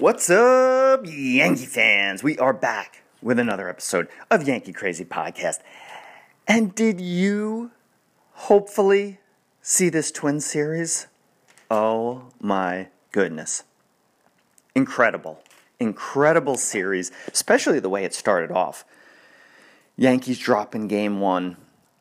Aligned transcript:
What's 0.00 0.30
up, 0.30 1.02
Yankee 1.04 1.66
fans? 1.66 2.22
We 2.22 2.38
are 2.38 2.54
back 2.54 3.02
with 3.20 3.38
another 3.38 3.68
episode 3.68 4.08
of 4.30 4.48
Yankee 4.48 4.72
Crazy 4.72 5.04
Podcast. 5.04 5.58
And 6.48 6.74
did 6.74 7.02
you 7.02 7.72
hopefully 8.32 9.18
see 9.60 9.90
this 9.90 10.10
twin 10.10 10.40
series? 10.40 11.06
Oh 11.70 12.30
my 12.40 12.88
goodness. 13.12 13.64
Incredible. 14.74 15.42
Incredible 15.78 16.56
series, 16.56 17.12
especially 17.30 17.78
the 17.78 17.90
way 17.90 18.02
it 18.06 18.14
started 18.14 18.50
off. 18.50 18.86
Yankees 19.98 20.38
dropping 20.38 20.88
game 20.88 21.20
one. 21.20 21.58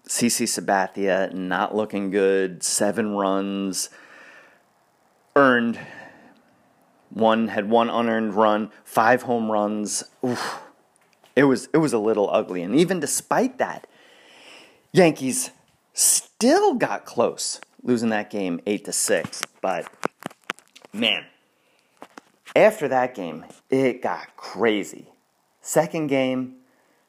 CC 0.07 0.45
Sabathia 0.45 1.34
not 1.34 1.75
looking 1.75 2.11
good. 2.11 2.63
Seven 2.63 3.18
runs 3.18 3.89
earned. 5.36 5.77
One 7.09 7.47
had 7.47 7.69
one 7.69 7.89
unearned 7.89 8.35
run, 8.35 8.71
five 8.83 9.23
home 9.23 9.51
runs. 9.51 10.04
Oof. 10.23 10.59
It 11.36 11.43
was 11.43 11.69
it 11.73 11.77
was 11.77 11.93
a 11.93 12.00
little 12.00 12.29
ugly, 12.31 12.61
and 12.63 12.75
even 12.75 13.00
despite 13.00 13.57
that, 13.59 13.87
Yankees 14.91 15.51
still 15.93 16.75
got 16.75 17.05
close, 17.05 17.61
losing 17.83 18.09
that 18.09 18.29
game 18.29 18.59
eight 18.65 18.86
to 18.86 18.91
six. 18.91 19.41
But 19.61 19.87
man, 20.91 21.25
after 22.55 22.87
that 22.87 23.15
game, 23.15 23.45
it 23.69 24.01
got 24.01 24.36
crazy. 24.36 25.07
Second 25.61 26.07
game 26.07 26.55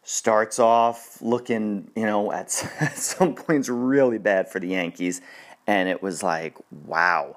starts 0.02 0.58
off 0.58 1.20
looking, 1.22 1.90
you 1.94 2.04
know, 2.04 2.32
at, 2.32 2.46
at 2.80 2.96
some 2.96 3.34
points 3.34 3.68
really 3.68 4.18
bad 4.18 4.50
for 4.50 4.60
the 4.60 4.68
Yankees, 4.68 5.20
and 5.66 5.88
it 5.88 6.02
was 6.02 6.22
like, 6.22 6.56
wow, 6.70 7.36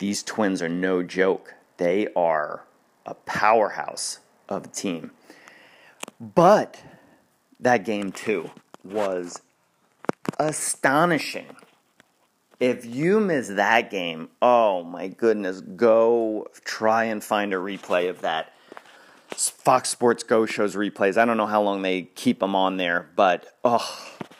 these 0.00 0.22
twins 0.22 0.62
are 0.62 0.68
no 0.68 1.02
joke. 1.02 1.54
They 1.76 2.08
are 2.16 2.64
a 3.04 3.14
powerhouse 3.14 4.18
of 4.48 4.64
a 4.64 4.68
team. 4.68 5.12
But 6.18 6.82
that 7.60 7.84
game, 7.84 8.10
too, 8.10 8.50
was 8.82 9.42
astonishing. 10.38 11.54
If 12.58 12.86
you 12.86 13.20
miss 13.20 13.48
that 13.48 13.90
game, 13.90 14.30
oh 14.40 14.84
my 14.84 15.08
goodness, 15.08 15.60
go 15.60 16.48
try 16.64 17.04
and 17.04 17.22
find 17.22 17.52
a 17.52 17.56
replay 17.56 18.08
of 18.08 18.22
that. 18.22 18.54
Fox 19.28 19.90
Sports 19.90 20.22
Go 20.22 20.46
shows 20.46 20.74
replays. 20.76 21.18
I 21.18 21.26
don't 21.26 21.36
know 21.36 21.46
how 21.46 21.62
long 21.62 21.82
they 21.82 22.02
keep 22.02 22.40
them 22.40 22.56
on 22.56 22.78
there, 22.78 23.10
but 23.16 23.54
oh, 23.64 23.98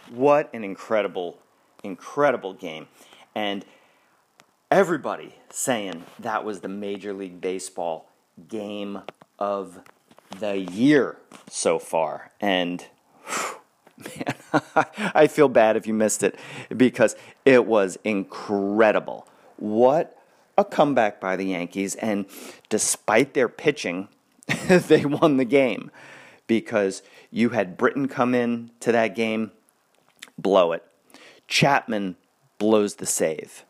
what 0.09 0.53
an 0.55 0.65
incredible, 0.65 1.39
incredible 1.85 2.55
game. 2.55 2.89
And 3.35 3.65
everybody 4.71 5.35
saying 5.51 6.05
that 6.21 6.45
was 6.45 6.61
the 6.61 6.69
Major 6.69 7.13
League 7.13 7.41
Baseball 7.41 8.09
game 8.49 9.03
of 9.39 9.81
the 10.39 10.59
year 10.59 11.17
so 11.49 11.79
far. 11.79 12.31
And 12.41 12.85
man, 13.97 14.35
I 15.15 15.27
feel 15.27 15.49
bad 15.49 15.77
if 15.77 15.87
you 15.87 15.95
missed 15.95 16.23
it 16.23 16.39
because 16.77 17.17
it 17.45 17.67
was 17.67 17.99
incredible. 18.05 19.27
What 19.57 20.17
a 20.57 20.65
comeback 20.65 21.21
by 21.21 21.37
the 21.37 21.47
Yankees. 21.47 21.97
And 21.97 22.27
despite 22.69 23.35
their 23.35 23.49
pitching, 23.49 24.09
they 24.69 25.05
won 25.05 25.37
the 25.37 25.45
game 25.45 25.91
because 26.47 27.03
you 27.31 27.51
had 27.51 27.77
Britton 27.77 28.09
come 28.09 28.35
in 28.35 28.71
to 28.81 28.93
that 28.93 29.17
game, 29.17 29.51
blow 30.39 30.73
it. 30.73 30.85
Chapman 31.49 32.17
blows 32.59 32.97
the 32.97 33.07
save. 33.07 33.65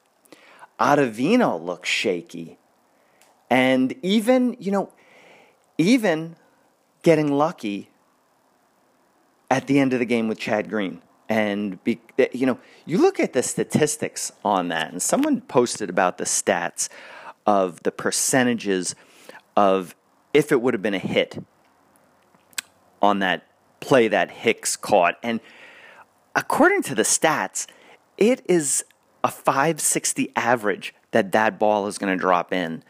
Ottavino 0.81 1.63
looks 1.63 1.89
shaky. 1.89 2.59
And 3.51 3.95
even, 4.03 4.57
you 4.59 4.73
know, 4.73 4.93
even 5.77 6.37
getting 7.03 7.33
lucky 7.33 7.91
at 9.51 9.67
the 9.67 9.79
end 9.79 9.93
of 9.93 9.99
the 9.99 10.05
game 10.07 10.29
with 10.29 10.39
Chad 10.39 10.71
Green. 10.71 11.03
And, 11.29 11.83
be, 11.85 12.01
you 12.33 12.47
know, 12.47 12.59
you 12.87 12.99
look 12.99 13.21
at 13.21 13.35
the 13.35 13.43
statistics 13.43 14.33
on 14.45 14.69
that, 14.69 14.91
and 14.91 15.01
someone 15.01 15.43
posted 15.43 15.89
about 15.89 16.19
the 16.19 16.25
stats 16.25 16.89
of 17.47 17.83
the 17.85 17.93
percentages 17.93 18.95
of 19.57 19.95
if 20.35 20.51
it 20.51 20.61
would 20.61 20.75
have 20.75 20.83
been 20.83 20.95
a 20.95 20.99
hit 20.99 21.45
on 23.01 23.21
that 23.21 23.47
play 23.81 24.09
that 24.09 24.31
Hicks 24.31 24.77
caught. 24.77 25.17
And 25.23 25.41
according 26.35 26.83
to 26.85 26.95
the 26.95 27.03
stats, 27.03 27.67
it 28.19 28.43
is 28.49 28.85
a 29.23 29.31
560 29.31 30.33
average 30.37 30.95
that 31.11 31.33
that 31.33 31.59
ball 31.59 31.87
is 31.87 31.99
going 31.99 32.17
to 32.17 32.21
drop 32.21 32.53
in. 32.53 32.83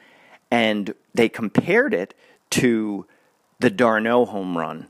And 0.50 0.94
they 1.14 1.28
compared 1.28 1.94
it 1.94 2.14
to 2.50 3.06
the 3.60 3.70
d'Arnaud 3.70 4.26
home 4.26 4.56
run, 4.56 4.88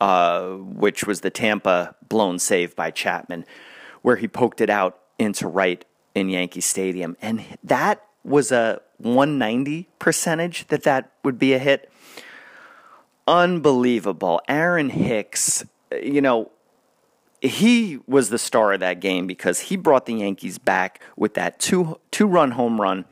uh, 0.00 0.50
which 0.50 1.04
was 1.04 1.20
the 1.20 1.30
Tampa 1.30 1.94
blown 2.08 2.38
save 2.38 2.74
by 2.74 2.90
Chapman, 2.90 3.44
where 4.02 4.16
he 4.16 4.28
poked 4.28 4.60
it 4.60 4.70
out 4.70 4.98
into 5.18 5.46
right 5.46 5.84
in 6.14 6.28
Yankee 6.28 6.60
Stadium. 6.60 7.16
And 7.20 7.44
that 7.62 8.04
was 8.24 8.52
a 8.52 8.80
190 8.98 9.88
percentage 9.98 10.66
that 10.68 10.82
that 10.84 11.12
would 11.24 11.38
be 11.38 11.54
a 11.54 11.58
hit. 11.58 11.90
Unbelievable. 13.26 14.40
Aaron 14.48 14.90
Hicks, 14.90 15.64
you 16.02 16.20
know, 16.20 16.50
he 17.40 17.98
was 18.06 18.30
the 18.30 18.38
star 18.38 18.72
of 18.72 18.80
that 18.80 19.00
game 19.00 19.26
because 19.26 19.60
he 19.60 19.76
brought 19.76 20.06
the 20.06 20.14
Yankees 20.14 20.58
back 20.58 21.00
with 21.16 21.34
that 21.34 21.58
two 21.58 21.98
two 22.10 22.26
run 22.26 22.52
home 22.52 22.80
run. 22.80 23.04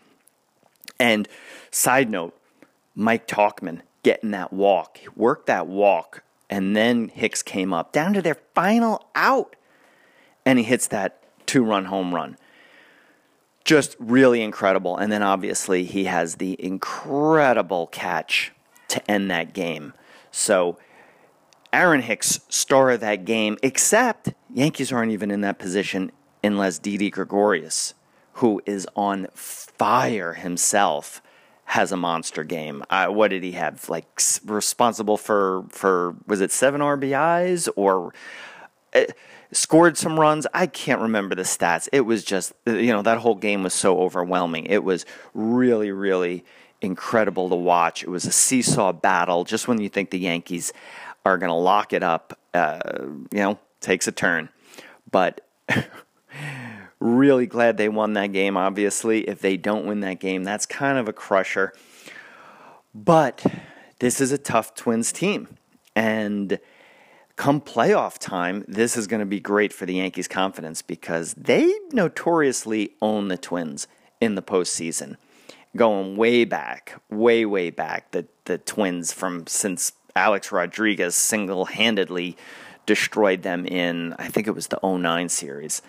And 0.98 1.28
side 1.70 2.10
note, 2.10 2.38
Mike 2.94 3.26
Tauchman 3.26 3.82
getting 4.02 4.30
that 4.30 4.52
walk, 4.52 4.98
worked 5.14 5.46
that 5.46 5.66
walk, 5.66 6.22
and 6.48 6.74
then 6.76 7.08
Hicks 7.08 7.42
came 7.42 7.72
up 7.72 7.92
down 7.92 8.14
to 8.14 8.22
their 8.22 8.36
final 8.54 9.08
out, 9.14 9.56
and 10.44 10.58
he 10.58 10.64
hits 10.64 10.86
that 10.88 11.22
two 11.46 11.62
run 11.62 11.86
home 11.86 12.14
run 12.14 12.36
just 13.66 13.96
really 13.98 14.42
incredible. 14.42 14.96
And 14.96 15.12
then 15.12 15.22
obviously 15.22 15.84
he 15.84 16.04
has 16.04 16.36
the 16.36 16.56
incredible 16.64 17.88
catch 17.88 18.52
to 18.88 19.10
end 19.10 19.30
that 19.30 19.52
game. 19.52 19.92
So 20.30 20.78
Aaron 21.72 22.02
Hicks, 22.02 22.40
star 22.48 22.90
of 22.90 23.00
that 23.00 23.24
game, 23.24 23.58
except 23.62 24.32
Yankees 24.52 24.92
aren't 24.92 25.12
even 25.12 25.30
in 25.30 25.42
that 25.42 25.58
position 25.58 26.12
unless 26.42 26.78
Didi 26.78 27.10
Gregorius, 27.10 27.94
who 28.34 28.62
is 28.66 28.86
on 28.96 29.26
fire 29.34 30.34
himself, 30.34 31.20
has 31.64 31.90
a 31.92 31.96
monster 31.96 32.44
game. 32.44 32.84
Uh, 32.90 33.08
what 33.08 33.28
did 33.28 33.42
he 33.42 33.52
have? 33.52 33.88
Like 33.88 34.06
responsible 34.44 35.16
for 35.16 35.64
for 35.68 36.14
was 36.26 36.40
it 36.40 36.52
seven 36.52 36.80
RBIs 36.80 37.68
or? 37.76 38.14
Uh, 38.94 39.04
scored 39.52 39.96
some 39.96 40.18
runs. 40.18 40.46
I 40.52 40.66
can't 40.66 41.00
remember 41.00 41.34
the 41.34 41.42
stats. 41.42 41.88
It 41.92 42.02
was 42.02 42.24
just, 42.24 42.52
you 42.66 42.88
know, 42.88 43.02
that 43.02 43.18
whole 43.18 43.34
game 43.34 43.62
was 43.62 43.74
so 43.74 44.00
overwhelming. 44.00 44.66
It 44.66 44.84
was 44.84 45.06
really, 45.34 45.90
really 45.92 46.44
incredible 46.80 47.48
to 47.48 47.56
watch. 47.56 48.02
It 48.02 48.08
was 48.08 48.24
a 48.24 48.32
seesaw 48.32 48.92
battle. 48.92 49.44
Just 49.44 49.68
when 49.68 49.80
you 49.80 49.88
think 49.88 50.10
the 50.10 50.18
Yankees 50.18 50.72
are 51.26 51.38
going 51.38 51.50
to 51.50 51.54
lock 51.54 51.92
it 51.92 52.04
up, 52.04 52.38
uh, 52.54 52.78
you 53.32 53.40
know, 53.40 53.58
takes 53.80 54.06
a 54.06 54.12
turn. 54.12 54.48
But 55.10 55.40
really 57.00 57.46
glad 57.46 57.76
they 57.76 57.88
won 57.88 58.12
that 58.12 58.28
game, 58.28 58.56
obviously. 58.56 59.28
If 59.28 59.40
they 59.40 59.56
don't 59.56 59.86
win 59.86 60.00
that 60.00 60.20
game, 60.20 60.44
that's 60.44 60.66
kind 60.66 60.98
of 60.98 61.08
a 61.08 61.12
crusher. 61.12 61.72
But 62.94 63.44
this 63.98 64.20
is 64.20 64.30
a 64.30 64.38
tough 64.38 64.76
Twins 64.76 65.10
team. 65.10 65.48
And 65.96 66.60
come 67.34 67.60
playoff 67.60 68.18
time, 68.18 68.64
this 68.68 68.96
is 68.96 69.08
going 69.08 69.20
to 69.20 69.26
be 69.26 69.40
great 69.40 69.72
for 69.72 69.84
the 69.84 69.94
Yankees' 69.94 70.28
confidence 70.28 70.80
because 70.80 71.34
they 71.34 71.74
notoriously 71.92 72.92
own 73.02 73.26
the 73.26 73.36
Twins 73.36 73.88
in 74.20 74.36
the 74.36 74.42
postseason. 74.42 75.16
Going 75.74 76.16
way 76.16 76.44
back, 76.44 77.02
way, 77.10 77.44
way 77.44 77.70
back, 77.70 78.12
the, 78.12 78.28
the 78.44 78.58
Twins 78.58 79.12
from 79.12 79.46
since 79.48 79.92
Alex 80.16 80.50
Rodriguez 80.50 81.14
single 81.14 81.66
handedly 81.66 82.36
destroyed 82.86 83.42
them 83.42 83.66
in, 83.66 84.14
I 84.18 84.28
think 84.28 84.46
it 84.46 84.52
was 84.52 84.68
the 84.68 84.80
09 84.82 85.28
series. 85.28 85.82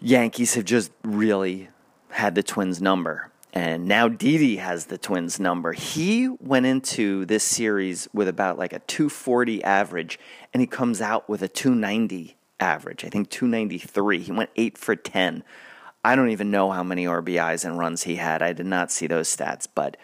Yankees 0.00 0.54
have 0.54 0.64
just 0.64 0.90
really 1.04 1.68
had 2.10 2.34
the 2.34 2.42
Twins' 2.42 2.82
number. 2.82 3.30
And 3.54 3.86
now 3.86 4.08
Didi 4.08 4.56
has 4.56 4.86
the 4.86 4.96
Twins 4.96 5.38
number. 5.38 5.72
He 5.72 6.28
went 6.28 6.64
into 6.64 7.26
this 7.26 7.44
series 7.44 8.08
with 8.12 8.26
about 8.26 8.58
like 8.58 8.72
a 8.72 8.78
240 8.80 9.62
average, 9.62 10.18
and 10.52 10.60
he 10.62 10.66
comes 10.66 11.02
out 11.02 11.28
with 11.28 11.42
a 11.42 11.48
290 11.48 12.36
average. 12.58 13.04
I 13.04 13.08
think 13.10 13.28
293. 13.28 14.20
He 14.20 14.32
went 14.32 14.50
8 14.56 14.78
for 14.78 14.96
10. 14.96 15.44
I 16.04 16.16
don't 16.16 16.30
even 16.30 16.50
know 16.50 16.70
how 16.70 16.82
many 16.82 17.04
RBIs 17.04 17.64
and 17.64 17.78
runs 17.78 18.04
he 18.04 18.16
had. 18.16 18.42
I 18.42 18.54
did 18.54 18.66
not 18.66 18.90
see 18.90 19.06
those 19.06 19.34
stats, 19.34 19.68
but 19.72 19.98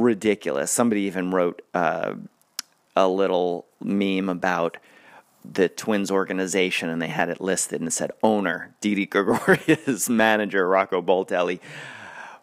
ridiculous. 0.00 0.70
Somebody 0.70 1.02
even 1.02 1.30
wrote 1.30 1.62
uh, 1.74 2.14
a 2.96 3.08
little 3.08 3.66
meme 3.80 4.28
about 4.28 4.76
the 5.44 5.68
Twins 5.68 6.10
organization, 6.10 6.88
and 6.88 7.02
they 7.02 7.08
had 7.08 7.28
it 7.28 7.40
listed 7.40 7.80
and 7.80 7.88
it 7.88 7.92
said 7.92 8.12
owner 8.22 8.74
Didi 8.80 9.06
Gregorius, 9.06 10.08
manager 10.08 10.68
Rocco 10.68 11.02
Baldelli 11.02 11.60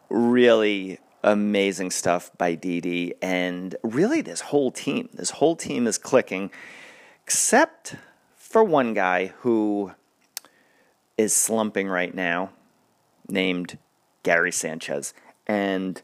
really 0.10 1.00
amazing 1.24 1.92
stuff 1.92 2.32
by 2.38 2.56
Didi, 2.56 3.14
and 3.22 3.76
really 3.84 4.22
this 4.22 4.42
whole 4.42 4.72
team. 4.72 5.10
This 5.14 5.32
whole 5.32 5.56
team 5.56 5.88
is 5.88 5.98
clicking, 5.98 6.52
except 7.24 7.96
for 8.36 8.64
one 8.64 8.94
guy 8.94 9.28
who 9.40 9.92
is 11.18 11.36
slumping 11.36 11.88
right 11.88 12.14
now, 12.14 12.52
named 13.28 13.78
Gary 14.24 14.52
Sanchez. 14.52 15.14
And 15.46 16.02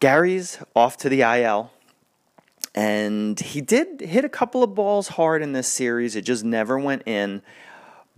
Gary's 0.00 0.58
off 0.76 0.96
to 0.98 1.08
the 1.08 1.22
IL. 1.22 1.72
And 2.74 3.40
he 3.40 3.60
did 3.60 4.00
hit 4.00 4.24
a 4.24 4.28
couple 4.28 4.62
of 4.62 4.74
balls 4.74 5.08
hard 5.08 5.42
in 5.42 5.52
this 5.52 5.66
series. 5.66 6.14
It 6.14 6.22
just 6.22 6.44
never 6.44 6.78
went 6.78 7.02
in. 7.06 7.42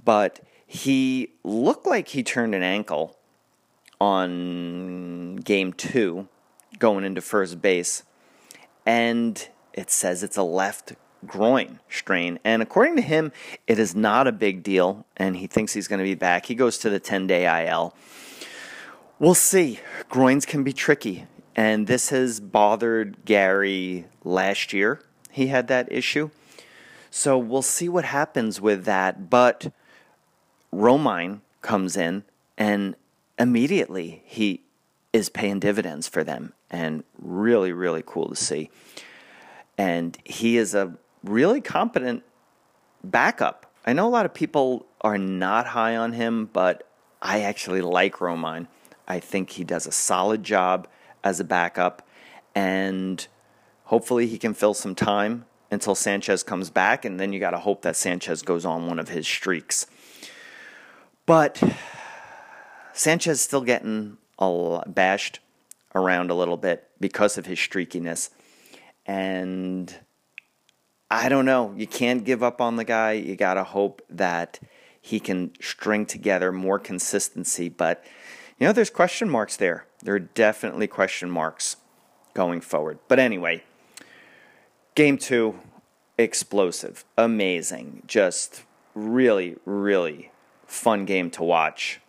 But 0.04 0.40
he 0.66 1.32
looked 1.44 1.86
like 1.86 2.08
he 2.08 2.22
turned 2.22 2.54
an 2.54 2.62
ankle 2.62 3.16
on 4.00 5.36
game 5.36 5.72
two 5.72 6.28
going 6.78 7.04
into 7.04 7.20
first 7.20 7.62
base. 7.62 8.02
And 8.84 9.48
it 9.72 9.90
says 9.90 10.22
it's 10.22 10.36
a 10.36 10.42
left 10.42 10.92
groin 11.26 11.80
strain. 11.88 12.38
And 12.44 12.62
according 12.62 12.96
to 12.96 13.02
him, 13.02 13.32
it 13.66 13.78
is 13.78 13.94
not 13.94 14.26
a 14.26 14.32
big 14.32 14.62
deal. 14.62 15.06
And 15.16 15.36
he 15.36 15.46
thinks 15.46 15.72
he's 15.72 15.88
going 15.88 16.00
to 16.00 16.04
be 16.04 16.14
back. 16.14 16.46
He 16.46 16.54
goes 16.54 16.78
to 16.78 16.90
the 16.90 17.00
10 17.00 17.26
day 17.26 17.66
IL. 17.66 17.94
We'll 19.18 19.34
see. 19.34 19.80
Groins 20.08 20.46
can 20.46 20.64
be 20.64 20.72
tricky. 20.72 21.26
And 21.56 21.86
this 21.86 22.10
has 22.10 22.40
bothered 22.40 23.24
Gary 23.24 24.06
last 24.24 24.72
year. 24.72 25.02
He 25.30 25.48
had 25.48 25.68
that 25.68 25.90
issue. 25.92 26.30
So 27.10 27.36
we'll 27.36 27.62
see 27.62 27.88
what 27.88 28.04
happens 28.04 28.60
with 28.60 28.84
that. 28.84 29.28
But 29.28 29.72
Romine 30.72 31.40
comes 31.60 31.96
in 31.96 32.24
and 32.56 32.94
immediately 33.38 34.22
he 34.24 34.62
is 35.12 35.28
paying 35.28 35.58
dividends 35.58 36.06
for 36.06 36.22
them 36.22 36.52
and 36.70 37.02
really, 37.18 37.72
really 37.72 38.02
cool 38.06 38.28
to 38.28 38.36
see. 38.36 38.70
And 39.76 40.16
he 40.24 40.56
is 40.56 40.74
a 40.74 40.94
really 41.24 41.60
competent 41.60 42.22
backup. 43.02 43.66
I 43.84 43.92
know 43.92 44.06
a 44.06 44.10
lot 44.10 44.26
of 44.26 44.34
people 44.34 44.86
are 45.00 45.18
not 45.18 45.66
high 45.68 45.96
on 45.96 46.12
him, 46.12 46.48
but 46.52 46.86
I 47.20 47.40
actually 47.40 47.80
like 47.80 48.16
Romine. 48.16 48.68
I 49.08 49.18
think 49.18 49.50
he 49.50 49.64
does 49.64 49.86
a 49.86 49.92
solid 49.92 50.44
job 50.44 50.86
as 51.22 51.40
a 51.40 51.44
backup, 51.44 52.06
and 52.54 53.26
hopefully 53.84 54.26
he 54.26 54.38
can 54.38 54.54
fill 54.54 54.74
some 54.74 54.94
time 54.94 55.44
until 55.70 55.94
Sanchez 55.94 56.42
comes 56.42 56.70
back, 56.70 57.04
and 57.04 57.20
then 57.20 57.32
you 57.32 57.40
got 57.40 57.50
to 57.50 57.58
hope 57.58 57.82
that 57.82 57.96
Sanchez 57.96 58.42
goes 58.42 58.64
on 58.64 58.86
one 58.86 58.98
of 58.98 59.08
his 59.08 59.26
streaks. 59.26 59.86
But 61.26 61.62
Sanchez 62.92 63.40
still 63.40 63.62
getting 63.62 64.16
bashed 64.86 65.40
around 65.94 66.30
a 66.30 66.34
little 66.34 66.56
bit 66.56 66.88
because 66.98 67.38
of 67.38 67.46
his 67.46 67.58
streakiness, 67.58 68.30
and 69.06 69.94
I 71.10 71.28
don't 71.28 71.44
know. 71.44 71.74
You 71.76 71.86
can't 71.86 72.24
give 72.24 72.42
up 72.42 72.60
on 72.60 72.76
the 72.76 72.84
guy. 72.84 73.12
You 73.12 73.36
got 73.36 73.54
to 73.54 73.64
hope 73.64 74.02
that 74.10 74.60
he 75.00 75.18
can 75.18 75.52
string 75.60 76.06
together 76.06 76.52
more 76.52 76.78
consistency. 76.78 77.68
But, 77.68 78.04
you 78.60 78.66
know, 78.66 78.72
there's 78.72 78.90
question 78.90 79.28
marks 79.28 79.56
there. 79.56 79.86
There 80.02 80.14
are 80.14 80.20
definitely 80.20 80.86
question 80.86 81.30
marks 81.30 81.76
going 82.34 82.60
forward. 82.60 82.98
But 83.08 83.18
anyway, 83.18 83.64
game 84.94 85.18
two, 85.18 85.58
explosive, 86.18 87.04
amazing, 87.18 88.02
just 88.06 88.62
really, 88.94 89.56
really 89.64 90.30
fun 90.66 91.06
game 91.06 91.30
to 91.30 91.42
watch, 91.42 92.00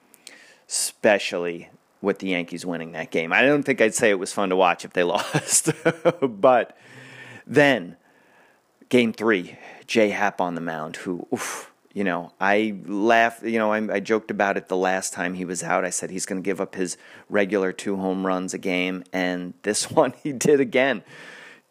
especially 0.67 1.69
with 2.01 2.19
the 2.19 2.27
Yankees 2.27 2.65
winning 2.65 2.91
that 2.91 3.09
game. 3.09 3.33
I 3.33 3.41
don't 3.41 3.63
think 3.63 3.81
I'd 3.81 3.95
say 3.95 4.09
it 4.09 4.19
was 4.19 4.33
fun 4.33 4.49
to 4.49 4.55
watch 4.55 4.85
if 4.85 4.93
they 4.93 5.03
lost. 5.03 5.71
but 6.21 6.77
then 7.47 7.95
Game 8.91 9.13
three, 9.13 9.57
J 9.87 10.09
Happ 10.09 10.41
on 10.41 10.53
the 10.53 10.59
mound, 10.59 10.97
who, 10.97 11.25
oof, 11.33 11.70
you 11.93 12.03
know, 12.03 12.31
I 12.39 12.75
laughed, 12.85 13.43
you 13.43 13.59
know, 13.59 13.71
I, 13.71 13.95
I, 13.95 13.99
joked 13.99 14.31
about 14.31 14.57
it 14.57 14.67
the 14.67 14.77
last 14.77 15.13
time 15.13 15.33
he 15.33 15.45
was 15.45 15.61
out. 15.63 15.83
I 15.83 15.89
said 15.89 16.09
he's 16.09 16.25
going 16.25 16.41
to 16.41 16.45
give 16.45 16.61
up 16.61 16.75
his 16.75 16.97
regular 17.29 17.71
two 17.71 17.97
home 17.97 18.25
runs 18.25 18.53
a 18.53 18.57
game, 18.57 19.03
and 19.11 19.53
this 19.63 19.91
one 19.91 20.13
he 20.23 20.31
did 20.31 20.59
again. 20.59 21.03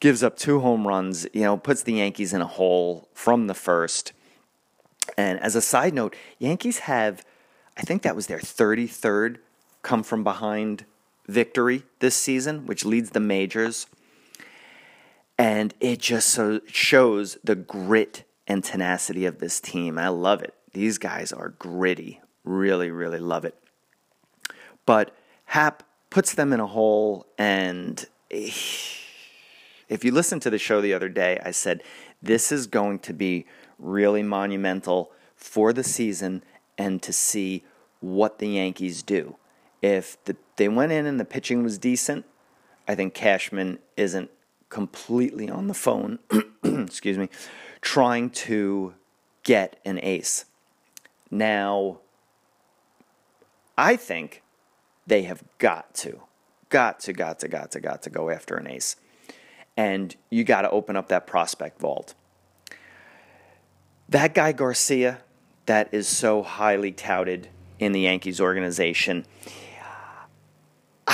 Gives 0.00 0.22
up 0.22 0.36
two 0.36 0.60
home 0.60 0.86
runs, 0.86 1.26
you 1.32 1.42
know, 1.42 1.56
puts 1.56 1.82
the 1.82 1.94
Yankees 1.94 2.32
in 2.32 2.40
a 2.40 2.46
hole 2.46 3.08
from 3.12 3.46
the 3.46 3.54
first. 3.54 4.12
And 5.16 5.38
as 5.40 5.56
a 5.56 5.60
side 5.60 5.92
note, 5.92 6.16
Yankees 6.38 6.80
have, 6.80 7.24
I 7.76 7.82
think 7.82 8.02
that 8.02 8.16
was 8.16 8.26
their 8.26 8.38
33rd 8.38 9.38
come 9.82 10.02
from 10.02 10.24
behind 10.24 10.86
victory 11.26 11.82
this 11.98 12.14
season, 12.14 12.66
which 12.66 12.84
leads 12.84 13.10
the 13.10 13.20
majors 13.20 13.86
and 15.40 15.72
it 15.80 16.00
just 16.00 16.28
so 16.28 16.60
shows 16.66 17.38
the 17.42 17.54
grit 17.54 18.24
and 18.50 18.64
tenacity 18.64 19.26
of 19.26 19.38
this 19.38 19.60
team. 19.60 19.96
I 19.96 20.08
love 20.08 20.42
it. 20.42 20.54
These 20.72 20.98
guys 20.98 21.32
are 21.32 21.50
gritty. 21.50 22.20
Really, 22.42 22.90
really 22.90 23.20
love 23.20 23.44
it. 23.44 23.54
But 24.84 25.14
Happ 25.44 25.84
puts 26.10 26.34
them 26.34 26.52
in 26.52 26.58
a 26.58 26.66
hole, 26.66 27.28
and 27.38 28.04
if 28.30 30.04
you 30.04 30.10
listen 30.10 30.40
to 30.40 30.50
the 30.50 30.58
show 30.58 30.80
the 30.80 30.92
other 30.92 31.08
day, 31.08 31.38
I 31.44 31.52
said 31.52 31.84
this 32.20 32.50
is 32.50 32.66
going 32.66 32.98
to 33.00 33.12
be 33.12 33.46
really 33.78 34.24
monumental 34.24 35.12
for 35.36 35.72
the 35.72 35.84
season 35.84 36.42
and 36.76 37.00
to 37.02 37.12
see 37.12 37.62
what 38.00 38.40
the 38.40 38.48
Yankees 38.48 39.04
do. 39.04 39.36
If 39.80 40.22
the, 40.24 40.36
they 40.56 40.68
went 40.68 40.90
in 40.90 41.06
and 41.06 41.20
the 41.20 41.24
pitching 41.24 41.62
was 41.62 41.78
decent, 41.78 42.26
I 42.88 42.96
think 42.96 43.14
Cashman 43.14 43.78
isn't 43.96 44.28
completely 44.70 45.48
on 45.48 45.68
the 45.68 45.74
phone, 45.74 46.18
excuse 46.64 47.16
me, 47.16 47.28
trying 47.80 48.30
to 48.30 48.94
get 49.42 49.78
an 49.84 49.98
ace. 50.02 50.44
Now, 51.30 51.98
I 53.76 53.96
think 53.96 54.42
they 55.06 55.22
have 55.22 55.42
got 55.58 55.94
to, 55.96 56.20
got 56.68 57.00
to, 57.00 57.12
got 57.12 57.38
to, 57.40 57.48
got 57.48 57.70
to, 57.72 57.80
got 57.80 58.02
to 58.02 58.10
go 58.10 58.30
after 58.30 58.56
an 58.56 58.66
ace. 58.66 58.96
And 59.76 60.14
you 60.28 60.44
got 60.44 60.62
to 60.62 60.70
open 60.70 60.96
up 60.96 61.08
that 61.08 61.26
prospect 61.26 61.80
vault. 61.80 62.14
That 64.08 64.34
guy 64.34 64.52
Garcia, 64.52 65.20
that 65.66 65.88
is 65.92 66.08
so 66.08 66.42
highly 66.42 66.92
touted 66.92 67.48
in 67.78 67.92
the 67.92 68.00
Yankees 68.00 68.40
organization, 68.40 69.24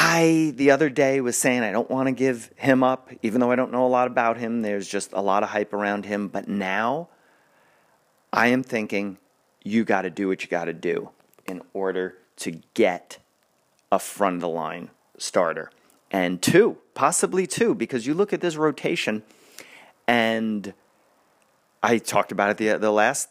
I, 0.08 0.52
the 0.54 0.70
other 0.70 0.88
day, 0.88 1.20
was 1.20 1.36
saying 1.36 1.64
I 1.64 1.72
don't 1.72 1.90
want 1.90 2.06
to 2.06 2.12
give 2.12 2.52
him 2.54 2.84
up, 2.84 3.10
even 3.22 3.40
though 3.40 3.50
I 3.50 3.56
don't 3.56 3.72
know 3.72 3.84
a 3.84 3.88
lot 3.88 4.06
about 4.06 4.38
him. 4.38 4.62
There's 4.62 4.86
just 4.86 5.12
a 5.12 5.20
lot 5.20 5.42
of 5.42 5.48
hype 5.48 5.72
around 5.72 6.04
him. 6.04 6.28
But 6.28 6.46
now 6.46 7.08
I 8.32 8.46
am 8.46 8.62
thinking 8.62 9.18
you 9.64 9.82
got 9.82 10.02
to 10.02 10.10
do 10.10 10.28
what 10.28 10.44
you 10.44 10.48
got 10.48 10.66
to 10.66 10.72
do 10.72 11.10
in 11.44 11.60
order 11.72 12.18
to 12.36 12.52
get 12.74 13.18
a 13.90 13.98
front 13.98 14.36
of 14.36 14.40
the 14.42 14.48
line 14.48 14.90
starter. 15.18 15.72
And 16.12 16.40
two, 16.40 16.78
possibly 16.94 17.48
two, 17.48 17.74
because 17.74 18.06
you 18.06 18.14
look 18.14 18.32
at 18.32 18.40
this 18.40 18.54
rotation, 18.54 19.24
and 20.06 20.72
I 21.82 21.98
talked 21.98 22.30
about 22.30 22.50
it 22.50 22.58
the, 22.58 22.78
the 22.78 22.92
last 22.92 23.28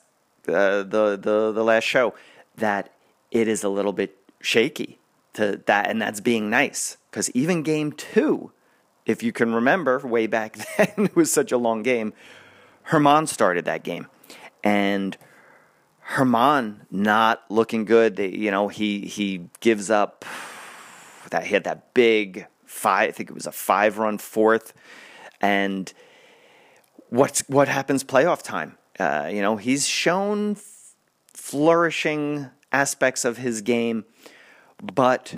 uh, 0.50 0.84
the, 0.84 1.18
the 1.22 1.54
the 1.54 1.64
last 1.64 1.86
show 1.86 2.16
that 2.58 2.92
it 3.32 3.48
is 3.48 3.64
a 3.64 3.70
little 3.70 3.94
bit 3.94 4.18
shaky 4.42 5.00
to 5.36 5.62
that, 5.66 5.90
and 5.90 6.02
that's 6.02 6.20
being 6.20 6.50
nice. 6.50 6.98
Because 7.10 7.30
even 7.32 7.64
game 7.64 7.92
two, 7.92 8.52
if 9.06 9.24
you 9.24 9.32
can 9.32 9.54
remember 9.54 10.00
way 10.00 10.28
back 10.28 10.56
then, 10.78 11.06
it 11.06 11.16
was 11.16 11.32
such 11.32 11.52
a 11.52 11.58
long 11.58 11.84
game. 11.84 12.14
Germán 12.90 13.28
started 13.28 13.66
that 13.66 13.84
game, 13.84 14.08
and 14.64 15.18
Germán 16.14 16.82
not 16.92 17.44
looking 17.50 17.86
good. 17.86 18.20
You 18.20 18.52
know, 18.52 18.68
he 18.68 19.02
he 19.02 19.50
gives 19.60 19.90
up 19.90 20.26
that 21.30 21.46
he 21.46 21.54
had 21.54 21.64
that 21.64 21.94
big 21.94 22.48
five. 22.66 23.10
I 23.10 23.12
think 23.12 23.30
it 23.30 23.34
was 23.34 23.48
a 23.48 23.52
five 23.52 23.98
run 23.98 24.18
fourth, 24.18 24.74
and 25.42 25.92
what's 27.10 27.42
what 27.48 27.68
happens 27.68 28.04
playoff 28.04 28.44
time? 28.44 28.78
Uh, 29.00 29.30
you 29.32 29.42
know, 29.42 29.58
he's 29.58 29.88
shown 29.88 30.58
flourishing 31.34 32.50
aspects 32.72 33.26
of 33.26 33.38
his 33.38 33.62
game 33.62 34.06
but 34.82 35.36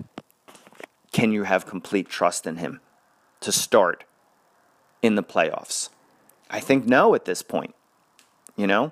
can 1.11 1.31
you 1.31 1.43
have 1.43 1.65
complete 1.65 2.09
trust 2.09 2.45
in 2.45 2.57
him 2.57 2.79
to 3.39 3.51
start 3.51 4.03
in 5.01 5.15
the 5.15 5.23
playoffs? 5.23 5.89
I 6.49 6.59
think 6.59 6.85
no 6.85 7.15
at 7.15 7.25
this 7.25 7.41
point. 7.41 7.75
You 8.55 8.67
know? 8.67 8.91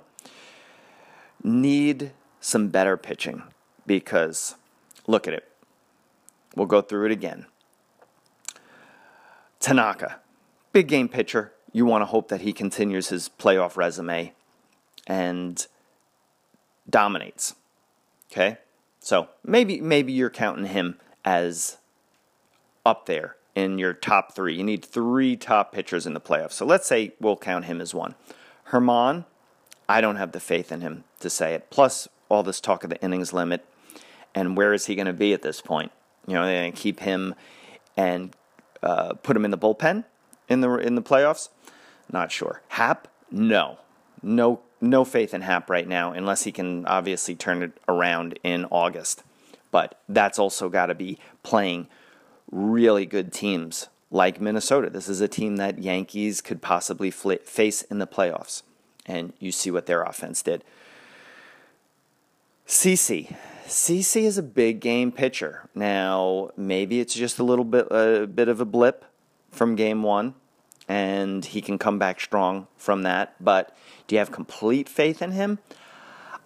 Need 1.43 2.11
some 2.39 2.69
better 2.69 2.97
pitching 2.97 3.43
because 3.85 4.55
look 5.07 5.27
at 5.27 5.33
it. 5.33 5.47
We'll 6.55 6.67
go 6.67 6.81
through 6.81 7.05
it 7.05 7.11
again. 7.11 7.45
Tanaka, 9.59 10.19
big 10.71 10.87
game 10.87 11.09
pitcher. 11.09 11.53
You 11.71 11.85
want 11.85 12.01
to 12.01 12.05
hope 12.05 12.29
that 12.29 12.41
he 12.41 12.53
continues 12.53 13.09
his 13.09 13.29
playoff 13.29 13.75
resume 13.75 14.33
and 15.07 15.67
dominates. 16.89 17.55
Okay? 18.31 18.57
So 19.05 19.27
maybe 19.43 19.81
maybe 19.81 20.13
you're 20.13 20.31
counting 20.31 20.65
him 20.65 20.97
as 21.23 21.77
up 22.83 23.05
there 23.05 23.35
in 23.53 23.77
your 23.77 23.93
top 23.93 24.33
three. 24.33 24.55
You 24.55 24.63
need 24.63 24.83
three 24.83 25.35
top 25.35 25.71
pitchers 25.71 26.07
in 26.07 26.15
the 26.15 26.19
playoffs. 26.19 26.53
So 26.53 26.65
let's 26.65 26.87
say 26.87 27.13
we'll 27.21 27.37
count 27.37 27.65
him 27.65 27.81
as 27.81 27.93
one. 27.93 28.15
Germán, 28.69 29.25
I 29.87 30.01
don't 30.01 30.15
have 30.15 30.31
the 30.31 30.39
faith 30.39 30.71
in 30.71 30.81
him 30.81 31.03
to 31.19 31.29
say 31.29 31.53
it. 31.53 31.69
Plus, 31.69 32.07
all 32.29 32.41
this 32.41 32.59
talk 32.59 32.83
of 32.83 32.89
the 32.89 32.99
innings 32.99 33.31
limit, 33.31 33.63
and 34.33 34.57
where 34.57 34.73
is 34.73 34.87
he 34.87 34.95
going 34.95 35.05
to 35.05 35.13
be 35.13 35.33
at 35.33 35.43
this 35.43 35.61
point? 35.61 35.91
You 36.25 36.33
know, 36.33 36.43
they're 36.43 36.63
going 36.63 36.73
to 36.73 36.81
keep 36.81 37.01
him 37.01 37.35
and 37.95 38.35
uh, 38.81 39.13
put 39.13 39.37
him 39.37 39.45
in 39.45 39.51
the 39.51 39.57
bullpen 39.57 40.05
in 40.49 40.61
the 40.61 40.77
in 40.77 40.95
the 40.95 41.03
playoffs. 41.03 41.49
Not 42.11 42.31
sure. 42.31 42.63
Happ, 42.69 43.07
no, 43.29 43.77
no, 44.23 44.61
no 44.81 45.05
faith 45.05 45.33
in 45.33 45.41
Happ 45.41 45.69
right 45.69 45.87
now, 45.87 46.11
unless 46.11 46.43
he 46.43 46.51
can 46.51 46.85
obviously 46.85 47.35
turn 47.35 47.63
it 47.63 47.71
around 47.87 48.39
in 48.43 48.65
August. 48.65 49.23
But 49.71 49.99
that's 50.07 50.39
also 50.39 50.69
got 50.69 50.87
to 50.87 50.95
be 50.95 51.17
playing 51.43 51.87
really 52.51 53.05
good 53.05 53.33
teams 53.33 53.89
like 54.11 54.39
Minnesota. 54.39 54.89
This 54.89 55.09
is 55.09 55.21
a 55.21 55.27
team 55.27 55.57
that 55.57 55.79
Yankees 55.79 56.41
could 56.41 56.61
possibly 56.61 57.11
face 57.11 57.81
in 57.83 57.99
the 57.99 58.07
playoffs. 58.07 58.63
And 59.05 59.33
you 59.39 59.51
see 59.51 59.71
what 59.71 59.85
their 59.85 60.03
offense 60.03 60.41
did. 60.41 60.63
CC. 62.67 63.35
CC 63.67 64.23
is 64.23 64.37
a 64.37 64.43
big 64.43 64.79
game 64.79 65.11
pitcher. 65.11 65.69
Now, 65.75 66.51
maybe 66.55 66.99
it's 66.99 67.13
just 67.13 67.39
a 67.39 67.43
little 67.43 67.65
bit 67.65 67.87
a 67.91 68.27
bit 68.27 68.47
of 68.47 68.61
a 68.61 68.65
blip 68.65 69.05
from 69.51 69.75
game 69.75 70.03
1 70.03 70.33
and 70.87 71.43
he 71.45 71.61
can 71.61 71.77
come 71.77 71.97
back 71.97 72.19
strong 72.19 72.67
from 72.77 73.03
that, 73.03 73.35
but 73.43 73.75
do 74.07 74.15
you 74.15 74.19
have 74.19 74.31
complete 74.31 74.87
faith 74.87 75.21
in 75.21 75.31
him? 75.31 75.59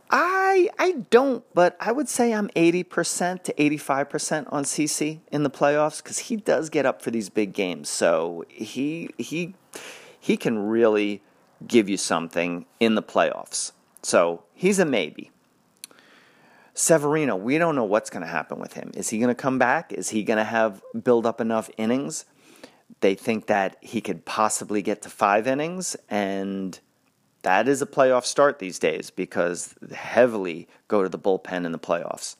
I 0.09 0.69
I 0.79 1.03
don't, 1.11 1.43
but 1.53 1.77
I 1.79 1.91
would 1.91 2.09
say 2.09 2.33
I'm 2.33 2.49
80% 2.49 3.43
to 3.43 3.53
85% 3.53 4.51
on 4.51 4.63
CC 4.63 5.19
in 5.31 5.43
the 5.43 5.51
playoffs 5.51 6.03
cuz 6.03 6.17
he 6.17 6.35
does 6.35 6.69
get 6.69 6.85
up 6.85 7.01
for 7.01 7.11
these 7.11 7.29
big 7.29 7.53
games. 7.53 7.89
So 7.89 8.43
he 8.49 9.09
he 9.17 9.53
he 10.19 10.35
can 10.35 10.67
really 10.67 11.21
give 11.67 11.89
you 11.89 11.97
something 11.97 12.65
in 12.79 12.95
the 12.95 13.03
playoffs. 13.03 13.73
So 14.01 14.43
he's 14.53 14.79
a 14.79 14.85
maybe. 14.85 15.31
Severino, 16.73 17.35
we 17.35 17.57
don't 17.57 17.75
know 17.75 17.83
what's 17.83 18.09
going 18.09 18.21
to 18.21 18.31
happen 18.31 18.57
with 18.57 18.73
him. 18.73 18.91
Is 18.93 19.09
he 19.09 19.17
going 19.17 19.27
to 19.27 19.35
come 19.35 19.59
back? 19.59 19.91
Is 19.91 20.09
he 20.09 20.23
going 20.23 20.37
to 20.37 20.45
have 20.45 20.81
build 21.03 21.25
up 21.25 21.41
enough 21.41 21.69
innings? 21.77 22.23
They 23.01 23.15
think 23.15 23.47
that 23.47 23.77
he 23.81 24.01
could 24.01 24.25
possibly 24.25 24.81
get 24.81 25.01
to 25.03 25.09
5 25.09 25.47
innings 25.47 25.95
and 26.09 26.79
that 27.41 27.69
is 27.69 27.81
a 27.81 27.85
playoff 27.85 28.25
start 28.25 28.59
these 28.59 28.79
days 28.79 29.09
because 29.09 29.75
heavily 29.93 30.67
go 30.89 31.03
to 31.03 31.09
the 31.09 31.17
bullpen 31.17 31.65
in 31.65 31.71
the 31.71 31.79
playoffs. 31.79 32.35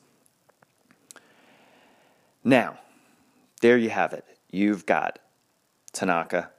Now, 2.44 2.78
there 3.62 3.78
you 3.78 3.90
have 3.90 4.12
it. 4.12 4.24
You've 4.50 4.84
got 4.84 5.18
Tanaka, 5.92 6.50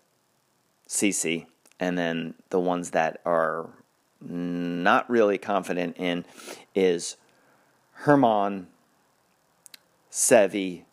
CC, 0.87 1.45
and 1.79 1.97
then 1.97 2.33
the 2.49 2.59
ones 2.59 2.91
that 2.91 3.21
are 3.25 3.69
not 4.19 5.09
really 5.09 5.37
confident 5.37 5.97
in 5.97 6.25
is 6.73 7.17
Germán, 8.03 8.65
Sevi, 10.11 10.83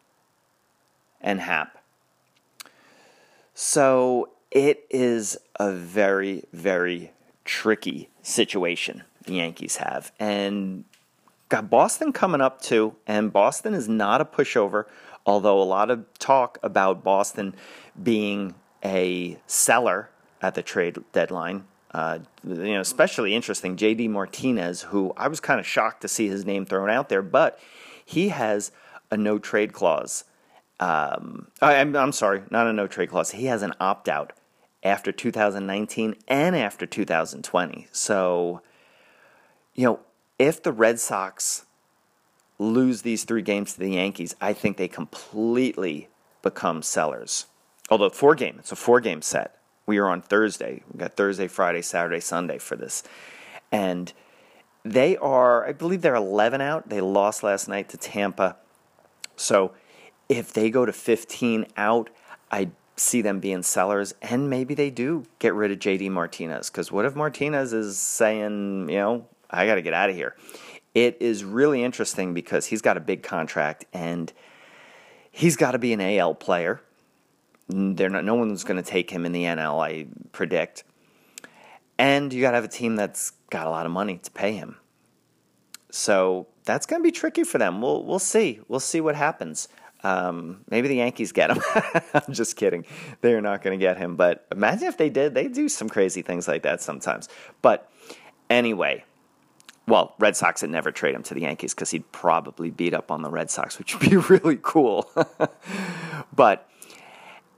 and 1.21 1.41
Happ. 1.41 1.78
So 3.61 4.29
it 4.53 4.87
is 4.89 5.37
a 5.57 5.73
very, 5.73 6.45
very 6.53 7.11
tricky 7.45 8.09
situation 8.23 9.03
the 9.25 9.35
Yankees 9.35 9.79
have. 9.79 10.13
And 10.21 10.85
got 11.49 11.69
Boston 11.69 12.13
coming 12.13 12.41
up 12.41 12.63
too, 12.63 12.95
and 13.05 13.33
Boston 13.33 13.75
is 13.75 13.89
not 13.89 14.21
a 14.21 14.25
pushover, 14.25 14.85
although 15.27 15.61
a 15.61 15.65
lot 15.65 15.91
of 15.91 16.07
talk 16.21 16.59
about 16.63 17.03
Boston 17.03 17.57
being 18.01 18.55
a 18.85 19.37
seller 19.49 20.11
at 20.41 20.55
the 20.55 20.63
trade 20.63 20.97
deadline. 21.13 21.65
Uh, 21.91 22.21
you 22.47 22.75
know, 22.75 22.81
especially 22.81 23.35
interesting, 23.35 23.77
JD 23.77 24.09
Martinez, 24.09 24.83
who 24.83 25.13
I 25.17 25.27
was 25.27 25.41
kind 25.41 25.59
of 25.59 25.67
shocked 25.67 26.03
to 26.03 26.09
see 26.09 26.29
his 26.29 26.47
name 26.47 26.65
thrown 26.65 26.91
out 26.91 27.09
there, 27.09 27.23
but 27.23 27.59
he 28.05 28.29
has 28.29 28.71
a 29.11 29.17
no 29.17 29.41
trade 29.41 29.73
clause. 29.73 30.23
Um, 30.81 31.49
I'm, 31.61 31.97
I'm 31.97 32.13
sorry, 32.13 32.43
not 32.51 32.67
a 32.67 32.73
no 32.73 32.87
trade 32.87 33.11
clause. 33.11 33.33
He 33.33 33.47
has 33.47 33.63
an 33.63 33.73
opt 33.81 34.09
out 34.09 34.33
after 34.83 35.11
2019 35.11 36.15
and 36.29 36.57
after 36.57 36.87
2020. 36.87 37.89
So, 37.93 38.63
you 39.75 39.85
know, 39.85 40.01
if 40.39 40.63
the 40.63 40.73
Red 40.73 41.01
Sox 41.01 41.67
lose 42.59 43.03
these 43.03 43.25
three 43.25 43.43
games 43.43 43.75
to 43.75 43.81
the 43.81 43.91
Yankees, 43.91 44.35
I 44.41 44.53
think 44.53 44.77
they 44.77 44.89
completely 44.89 46.09
become 46.43 46.83
sellers. 46.83 47.47
Although 47.91 48.11
four 48.11 48.35
game, 48.35 48.57
it's 48.59 48.73
a 48.73 48.77
four 48.77 49.01
game 49.01 49.23
set. 49.23 49.59
We 49.87 49.99
are 49.99 50.09
on 50.09 50.21
Thursday. 50.21 50.83
We've 50.93 51.01
got 51.01 51.17
Thursday, 51.17 51.49
Friday, 51.49 51.83
Saturday, 51.83 52.21
Sunday 52.21 52.59
for 52.59 52.77
this. 52.77 53.03
And 53.73 54.13
they 54.85 55.17
are, 55.17 55.67
I 55.67 55.73
believe 55.73 56.03
they're 56.03 56.15
11 56.15 56.61
out. 56.61 56.89
They 56.89 57.01
lost 57.01 57.43
last 57.43 57.69
night 57.69 57.89
to 57.91 57.97
Tampa. 57.97 58.57
So 59.37 59.73
if 60.29 60.53
they 60.53 60.71
go 60.71 60.85
to 60.85 60.93
15 60.93 61.67
out, 61.77 62.11
I 62.51 62.71
see 62.97 63.23
them 63.23 63.41
being 63.41 63.63
sellers, 63.63 64.15
and 64.23 64.51
maybe 64.51 64.75
they 64.75 64.91
do 64.91 65.25
get 65.39 65.55
rid 65.55 65.71
of 65.71 65.79
JD 65.79 66.11
Martinez. 66.11 66.71
Because 66.71 66.93
what 66.93 67.05
if 67.05 67.15
Martinez 67.15 67.73
is 67.73 67.99
saying, 67.99 68.89
you 68.89 68.97
know, 68.97 69.27
I 69.51 69.67
got 69.67 69.77
to 69.77 69.83
get 69.83 69.95
out 69.95 70.11
of 70.11 70.17
here? 70.17 70.37
It 70.95 71.17
is 71.21 71.45
really 71.45 71.83
interesting 71.83 72.35
because 72.35 72.67
he's 72.67 72.83
got 72.83 72.97
a 72.97 73.01
big 73.01 73.23
contract 73.23 73.85
and 73.93 74.33
he's 75.31 75.57
got 75.57 75.73
to 75.73 75.79
be 75.79 75.93
an 75.93 76.01
AL 76.01 76.35
player. 76.37 76.81
They're 77.69 78.09
not, 78.09 78.25
no 78.25 78.35
one's 78.35 78.65
going 78.65 78.83
to 78.83 78.89
take 78.89 79.11
him 79.11 79.25
in 79.27 79.33
the 79.33 79.45
NL, 79.45 79.81
I 79.81 80.07
predict. 80.33 80.85
And 81.99 82.33
you 82.33 82.41
got 82.41 82.53
to 82.53 82.57
have 82.57 82.65
a 82.65 82.69
team 82.69 82.97
that's 82.97 83.33
got 83.51 83.67
a 83.67 83.71
lot 83.71 83.87
of 83.87 83.93
money 83.93 84.19
to 84.19 84.31
pay 84.31 84.53
him. 84.53 84.77
So 85.91 86.47
that's 86.65 86.87
going 86.87 87.03
to 87.03 87.05
be 87.05 87.13
tricky 87.13 87.45
for 87.45 87.59
them. 87.59 87.81
We'll 87.81 88.05
we'll 88.05 88.19
see. 88.19 88.61
We'll 88.69 88.81
see 88.81 89.01
what 89.01 89.15
happens. 89.15 89.69
Um, 90.05 90.65
maybe 90.71 90.89
the 90.89 90.97
Yankees 90.97 91.33
get 91.33 91.51
him. 91.51 91.61
I'm 92.15 92.33
just 92.33 92.57
kidding. 92.57 92.85
They're 93.21 93.41
not 93.41 93.63
going 93.63 93.79
to 93.79 93.85
get 93.85 93.97
him. 93.97 94.17
But 94.17 94.47
imagine 94.53 94.89
if 94.89 94.97
they 94.97 95.11
did. 95.11 95.35
They 95.35 95.49
do 95.49 95.69
some 95.69 95.89
crazy 95.89 96.23
things 96.23 96.47
like 96.47 96.63
that 96.63 96.81
sometimes. 96.81 97.29
But 97.63 97.91
anyway, 98.49 99.05
well, 99.87 100.15
Red 100.19 100.37
Sox 100.37 100.63
would 100.63 100.71
never 100.71 100.93
trade 100.93 101.15
him 101.15 101.23
to 101.25 101.35
the 101.35 101.41
Yankees 101.41 101.75
because 101.75 101.91
he'd 101.91 102.11
probably 102.13 102.71
beat 102.71 102.95
up 102.95 103.11
on 103.11 103.23
the 103.23 103.31
Red 103.31 103.51
Sox, 103.51 103.79
which 103.79 103.99
would 103.99 104.09
be 104.09 104.17
really 104.35 104.59
cool. 104.61 105.11
but 106.35 106.69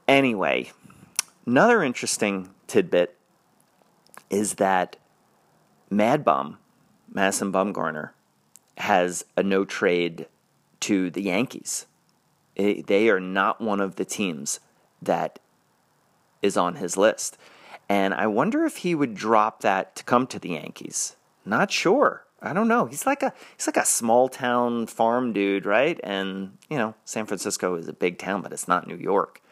anyway, 0.08 0.70
another 1.46 1.82
interesting 1.82 2.50
tidbit 2.66 3.16
is 4.30 4.54
that 4.54 4.96
Mad 5.90 6.24
Bum, 6.24 6.58
Madison 7.12 7.52
Bumgarner, 7.52 8.10
has 8.78 9.24
a 9.36 9.42
no 9.42 9.64
trade 9.64 10.26
to 10.78 11.10
the 11.10 11.22
Yankees 11.22 11.86
Eh, 12.56 12.82
they 12.86 13.08
are 13.08 13.20
not 13.20 13.60
one 13.60 13.80
of 13.80 13.96
the 13.96 14.04
teams 14.04 14.60
that 15.02 15.38
is 16.42 16.56
on 16.56 16.76
his 16.76 16.96
list. 16.96 17.36
And 17.88 18.14
I 18.14 18.26
wonder 18.26 18.64
if 18.64 18.78
he 18.78 18.94
would 18.94 19.14
drop 19.14 19.62
that 19.62 19.96
to 19.96 20.04
come 20.04 20.26
to 20.28 20.38
the 20.38 20.50
Yankees. 20.50 21.16
Not 21.44 21.70
sure. 21.70 22.24
I 22.42 22.52
don't 22.52 22.68
know. 22.68 22.86
He's 22.86 23.04
like 23.04 23.22
a 23.22 23.34
he's 23.56 23.66
like 23.66 23.76
a 23.76 23.84
small 23.84 24.28
town 24.28 24.86
farm 24.86 25.32
dude, 25.32 25.66
right? 25.66 26.00
And 26.02 26.56
you 26.70 26.78
know, 26.78 26.94
San 27.04 27.26
Francisco 27.26 27.74
is 27.74 27.88
a 27.88 27.92
big 27.92 28.18
town, 28.18 28.42
but 28.42 28.52
it's 28.52 28.68
not 28.68 28.86
New 28.86 28.96
York. 28.96 29.42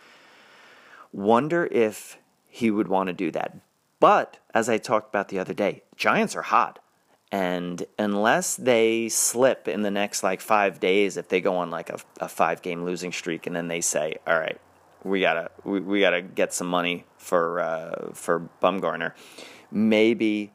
Wonder 1.12 1.66
if 1.66 2.18
he 2.46 2.70
would 2.70 2.88
want 2.88 3.08
to 3.08 3.12
do 3.12 3.30
that. 3.32 3.56
But 4.00 4.38
as 4.54 4.68
I 4.68 4.78
talked 4.78 5.08
about 5.10 5.28
the 5.28 5.38
other 5.38 5.54
day, 5.54 5.82
Giants 5.96 6.36
are 6.36 6.42
hot. 6.42 6.78
And 7.30 7.84
unless 7.98 8.56
they 8.56 9.08
slip 9.10 9.68
in 9.68 9.82
the 9.82 9.90
next 9.90 10.22
like 10.22 10.40
five 10.40 10.80
days, 10.80 11.16
if 11.16 11.28
they 11.28 11.40
go 11.40 11.56
on 11.56 11.70
like 11.70 11.90
a, 11.90 11.98
a 12.20 12.28
five 12.28 12.62
game 12.62 12.84
losing 12.84 13.12
streak, 13.12 13.46
and 13.46 13.54
then 13.54 13.68
they 13.68 13.82
say, 13.82 14.16
"All 14.26 14.38
right, 14.38 14.58
we 15.04 15.20
gotta 15.20 15.50
we, 15.62 15.80
we 15.80 16.00
gotta 16.00 16.22
get 16.22 16.54
some 16.54 16.68
money 16.68 17.04
for 17.18 17.60
uh, 17.60 18.12
for 18.14 18.48
Bumgarner," 18.62 19.12
maybe 19.70 20.52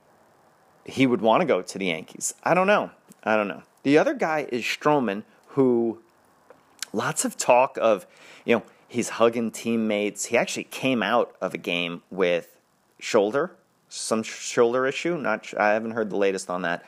he 0.85 1.05
would 1.07 1.21
want 1.21 1.41
to 1.41 1.45
go 1.45 1.61
to 1.61 1.77
the 1.77 1.85
Yankees. 1.85 2.33
I 2.43 2.53
don't 2.53 2.67
know. 2.67 2.91
I 3.23 3.35
don't 3.35 3.47
know. 3.47 3.63
The 3.83 3.97
other 3.97 4.13
guy 4.13 4.47
is 4.51 4.63
Stroman, 4.63 5.23
who 5.49 5.99
lots 6.91 7.25
of 7.25 7.37
talk 7.37 7.77
of, 7.81 8.05
you 8.45 8.55
know, 8.55 8.63
he's 8.87 9.09
hugging 9.09 9.51
teammates. 9.51 10.25
He 10.25 10.37
actually 10.37 10.65
came 10.65 11.03
out 11.03 11.35
of 11.41 11.53
a 11.53 11.57
game 11.57 12.01
with 12.09 12.57
shoulder 12.99 13.55
some 13.93 14.23
shoulder 14.23 14.85
issue. 14.87 15.17
Not, 15.17 15.53
I 15.57 15.73
haven't 15.73 15.91
heard 15.91 16.09
the 16.09 16.17
latest 16.17 16.49
on 16.49 16.63
that. 16.63 16.83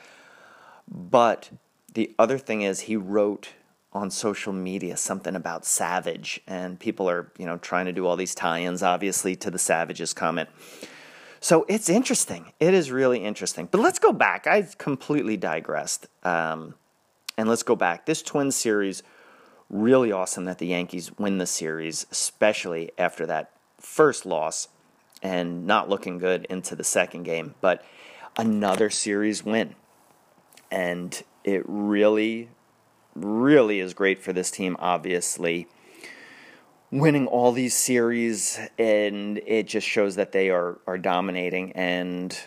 But 0.88 1.50
the 1.94 2.14
other 2.18 2.38
thing 2.38 2.62
is, 2.62 2.80
he 2.80 2.96
wrote 2.96 3.50
on 3.92 4.10
social 4.10 4.52
media 4.52 4.96
something 4.96 5.34
about 5.34 5.64
Savage, 5.64 6.40
and 6.46 6.78
people 6.78 7.08
are 7.08 7.32
you 7.38 7.46
know 7.46 7.56
trying 7.58 7.86
to 7.86 7.92
do 7.92 8.06
all 8.06 8.16
these 8.16 8.34
tie-ins, 8.34 8.82
obviously, 8.82 9.36
to 9.36 9.50
the 9.50 9.58
Savages 9.58 10.12
comment. 10.12 10.48
So 11.40 11.64
it's 11.68 11.88
interesting. 11.88 12.52
It 12.58 12.74
is 12.74 12.90
really 12.90 13.24
interesting. 13.24 13.68
But 13.70 13.80
let's 13.80 13.98
go 13.98 14.12
back. 14.12 14.46
I 14.46 14.66
completely 14.78 15.36
digressed. 15.36 16.08
Um, 16.24 16.74
and 17.38 17.48
let's 17.48 17.62
go 17.62 17.76
back. 17.76 18.06
This 18.06 18.22
twin 18.22 18.50
series 18.50 19.02
really 19.68 20.10
awesome 20.10 20.44
that 20.46 20.58
the 20.58 20.66
Yankees 20.66 21.16
win 21.18 21.38
the 21.38 21.46
series, 21.46 22.06
especially 22.10 22.90
after 22.98 23.26
that 23.26 23.50
first 23.78 24.24
loss 24.26 24.68
and 25.26 25.66
not 25.66 25.88
looking 25.88 26.18
good 26.18 26.46
into 26.48 26.76
the 26.76 26.84
second 26.84 27.24
game. 27.24 27.56
But 27.60 27.84
another 28.38 28.90
series 28.90 29.44
win. 29.44 29.74
And 30.70 31.20
it 31.42 31.64
really, 31.66 32.48
really 33.16 33.80
is 33.80 33.92
great 33.92 34.22
for 34.22 34.32
this 34.32 34.52
team, 34.52 34.76
obviously. 34.78 35.66
Winning 36.92 37.26
all 37.26 37.50
these 37.50 37.74
series, 37.74 38.60
and 38.78 39.38
it 39.38 39.66
just 39.66 39.86
shows 39.86 40.14
that 40.14 40.30
they 40.30 40.48
are, 40.48 40.78
are 40.86 40.98
dominating. 40.98 41.72
And 41.72 42.38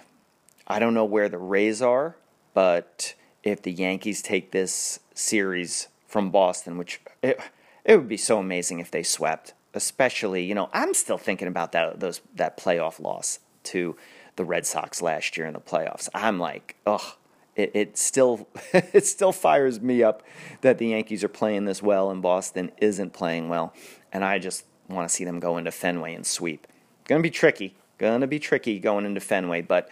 I 0.66 0.80
don't 0.80 0.94
know 0.94 1.04
where 1.04 1.28
the 1.28 1.38
Rays 1.38 1.82
are, 1.82 2.16
but 2.54 3.14
if 3.44 3.62
the 3.62 3.74
Yankees 3.74 4.22
take 4.22 4.52
this 4.52 5.02
series 5.14 5.90
from 6.08 6.32
Boston, 6.32 6.78
which 6.78 7.02
it, 7.22 7.42
it 7.84 7.98
would 7.98 8.08
be 8.08 8.16
so 8.16 8.40
amazing 8.40 8.80
if 8.80 8.90
they 8.90 9.04
swept. 9.04 9.54
Especially, 9.74 10.44
you 10.44 10.56
know, 10.56 10.70
I'm 10.74 10.94
still 10.94 11.18
thinking 11.18 11.48
about 11.48 11.72
that 11.74 12.00
those 12.00 12.22
that 12.36 12.58
playoff 12.58 13.00
loss 13.00 13.40
to 13.66 13.96
the 14.36 14.46
Red 14.46 14.66
Sox 14.66 15.02
last 15.02 15.38
year 15.38 15.46
in 15.46 15.54
the 15.54 15.60
playoffs. 15.60 16.10
I'm 16.14 16.40
like, 16.40 16.76
ugh, 16.86 17.16
it, 17.56 17.72
it 17.74 17.98
still 17.98 18.48
it 18.74 19.06
still 19.06 19.32
fires 19.32 19.80
me 19.82 20.02
up 20.02 20.24
that 20.62 20.78
the 20.78 20.88
Yankees 20.88 21.24
are 21.24 21.30
playing 21.30 21.66
this 21.66 21.84
well 21.84 22.10
and 22.10 22.22
Boston 22.22 22.72
isn't 22.78 23.14
playing 23.14 23.50
well, 23.50 23.74
and 24.12 24.24
I 24.24 24.40
just 24.40 24.66
want 24.88 25.08
to 25.08 25.14
see 25.14 25.24
them 25.24 25.40
go 25.40 25.58
into 25.58 25.72
Fenway 25.72 26.14
and 26.16 26.26
sweep. 26.26 26.68
Going 27.06 27.22
to 27.22 27.24
be 27.24 27.32
tricky. 27.32 27.76
Going 27.98 28.22
to 28.22 28.28
be 28.28 28.40
tricky 28.40 28.80
going 28.80 29.06
into 29.06 29.20
Fenway, 29.20 29.62
but 29.62 29.90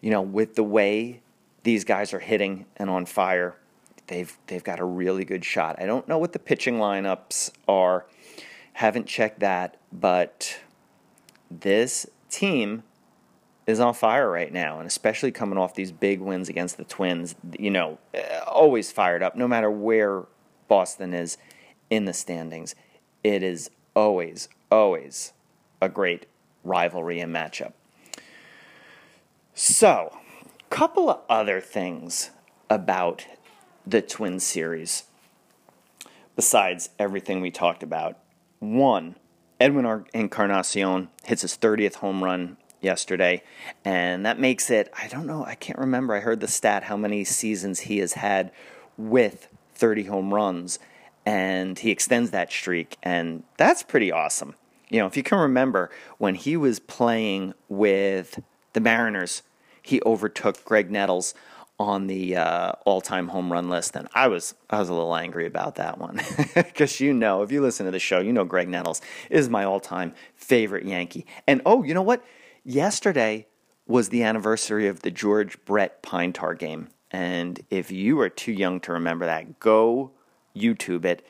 you 0.00 0.10
know, 0.10 0.22
with 0.22 0.54
the 0.54 0.64
way 0.64 1.20
these 1.62 1.84
guys 1.84 2.12
are 2.12 2.18
hitting 2.18 2.66
and 2.76 2.90
on 2.90 3.06
fire, 3.06 3.56
they've 4.08 4.36
they've 4.48 4.64
got 4.64 4.80
a 4.80 4.84
really 4.84 5.24
good 5.24 5.44
shot. 5.44 5.76
I 5.78 5.86
don't 5.86 6.06
know 6.08 6.18
what 6.18 6.32
the 6.32 6.38
pitching 6.38 6.78
lineups 6.78 7.52
are. 7.68 8.06
Haven't 8.74 9.06
checked 9.06 9.40
that, 9.40 9.76
but 9.92 10.60
this 11.50 12.06
team 12.28 12.82
is 13.66 13.80
on 13.80 13.94
fire 13.94 14.30
right 14.30 14.52
now, 14.52 14.78
and 14.78 14.86
especially 14.86 15.32
coming 15.32 15.58
off 15.58 15.74
these 15.74 15.92
big 15.92 16.20
wins 16.20 16.48
against 16.48 16.76
the 16.76 16.84
Twins, 16.84 17.34
you 17.58 17.70
know, 17.70 17.98
eh, 18.12 18.40
always 18.46 18.92
fired 18.92 19.22
up 19.22 19.36
no 19.36 19.48
matter 19.48 19.70
where 19.70 20.24
Boston 20.68 21.14
is 21.14 21.38
in 21.88 22.04
the 22.04 22.12
standings. 22.12 22.74
It 23.22 23.42
is 23.42 23.70
always 23.94 24.48
always 24.70 25.32
a 25.80 25.88
great 25.88 26.26
rivalry 26.64 27.20
and 27.20 27.34
matchup. 27.34 27.72
So, 29.54 30.18
couple 30.68 31.08
of 31.08 31.20
other 31.28 31.60
things 31.60 32.30
about 32.68 33.26
the 33.86 34.02
Twin 34.02 34.40
series, 34.40 35.04
besides 36.34 36.90
everything 36.98 37.40
we 37.40 37.52
talked 37.52 37.84
about. 37.84 38.18
One, 38.72 39.16
Edwin 39.60 40.06
Encarnacion 40.14 41.10
hits 41.24 41.42
his 41.42 41.56
30th 41.56 41.96
home 41.96 42.24
run 42.24 42.56
yesterday, 42.80 43.42
and 43.84 44.24
that 44.24 44.38
makes 44.38 44.70
it, 44.70 44.90
I 44.98 45.08
don't 45.08 45.26
know, 45.26 45.44
I 45.44 45.54
can't 45.54 45.78
remember. 45.78 46.14
I 46.14 46.20
heard 46.20 46.40
the 46.40 46.48
stat 46.48 46.84
how 46.84 46.96
many 46.96 47.24
seasons 47.24 47.80
he 47.80 47.98
has 47.98 48.14
had 48.14 48.50
with 48.96 49.48
30 49.74 50.04
home 50.04 50.32
runs, 50.32 50.78
and 51.26 51.78
he 51.78 51.90
extends 51.90 52.30
that 52.30 52.50
streak, 52.50 52.96
and 53.02 53.42
that's 53.56 53.82
pretty 53.82 54.10
awesome. 54.10 54.54
You 54.88 55.00
know, 55.00 55.06
if 55.06 55.16
you 55.16 55.22
can 55.22 55.38
remember 55.38 55.90
when 56.18 56.34
he 56.34 56.56
was 56.56 56.78
playing 56.78 57.54
with 57.68 58.40
the 58.72 58.80
Mariners, 58.80 59.42
he 59.82 60.00
overtook 60.06 60.64
Graig 60.64 60.90
Nettles 60.90 61.34
on 61.78 62.06
the 62.06 62.36
uh, 62.36 62.72
all-time 62.84 63.28
home 63.28 63.52
run 63.52 63.68
list, 63.68 63.96
and 63.96 64.08
I 64.14 64.28
was 64.28 64.54
I 64.70 64.78
was 64.78 64.88
a 64.88 64.94
little 64.94 65.14
angry 65.14 65.46
about 65.46 65.76
that 65.76 65.98
one 65.98 66.20
because 66.54 67.00
you 67.00 67.12
know 67.12 67.42
if 67.42 67.50
you 67.50 67.60
listen 67.60 67.86
to 67.86 67.92
the 67.92 67.98
show, 67.98 68.20
you 68.20 68.32
know 68.32 68.46
Graig 68.46 68.68
Nettles 68.68 69.00
is 69.30 69.48
my 69.48 69.64
all-time 69.64 70.14
favorite 70.36 70.86
Yankee. 70.86 71.26
And 71.46 71.60
oh, 71.66 71.82
you 71.82 71.94
know 71.94 72.02
what? 72.02 72.24
Yesterday 72.64 73.46
was 73.86 74.08
the 74.08 74.22
anniversary 74.22 74.86
of 74.86 75.02
the 75.02 75.10
George 75.10 75.62
Brett 75.64 76.02
Pine 76.02 76.32
Tar 76.32 76.54
game, 76.54 76.88
and 77.10 77.64
if 77.70 77.90
you 77.90 78.20
are 78.20 78.28
too 78.30 78.52
young 78.52 78.80
to 78.80 78.92
remember 78.92 79.26
that, 79.26 79.58
go 79.58 80.12
YouTube 80.56 81.04
it. 81.04 81.26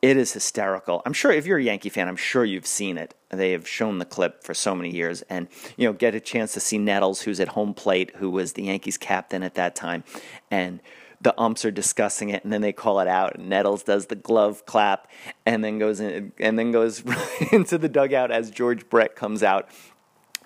It 0.00 0.16
is 0.16 0.32
hysterical. 0.32 1.02
I'm 1.04 1.12
sure 1.12 1.32
if 1.32 1.44
you're 1.44 1.58
a 1.58 1.62
Yankee 1.62 1.88
fan, 1.88 2.06
I'm 2.06 2.16
sure 2.16 2.44
you've 2.44 2.66
seen 2.66 2.98
it. 2.98 3.14
They 3.30 3.50
have 3.52 3.66
shown 3.66 3.98
the 3.98 4.04
clip 4.04 4.44
for 4.44 4.54
so 4.54 4.74
many 4.74 4.94
years, 4.94 5.22
and 5.22 5.48
you 5.76 5.88
know, 5.88 5.92
get 5.92 6.14
a 6.14 6.20
chance 6.20 6.52
to 6.52 6.60
see 6.60 6.78
Nettles, 6.78 7.22
who's 7.22 7.40
at 7.40 7.48
home 7.48 7.74
plate, 7.74 8.12
who 8.16 8.30
was 8.30 8.52
the 8.52 8.64
Yankees 8.64 8.96
captain 8.96 9.42
at 9.42 9.54
that 9.56 9.74
time, 9.74 10.04
and 10.52 10.80
the 11.20 11.38
umps 11.40 11.64
are 11.64 11.72
discussing 11.72 12.28
it, 12.28 12.44
and 12.44 12.52
then 12.52 12.60
they 12.60 12.72
call 12.72 13.00
it 13.00 13.08
out. 13.08 13.34
And 13.34 13.48
Nettles 13.48 13.82
does 13.82 14.06
the 14.06 14.14
glove 14.14 14.64
clap, 14.66 15.10
and 15.44 15.64
then 15.64 15.80
goes 15.80 15.98
in, 15.98 16.32
and 16.38 16.56
then 16.56 16.70
goes 16.70 17.02
into 17.52 17.76
the 17.76 17.88
dugout 17.88 18.30
as 18.30 18.52
George 18.52 18.88
Brett 18.88 19.16
comes 19.16 19.42
out, 19.42 19.68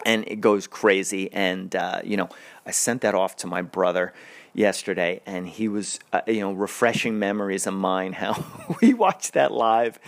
and 0.07 0.27
it 0.27 0.41
goes 0.41 0.67
crazy. 0.67 1.31
And 1.31 1.77
uh, 1.77 2.01
you 2.03 2.17
know, 2.17 2.31
I 2.65 2.71
sent 2.71 3.03
that 3.03 3.15
off 3.15 3.37
to 3.37 3.47
my 3.47 3.61
brother 3.61 4.15
yesterday, 4.55 5.21
and 5.27 5.49
he 5.49 5.69
was, 5.69 5.99
uh, 6.13 6.21
you 6.27 6.41
know, 6.41 6.53
refreshing 6.53 7.19
memories 7.19 7.67
of 7.67 7.75
mine 7.75 8.13
how 8.23 8.45
we 8.81 8.95
watched 8.95 9.33
that 9.35 9.53
live, 9.53 9.99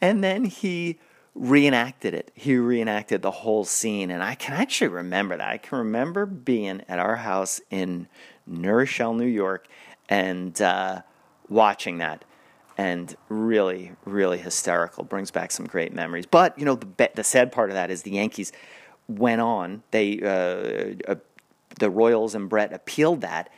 and 0.00 0.22
then 0.22 0.44
he 0.44 0.98
reenacted 1.34 2.14
it. 2.14 2.30
He 2.34 2.56
reenacted 2.56 3.22
the 3.22 3.30
whole 3.30 3.64
scene, 3.64 4.10
and 4.10 4.22
I 4.22 4.34
can 4.34 4.54
actually 4.54 4.88
remember 4.88 5.36
that. 5.36 5.48
I 5.48 5.58
can 5.58 5.78
remember 5.78 6.26
being 6.26 6.82
at 6.88 6.98
our 6.98 7.16
house 7.16 7.60
in 7.70 8.08
New 8.46 8.86
New 9.14 9.26
York, 9.26 9.66
and 10.08 10.60
uh, 10.60 11.02
watching 11.48 11.98
that. 11.98 12.24
And 12.76 13.14
really, 13.28 13.92
really 14.04 14.38
hysterical. 14.38 15.04
Brings 15.04 15.30
back 15.30 15.52
some 15.52 15.64
great 15.64 15.92
memories. 15.92 16.26
But 16.26 16.58
you 16.58 16.64
know, 16.64 16.74
the 16.74 17.10
the 17.14 17.22
sad 17.22 17.52
part 17.52 17.70
of 17.70 17.74
that 17.74 17.88
is 17.88 18.02
the 18.02 18.10
Yankees 18.10 18.50
went 19.06 19.40
on. 19.40 19.84
They 19.92 20.20
uh, 20.20 21.12
uh, 21.12 21.16
the 21.78 21.90
Royals 21.90 22.34
and 22.34 22.48
Brett 22.48 22.72
appealed 22.72 23.20
that, 23.20 23.48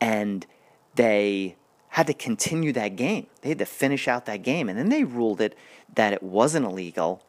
and 0.00 0.46
they 0.94 1.56
had 1.90 2.06
to 2.06 2.14
continue 2.14 2.72
that 2.72 2.96
game. 2.96 3.26
They 3.42 3.50
had 3.50 3.58
to 3.58 3.66
finish 3.66 4.08
out 4.08 4.26
that 4.26 4.42
game, 4.42 4.68
and 4.68 4.78
then 4.78 4.88
they 4.88 5.04
ruled 5.04 5.40
it 5.40 5.56
that 5.94 6.12
it 6.12 6.22
wasn't 6.22 6.66
illegal, 6.66 7.22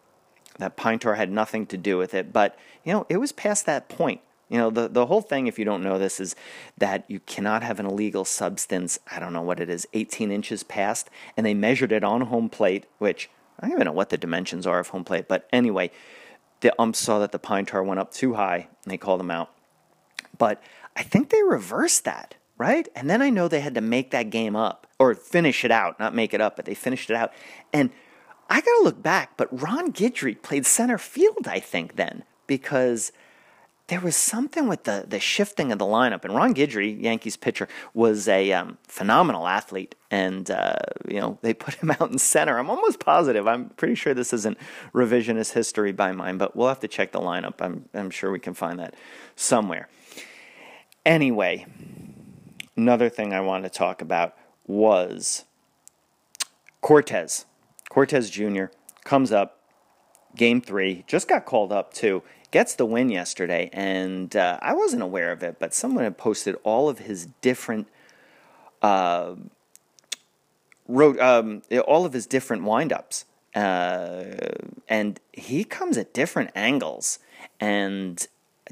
that 0.58 0.75
pine 0.75 0.99
tar 0.99 1.15
had 1.15 1.32
nothing 1.32 1.65
to 1.67 1.77
do 1.77 1.97
with 1.97 2.13
it. 2.13 2.34
But 2.34 2.58
you 2.84 2.93
know, 2.93 3.05
it 3.10 3.17
was 3.17 3.32
past 3.32 3.65
that 3.65 3.89
point. 3.89 4.21
You 4.49 4.58
know, 4.58 4.69
the 4.69 4.88
the 4.88 5.05
whole 5.05 5.21
thing, 5.21 5.47
if 5.47 5.58
you 5.58 5.65
don't 5.65 5.84
know 5.84 5.97
this, 5.97 6.19
is 6.19 6.36
that 6.77 7.05
you 7.08 7.19
cannot 7.21 7.63
have 7.63 7.79
an 7.79 7.86
illegal 7.86 8.25
substance. 8.25 8.99
I 9.12 9.19
don't 9.19 9.34
know 9.34 9.41
what 9.41 9.60
it 9.60 9.69
is, 9.69 9.88
18 9.93 10.32
inches 10.32 10.63
past, 10.63 11.10
and 11.38 11.45
they 11.45 11.53
measured 11.53 11.91
it 11.91 12.03
on 12.03 12.21
home 12.21 12.49
plate, 12.49 12.86
which 12.97 13.29
I 13.60 13.67
don't 13.67 13.75
even 13.75 13.86
know 13.86 13.91
what 13.91 14.10
the 14.10 14.17
dimensions 14.17 14.65
are 14.65 14.79
of 14.79 14.89
home 14.89 15.03
plate. 15.03 15.27
But 15.27 15.47
anyway, 15.53 15.91
the 16.62 16.73
ump 16.79 16.95
saw 16.95 17.19
that 17.19 17.32
the 17.32 17.39
pine 17.39 17.65
tar 17.65 17.84
went 17.84 17.99
up 17.99 18.12
too 18.12 18.34
high, 18.34 18.67
and 18.84 18.91
they 18.91 18.97
called 18.97 19.19
them 19.19 19.32
out. 19.32 19.51
But 20.38 20.62
I 20.95 21.03
think 21.03 21.29
they 21.29 21.43
reversed 21.43 22.05
that 22.05 22.36
right? 22.60 22.88
And 22.95 23.10
then 23.10 23.24
I 23.24 23.32
know 23.32 23.48
they 23.48 23.62
had 23.62 23.74
to 23.74 23.82
make 23.82 24.12
that 24.12 24.30
game 24.30 24.56
up 24.56 24.86
or 25.00 25.15
finish 25.15 25.65
it 25.65 25.72
out, 25.72 26.00
not 26.00 26.13
make 26.13 26.34
it 26.36 26.41
up, 26.41 26.56
but 26.58 26.65
they 26.65 26.76
finished 26.76 27.10
it 27.10 27.15
out. 27.15 27.34
And 27.74 27.89
I 28.50 28.62
got 28.62 28.78
to 28.78 28.84
look 28.84 29.02
back, 29.02 29.38
but 29.38 29.48
Ron 29.62 29.91
Guidry 29.91 30.39
played 30.39 30.65
center 30.65 30.98
field, 30.98 31.48
I 31.48 31.60
think, 31.60 31.95
then, 31.95 32.24
because 32.45 33.12
there 33.88 34.02
was 34.02 34.15
something 34.15 34.67
with 34.67 34.84
the, 34.84 35.06
the 35.08 35.19
shifting 35.19 35.72
of 35.72 35.80
the 35.80 35.86
lineup. 35.86 36.26
And 36.26 36.36
Ron 36.36 36.54
Guidry, 36.54 37.02
Yankees 37.02 37.38
pitcher, 37.38 37.67
was 37.93 38.28
a 38.28 38.52
um, 38.52 38.78
phenomenal 38.88 39.48
athlete. 39.48 39.95
And, 40.12 40.52
uh, 40.52 40.76
you 41.08 41.19
know, 41.19 41.39
they 41.41 41.54
put 41.65 41.76
him 41.76 41.91
out 41.91 42.12
in 42.12 42.17
center. 42.17 42.58
I'm 42.60 42.69
almost 42.69 43.00
positive. 43.00 43.48
I'm 43.48 43.69
pretty 43.69 43.95
sure 43.95 44.13
this 44.13 44.34
isn't 44.34 44.58
revisionist 44.93 45.54
history 45.54 45.93
by 45.93 46.12
mine, 46.12 46.38
but 46.38 46.58
we'll 46.58 46.67
have 46.67 46.82
to 46.82 46.89
check 46.89 47.13
the 47.13 47.22
lineup. 47.22 47.62
I'm, 47.62 47.86
I'm 47.93 48.10
sure 48.10 48.32
we 48.32 48.39
can 48.39 48.54
find 48.54 48.80
that 48.80 48.95
somewhere. 49.36 49.88
Anyway, 51.06 51.65
another 52.80 53.10
thing 53.10 53.34
I 53.34 53.42
want 53.42 53.65
to 53.65 53.70
talk 53.70 54.02
about 54.02 54.36
was 54.65 55.46
Cortes. 56.82 57.46
Cortes 57.89 58.30
Jr. 58.30 58.65
comes 59.04 59.32
up, 59.32 59.60
game 60.36 60.62
three, 60.62 61.04
just 61.08 61.28
got 61.28 61.46
called 61.46 61.72
up 61.72 61.94
too, 61.94 62.24
gets 62.52 62.76
the 62.76 62.86
win 62.86 63.10
yesterday, 63.10 63.70
and 63.74 64.36
uh, 64.36 64.58
I 64.62 64.74
wasn't 64.74 65.04
aware 65.04 65.32
of 65.32 65.44
it, 65.44 65.58
but 65.60 65.74
someone 65.74 66.04
had 66.04 66.18
posted 66.18 66.56
all 66.63 66.89
of 66.89 67.00
his 67.00 67.28
different. 67.42 67.88
Uh, 68.82 69.36
wrote 70.88 71.20
um, 71.20 71.62
all 71.86 72.06
of 72.06 72.13
his 72.13 72.26
different 72.26 72.63
windups, 72.63 73.26
uh, 73.54 74.24
and 74.88 75.20
he 75.34 75.63
comes 75.63 75.98
at 75.98 76.13
different 76.13 76.50
angles, 76.56 77.20
and 77.60 78.26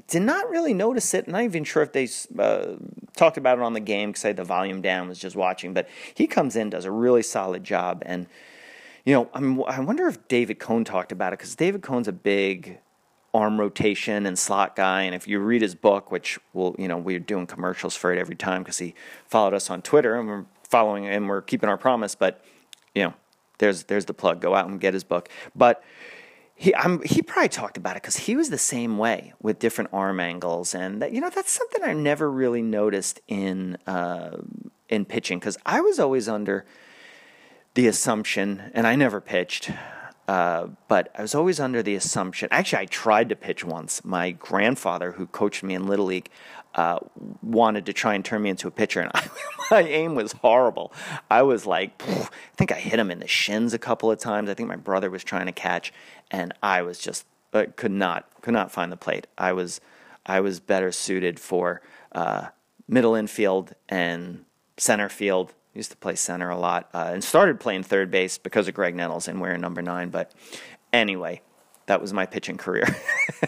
did 0.08 0.22
not 0.22 0.50
really 0.50 0.74
notice 0.74 1.14
it. 1.14 1.28
Not 1.28 1.44
even 1.44 1.64
sure 1.64 1.84
if 1.84 1.92
they 1.92 2.08
uh, 2.40 2.78
talked 3.18 3.38
about 3.38 3.58
it 3.58 3.64
on 3.64 3.74
the 3.74 3.80
game 3.80 4.10
because 4.10 4.26
I 4.26 4.30
had 4.30 4.38
the 4.38 4.44
volume 4.44 4.82
down, 4.82 5.10
was 5.10 5.20
just 5.20 5.36
watching. 5.36 5.74
But 5.74 5.90
he 6.14 6.28
comes 6.28 6.56
in, 6.56 6.70
does 6.70 6.86
a 6.86 6.92
really 6.92 7.24
solid 7.24 7.64
job, 7.64 8.04
and 8.06 8.28
you 9.06 9.14
know, 9.14 9.30
I'm, 9.34 9.64
I 9.64 9.80
wonder 9.80 10.08
if 10.08 10.28
David 10.28 10.60
Cone 10.60 10.84
talked 10.84 11.12
about 11.12 11.34
it 11.34 11.40
because 11.40 11.56
David 11.56 11.82
Cone's 11.82 12.08
a 12.08 12.14
big 12.14 12.80
arm 13.34 13.60
rotation 13.60 14.26
and 14.26 14.38
slot 14.38 14.76
guy, 14.76 15.04
and 15.04 15.16
if 15.16 15.28
you 15.28 15.40
read 15.40 15.62
his 15.62 15.76
book, 15.76 16.12
which 16.12 16.40
we'll, 16.54 16.76
you 16.78 16.88
know, 16.88 16.98
we're 16.98 17.20
doing 17.20 17.48
commercials 17.48 17.96
for 17.96 18.12
it 18.12 18.20
every 18.20 18.36
time 18.36 18.64
because 18.64 18.78
he 18.80 18.94
followed 19.26 19.54
us 19.54 19.70
on 19.70 19.82
Twitter 19.82 20.16
and 20.20 20.28
we're 20.28 20.46
following 20.64 21.08
and 21.08 21.30
we're 21.30 21.42
keeping 21.42 21.70
our 21.70 21.78
promise, 21.78 22.16
but 22.16 22.44
you 22.94 23.04
know, 23.04 23.14
there's 23.60 23.84
there's 23.84 24.06
the 24.06 24.14
plug. 24.14 24.42
Go 24.42 24.56
out 24.56 24.68
and 24.68 24.80
get 24.80 24.94
his 24.94 25.04
book. 25.04 25.30
But 25.56 25.84
he 26.60 26.74
I'm, 26.74 27.04
he 27.04 27.22
probably 27.22 27.50
talked 27.50 27.78
about 27.78 27.96
it 27.96 28.02
because 28.02 28.18
he 28.18 28.36
was 28.36 28.50
the 28.50 28.58
same 28.58 28.98
way 28.98 29.34
with 29.40 29.60
different 29.60 29.92
arm 29.94 30.20
angles, 30.20 30.74
and 30.74 31.02
that, 31.04 31.12
you 31.14 31.22
know 31.22 31.30
that's 31.30 31.52
something 31.52 31.84
I 31.84 31.94
never 31.94 32.30
really 32.30 32.64
noticed 32.64 33.22
in 33.28 33.78
uh, 33.86 34.38
in 34.90 35.06
pitching 35.06 35.38
because 35.38 35.58
I 35.68 35.82
was 35.82 36.00
always 36.00 36.28
under 36.28 36.66
the 37.76 37.88
assumption, 37.88 38.72
and 38.74 38.88
I 38.88 38.96
never 38.96 39.22
pitched. 39.22 39.72
Uh, 40.28 40.68
but 40.90 41.10
I 41.16 41.22
was 41.22 41.34
always 41.34 41.60
under 41.60 41.82
the 41.82 41.96
assumption. 41.96 42.50
Actually, 42.52 42.82
I 42.82 42.86
tried 42.86 43.30
to 43.30 43.36
pitch 43.36 43.64
once. 43.64 44.04
My 44.04 44.32
grandfather, 44.32 45.14
who 45.14 45.28
coached 45.28 45.64
me 45.64 45.74
in 45.74 45.88
Little 45.88 46.08
League, 46.08 46.30
uh, 46.78 47.00
wanted 47.42 47.88
to 47.88 47.94
try 47.94 48.14
and 48.14 48.24
turn 48.24 48.44
me 48.44 48.52
into 48.52 48.68
a 48.68 48.72
pitcher, 48.72 49.02
and 49.02 49.12
I, 49.14 49.28
my 49.72 49.82
aim 49.82 50.16
was 50.16 50.32
horrible. 50.32 50.94
I 51.30 51.42
was 51.42 51.66
like, 51.66 51.92
I 52.08 52.30
think 52.56 52.72
I 52.72 52.76
hit 52.76 53.00
him 53.00 53.10
in 53.10 53.20
the 53.20 53.28
shins 53.28 53.74
a 53.74 53.80
couple 53.80 54.12
of 54.12 54.20
times. 54.20 54.50
I 54.50 54.54
think 54.54 54.70
my 54.70 54.76
brother 54.76 55.10
was 55.10 55.24
trying 55.24 55.48
to 55.48 55.52
catch, 55.52 55.92
and 56.30 56.54
I 56.62 56.84
was 56.84 57.00
just 57.00 57.26
uh, 57.54 57.66
could 57.76 57.92
not 57.92 58.30
could 58.42 58.54
not 58.54 58.72
find 58.72 58.92
the 58.92 58.98
plate. 58.98 59.26
I 59.38 59.54
was 59.54 59.82
I 60.26 60.40
was 60.40 60.60
better 60.60 60.92
suited 60.92 61.40
for 61.40 61.82
uh, 62.12 62.50
middle 62.88 63.16
infield 63.16 63.74
and 63.90 64.46
center 64.78 65.10
field. 65.10 65.54
Used 65.74 65.92
to 65.92 65.98
play 65.98 66.16
center 66.16 66.50
a 66.50 66.58
lot, 66.58 66.90
uh, 66.94 67.12
and 67.14 67.24
started 67.24 67.60
playing 67.60 67.84
third 67.84 68.10
base 68.10 68.38
because 68.38 68.68
of 68.68 68.74
Graig 68.74 68.96
Nettles 68.96 69.28
and 69.28 69.42
wearing 69.42 69.62
number 69.62 69.82
nine. 69.82 70.10
But 70.10 70.32
anyway, 70.92 71.42
that 71.88 72.02
was 72.02 72.14
my 72.14 72.26
pitching 72.26 72.58
career. 72.58 72.88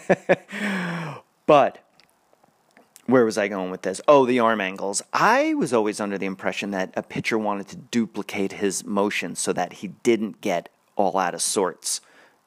but 1.46 1.78
where 3.10 3.24
was 3.24 3.38
I 3.38 3.48
going 3.48 3.70
with 3.70 3.82
this? 3.82 4.00
Oh, 4.08 4.26
the 4.26 4.40
arm 4.40 4.60
angles. 4.60 5.02
I 5.12 5.54
was 5.54 5.72
always 5.72 6.00
under 6.00 6.18
the 6.18 6.26
impression 6.26 6.70
that 6.72 6.92
a 6.96 7.02
pitcher 7.02 7.38
wanted 7.38 7.68
to 7.68 7.76
duplicate 7.76 8.52
his 8.52 8.84
motion 8.84 9.34
so 9.34 9.52
that 9.52 9.74
he 9.74 9.88
didn't 9.88 10.40
get 10.40 10.68
all 10.96 11.16
out 11.18 11.34
of 11.34 11.42
sorts. 11.42 12.00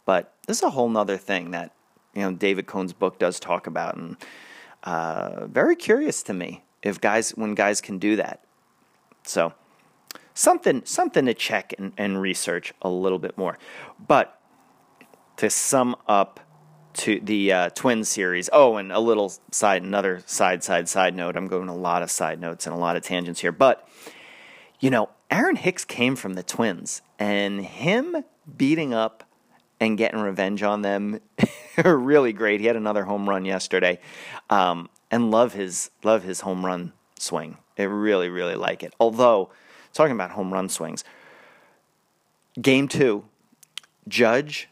But 0.06 0.34
this 0.48 0.58
is 0.58 0.64
a 0.64 0.70
whole 0.72 0.90
nother 0.90 1.18
thing 1.18 1.52
that 1.52 1.74
you 2.14 2.22
know 2.22 2.34
David 2.34 2.68
Cone's 2.68 2.94
book 2.94 3.20
does 3.20 3.40
talk 3.40 3.68
about, 3.68 3.96
and 3.96 4.18
uh, 4.84 5.48
very 5.48 5.76
curious 5.76 6.24
to 6.24 6.34
me 6.34 6.64
if 6.82 7.00
guys 7.00 7.32
when 7.32 7.56
guys 7.56 7.82
can 7.82 7.98
do 7.98 8.16
that. 8.18 8.44
So 9.24 9.54
something 10.34 10.82
something 10.86 11.26
to 11.26 11.34
check 11.34 11.74
and, 11.78 11.94
and 11.98 12.22
research 12.22 12.74
a 12.82 12.90
little 12.90 13.20
bit 13.20 13.38
more. 13.38 13.58
But 14.06 14.40
to 15.38 15.50
sum 15.50 15.96
up 16.08 16.40
to 16.94 17.20
the 17.20 17.52
uh, 17.52 17.70
twin 17.70 18.04
series. 18.04 18.50
Oh, 18.52 18.78
and 18.78 18.92
a 18.92 19.00
little 19.00 19.34
side, 19.52 19.84
another 19.84 20.22
side, 20.26 20.64
side, 20.64 20.88
side 20.90 21.16
note. 21.16 21.36
I'm 21.36 21.48
going 21.48 21.70
a 21.70 21.76
lot 21.76 22.02
of 22.02 22.12
side 22.12 22.40
notes 22.40 22.66
and 22.66 22.76
a 22.76 22.80
lot 22.80 22.96
of 22.96 23.04
tangents 23.04 23.42
here, 23.42 23.52
but 23.52 23.88
you 24.80 24.90
know, 24.90 25.10
Aaron 25.32 25.56
Hicks 25.56 25.86
came 25.86 26.16
from 26.16 26.34
the 26.34 26.44
Twins, 26.44 27.02
and 27.18 27.64
him 27.66 28.24
beating 28.58 28.94
up 28.94 29.24
and 29.80 29.98
getting 29.98 30.20
revenge 30.20 30.62
on 30.62 30.82
them 30.82 31.20
really 31.84 32.34
great. 32.34 32.60
He 32.60 32.68
had 32.68 32.76
another 32.76 33.06
home 33.06 33.28
run 33.28 33.46
yesterday, 33.46 34.00
um, 34.50 34.90
and 35.10 35.32
love 35.32 35.54
his 35.54 35.90
love 36.04 36.24
his 36.24 36.42
home 36.42 36.66
run 36.66 36.94
swing. 37.18 37.58
I 37.78 37.84
really, 37.84 38.30
really 38.30 38.56
like 38.56 38.84
it. 38.84 38.94
Although, 39.00 39.52
talking 39.94 40.14
about 40.14 40.32
home 40.32 40.54
run 40.54 40.70
swings, 40.70 41.04
game 42.62 42.88
two, 42.88 43.26
Judge 44.08 44.70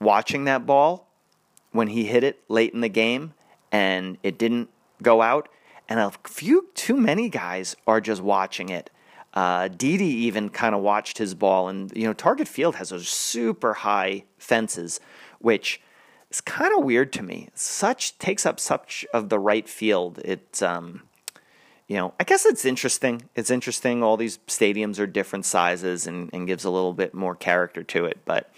watching 0.00 0.44
that 0.44 0.66
ball 0.66 1.11
when 1.72 1.88
he 1.88 2.04
hit 2.04 2.22
it 2.22 2.40
late 2.48 2.72
in 2.72 2.80
the 2.80 2.88
game 2.88 3.34
and 3.70 4.18
it 4.22 4.38
didn't 4.38 4.68
go 5.02 5.22
out, 5.22 5.48
and 5.88 5.98
a 5.98 6.12
few 6.24 6.68
too 6.74 6.96
many 6.96 7.28
guys 7.28 7.74
are 7.86 8.00
just 8.00 8.22
watching 8.22 8.68
it. 8.68 8.90
Uh, 9.34 9.68
Didi 9.68 10.04
even 10.04 10.50
kind 10.50 10.74
of 10.74 10.82
watched 10.82 11.18
his 11.18 11.34
ball, 11.34 11.68
and 11.68 11.90
you 11.96 12.04
know 12.04 12.12
Target 12.12 12.46
Field 12.46 12.76
has 12.76 12.90
those 12.90 13.08
super 13.08 13.74
high 13.74 14.24
fences, 14.38 15.00
which 15.38 15.80
is 16.30 16.40
kind 16.40 16.72
of 16.76 16.84
weird 16.84 17.12
to 17.14 17.22
me. 17.22 17.48
Such 17.54 18.18
takes 18.18 18.44
up 18.44 18.60
such 18.60 19.06
of 19.14 19.30
the 19.30 19.38
right 19.38 19.66
field. 19.66 20.20
It's 20.24 20.60
um, 20.60 21.02
you 21.88 21.96
know, 21.96 22.14
I 22.18 22.24
guess 22.24 22.46
it's 22.46 22.64
interesting. 22.64 23.28
It's 23.34 23.50
interesting. 23.50 24.02
All 24.02 24.16
these 24.16 24.38
stadiums 24.46 24.98
are 24.98 25.06
different 25.06 25.44
sizes 25.44 26.06
and, 26.06 26.30
and 26.32 26.46
gives 26.46 26.64
a 26.64 26.70
little 26.70 26.94
bit 26.94 27.12
more 27.12 27.34
character 27.34 27.82
to 27.82 28.06
it, 28.06 28.18
but 28.24 28.50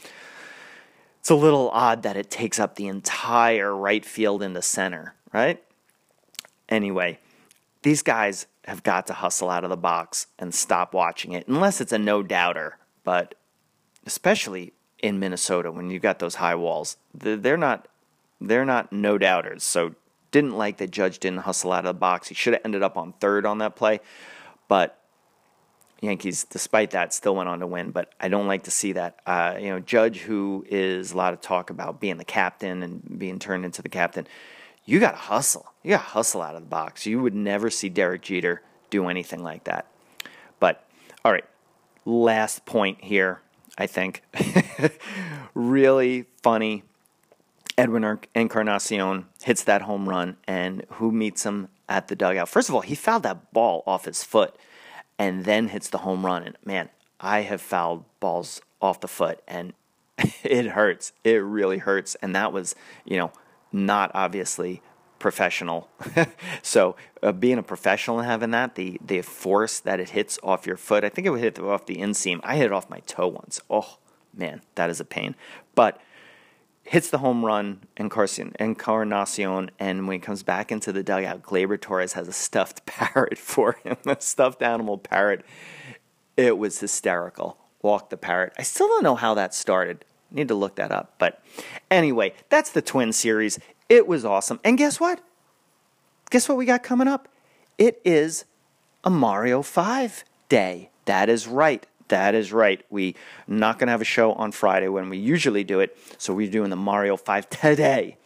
it's 1.24 1.30
a 1.30 1.34
little 1.34 1.70
odd 1.70 2.02
that 2.02 2.18
it 2.18 2.30
takes 2.30 2.60
up 2.60 2.74
the 2.74 2.86
entire 2.86 3.74
right 3.74 4.04
field 4.04 4.42
in 4.42 4.52
the 4.52 4.60
center, 4.60 5.14
right? 5.32 5.64
Anyway, 6.68 7.18
these 7.80 8.02
guys 8.02 8.46
have 8.66 8.82
got 8.82 9.06
to 9.06 9.14
hustle 9.14 9.48
out 9.48 9.64
of 9.64 9.70
the 9.70 9.76
box 9.78 10.26
and 10.38 10.54
stop 10.54 10.92
watching 10.92 11.32
it, 11.32 11.48
unless 11.48 11.80
it's 11.80 11.92
a 11.92 11.98
no 11.98 12.22
doubter. 12.22 12.76
But 13.04 13.36
especially 14.04 14.74
in 14.98 15.18
Minnesota, 15.18 15.72
when 15.72 15.88
you've 15.88 16.02
got 16.02 16.18
those 16.18 16.34
high 16.34 16.56
walls, 16.56 16.98
they're 17.14 17.56
not 17.56 17.88
they're 18.38 18.66
not 18.66 18.92
no 18.92 19.16
doubters. 19.16 19.64
So 19.64 19.94
didn't 20.30 20.58
like 20.58 20.76
that 20.76 20.90
Judge 20.90 21.20
didn't 21.20 21.38
hustle 21.38 21.72
out 21.72 21.86
of 21.86 21.94
the 21.94 21.98
box. 21.98 22.28
He 22.28 22.34
should 22.34 22.52
have 22.52 22.66
ended 22.66 22.82
up 22.82 22.98
on 22.98 23.14
third 23.14 23.46
on 23.46 23.56
that 23.58 23.76
play, 23.76 24.00
but 24.68 24.98
Yankees, 26.04 26.44
despite 26.44 26.90
that, 26.92 27.12
still 27.12 27.34
went 27.34 27.48
on 27.48 27.60
to 27.60 27.66
win. 27.66 27.90
But 27.90 28.12
I 28.20 28.28
don't 28.28 28.46
like 28.46 28.64
to 28.64 28.70
see 28.70 28.92
that. 28.92 29.20
Uh, 29.26 29.56
you 29.58 29.70
know, 29.70 29.80
Judge, 29.80 30.20
who 30.20 30.64
is 30.68 31.12
a 31.12 31.16
lot 31.16 31.32
of 31.32 31.40
talk 31.40 31.70
about 31.70 32.00
being 32.00 32.16
the 32.16 32.24
captain 32.24 32.82
and 32.82 33.18
being 33.18 33.38
turned 33.38 33.64
into 33.64 33.82
the 33.82 33.88
captain, 33.88 34.26
you 34.84 35.00
got 35.00 35.12
to 35.12 35.16
hustle. 35.16 35.72
You 35.82 35.90
got 35.90 35.98
to 35.98 36.04
hustle 36.04 36.42
out 36.42 36.54
of 36.54 36.62
the 36.62 36.68
box. 36.68 37.06
You 37.06 37.20
would 37.22 37.34
never 37.34 37.70
see 37.70 37.88
Derek 37.88 38.22
Jeter 38.22 38.62
do 38.90 39.08
anything 39.08 39.42
like 39.42 39.64
that. 39.64 39.86
But 40.60 40.86
all 41.24 41.32
right, 41.32 41.44
last 42.04 42.64
point 42.64 43.02
here. 43.02 43.40
I 43.76 43.86
think 43.86 44.22
really 45.54 46.26
funny. 46.42 46.84
Edwin 47.76 48.20
Encarnacion 48.36 49.26
hits 49.42 49.64
that 49.64 49.82
home 49.82 50.08
run, 50.08 50.36
and 50.46 50.84
who 50.90 51.10
meets 51.10 51.44
him 51.44 51.68
at 51.88 52.06
the 52.06 52.14
dugout? 52.14 52.48
First 52.48 52.68
of 52.68 52.74
all, 52.76 52.82
he 52.82 52.94
fouled 52.94 53.24
that 53.24 53.52
ball 53.52 53.82
off 53.84 54.04
his 54.04 54.22
foot 54.22 54.56
and 55.18 55.44
then 55.44 55.68
hits 55.68 55.88
the 55.88 55.98
home 55.98 56.24
run. 56.24 56.42
And 56.42 56.56
man, 56.64 56.88
I 57.20 57.42
have 57.42 57.60
fouled 57.60 58.04
balls 58.20 58.60
off 58.80 59.00
the 59.00 59.08
foot 59.08 59.40
and 59.46 59.72
it 60.44 60.66
hurts. 60.66 61.12
It 61.22 61.36
really 61.36 61.78
hurts. 61.78 62.16
And 62.16 62.34
that 62.34 62.52
was, 62.52 62.74
you 63.04 63.16
know, 63.16 63.32
not 63.72 64.10
obviously 64.14 64.82
professional. 65.18 65.88
so 66.62 66.96
uh, 67.22 67.32
being 67.32 67.58
a 67.58 67.62
professional 67.62 68.18
and 68.18 68.28
having 68.28 68.50
that, 68.50 68.74
the 68.74 69.00
the 69.04 69.22
force 69.22 69.80
that 69.80 70.00
it 70.00 70.10
hits 70.10 70.38
off 70.42 70.66
your 70.66 70.76
foot, 70.76 71.04
I 71.04 71.08
think 71.08 71.26
it 71.26 71.30
would 71.30 71.40
hit 71.40 71.58
off 71.58 71.86
the 71.86 71.96
inseam. 71.96 72.40
I 72.44 72.56
hit 72.56 72.66
it 72.66 72.72
off 72.72 72.90
my 72.90 73.00
toe 73.00 73.28
once. 73.28 73.60
Oh 73.70 73.98
man, 74.34 74.60
that 74.74 74.90
is 74.90 75.00
a 75.00 75.04
pain. 75.04 75.34
But 75.74 76.00
hits 76.84 77.10
the 77.10 77.18
home 77.18 77.44
run 77.44 77.80
Encarnacion, 77.96 78.54
Encarnacion, 78.60 79.70
and 79.78 80.06
when 80.06 80.20
he 80.20 80.20
comes 80.20 80.42
back 80.42 80.70
into 80.70 80.92
the 80.92 81.02
dugout, 81.02 81.42
Gleyber 81.42 81.80
Torres 81.80 82.12
has 82.12 82.28
a 82.28 82.32
stuffed 82.32 82.86
parrot 82.86 83.38
for 83.38 83.72
him, 83.82 83.96
a 84.06 84.20
stuffed 84.20 84.62
animal 84.62 84.98
parrot. 84.98 85.44
It 86.36 86.58
was 86.58 86.78
hysterical. 86.78 87.58
Walk 87.82 88.10
the 88.10 88.16
parrot. 88.16 88.52
I 88.58 88.62
still 88.62 88.88
don't 88.88 89.02
know 89.02 89.14
how 89.14 89.34
that 89.34 89.54
started. 89.54 90.04
Need 90.30 90.48
to 90.48 90.54
look 90.54 90.76
that 90.76 90.90
up. 90.90 91.14
But 91.18 91.42
anyway, 91.90 92.34
that's 92.48 92.70
the 92.70 92.82
Twin 92.82 93.12
series. 93.12 93.58
It 93.88 94.06
was 94.06 94.24
awesome. 94.24 94.58
And 94.64 94.78
guess 94.78 94.98
what? 94.98 95.20
Guess 96.30 96.48
what 96.48 96.58
we 96.58 96.64
got 96.64 96.82
coming 96.82 97.08
up? 97.08 97.28
It 97.78 98.00
is 98.04 98.44
a 99.04 99.10
Mario 99.10 99.62
5 99.62 100.24
day. 100.48 100.90
That 101.04 101.28
is 101.28 101.46
right. 101.46 101.86
That 102.08 102.34
is 102.34 102.52
right. 102.52 102.84
We're 102.90 103.14
not 103.46 103.78
going 103.78 103.88
to 103.88 103.92
have 103.92 104.00
a 104.00 104.04
show 104.04 104.32
on 104.32 104.52
Friday 104.52 104.88
when 104.88 105.08
we 105.08 105.18
usually 105.18 105.64
do 105.64 105.80
it, 105.80 105.96
so 106.18 106.34
we're 106.34 106.50
doing 106.50 106.70
the 106.70 106.76
Mario 106.76 107.16
5 107.16 107.48
today. 107.48 108.16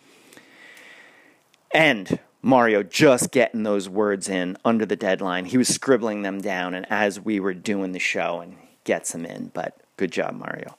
And 1.70 2.18
Mario 2.42 2.82
just 2.82 3.30
getting 3.30 3.62
those 3.62 3.88
words 3.88 4.28
in 4.28 4.56
under 4.64 4.86
the 4.86 4.96
deadline. 4.96 5.44
He 5.44 5.58
was 5.58 5.68
scribbling 5.68 6.22
them 6.22 6.40
down, 6.40 6.74
and 6.74 6.86
as 6.90 7.20
we 7.20 7.40
were 7.40 7.54
doing 7.54 7.92
the 7.92 7.98
show, 7.98 8.40
and 8.40 8.56
gets 8.84 9.12
them 9.12 9.26
in. 9.26 9.50
But 9.52 9.78
good 9.96 10.10
job, 10.10 10.34
Mario. 10.34 10.76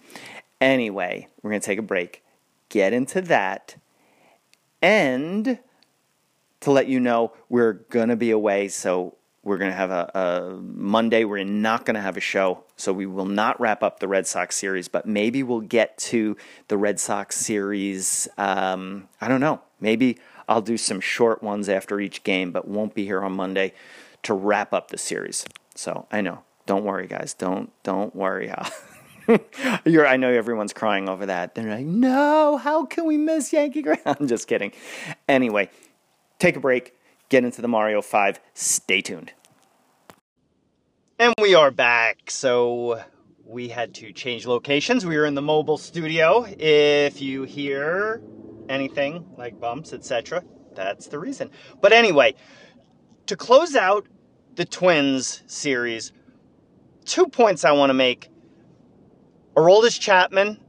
Anyway, 0.60 1.28
we're 1.42 1.52
going 1.52 1.62
to 1.62 1.66
take 1.66 1.80
a 1.80 1.84
break, 1.84 2.24
get 2.70 2.92
into 2.92 3.22
that, 3.22 3.76
and 4.82 5.60
to 6.62 6.72
let 6.72 6.88
you 6.88 7.00
know, 7.00 7.34
we're 7.48 7.74
going 7.74 8.10
to 8.10 8.16
be 8.16 8.32
away, 8.32 8.68
so 8.68 9.16
we're 9.44 9.58
going 9.58 9.72
to 9.72 9.78
have 9.78 9.92
a, 9.92 10.12
a, 10.14 10.62
Monday. 10.62 11.24
We're 11.24 11.44
not 11.44 11.86
going 11.86 11.96
to 11.96 12.02
have 12.02 12.18
a 12.18 12.22
show, 12.22 12.64
so 12.76 12.92
we 12.92 13.06
will 13.06 13.26
not 13.26 13.60
wrap 13.60 13.84
up 13.84 14.00
the 14.00 14.08
Red 14.08 14.28
Sox 14.28 14.56
series. 14.56 14.88
But 14.88 15.06
maybe 15.06 15.44
we'll 15.44 15.62
get 15.62 15.98
to 16.00 16.36
the 16.68 16.78
Red 16.78 17.00
Sox 17.00 17.38
series. 17.38 18.28
Um, 18.38 19.08
I 19.22 19.28
don't 19.28 19.40
know. 19.40 19.62
Maybe 19.80 20.18
I'll 20.48 20.62
do 20.62 20.78
some 20.78 21.00
short 21.00 21.42
ones 21.42 21.70
after 21.70 22.00
each 22.00 22.24
game, 22.24 22.52
but 22.52 22.68
won't 22.68 22.94
be 22.94 23.06
here 23.06 23.24
on 23.24 23.34
Monday 23.34 23.74
to 24.24 24.34
wrap 24.34 24.74
up 24.74 24.90
the 24.90 24.98
series. 24.98 25.46
So 25.76 26.08
I 26.12 26.22
know. 26.22 26.44
Don't 26.66 26.84
worry, 26.84 27.08
guys. 27.08 27.34
Don't 27.34 27.72
don't 27.84 28.16
worry. 28.16 28.54
I 29.28 30.18
know 30.18 30.30
everyone's 30.30 30.74
crying 30.74 31.08
over 31.08 31.28
that. 31.28 31.56
They're 31.56 31.70
like, 31.70 31.86
no, 31.86 32.58
how 32.58 32.86
can 32.86 33.06
we 33.06 33.18
miss 33.18 33.54
Yankee 33.54 33.82
Ground? 33.82 34.02
I'm 34.06 34.28
just 34.28 34.48
kidding. 34.48 34.72
Anyway, 35.28 35.70
take 36.40 36.56
a 36.56 36.60
break 36.60 36.94
get 37.30 37.44
into 37.44 37.62
the 37.62 37.68
Mario 37.68 38.02
5. 38.02 38.40
Stay 38.54 39.02
tuned. 39.02 39.32
And 41.18 41.34
we 41.40 41.56
are 41.56 41.72
back. 41.72 42.30
So 42.30 43.02
we 43.46 43.70
had 43.70 43.94
to 43.96 44.12
change 44.12 44.46
locations. 44.46 45.06
We 45.06 45.18
were 45.18 45.26
in 45.26 45.36
the 45.36 45.42
mobile 45.42 45.78
studio. 45.78 46.46
If 46.48 47.22
you 47.22 47.44
hear 47.44 48.22
anything 48.68 49.26
like 49.38 49.60
bumps, 49.60 49.94
etc., 49.94 50.44
that's 50.76 51.08
the 51.08 51.20
reason. 51.20 51.52
But 51.82 51.94
anyway, 51.94 52.36
to 53.28 53.36
close 53.36 53.76
out 53.76 54.08
the 54.56 54.66
Twins 54.66 55.44
series, 55.48 56.12
two 57.06 57.28
points 57.28 57.66
I 57.66 57.72
want 57.72 57.90
to 57.90 57.94
make. 57.94 58.30
Aroldis 59.56 60.00
Chapman 60.00 60.60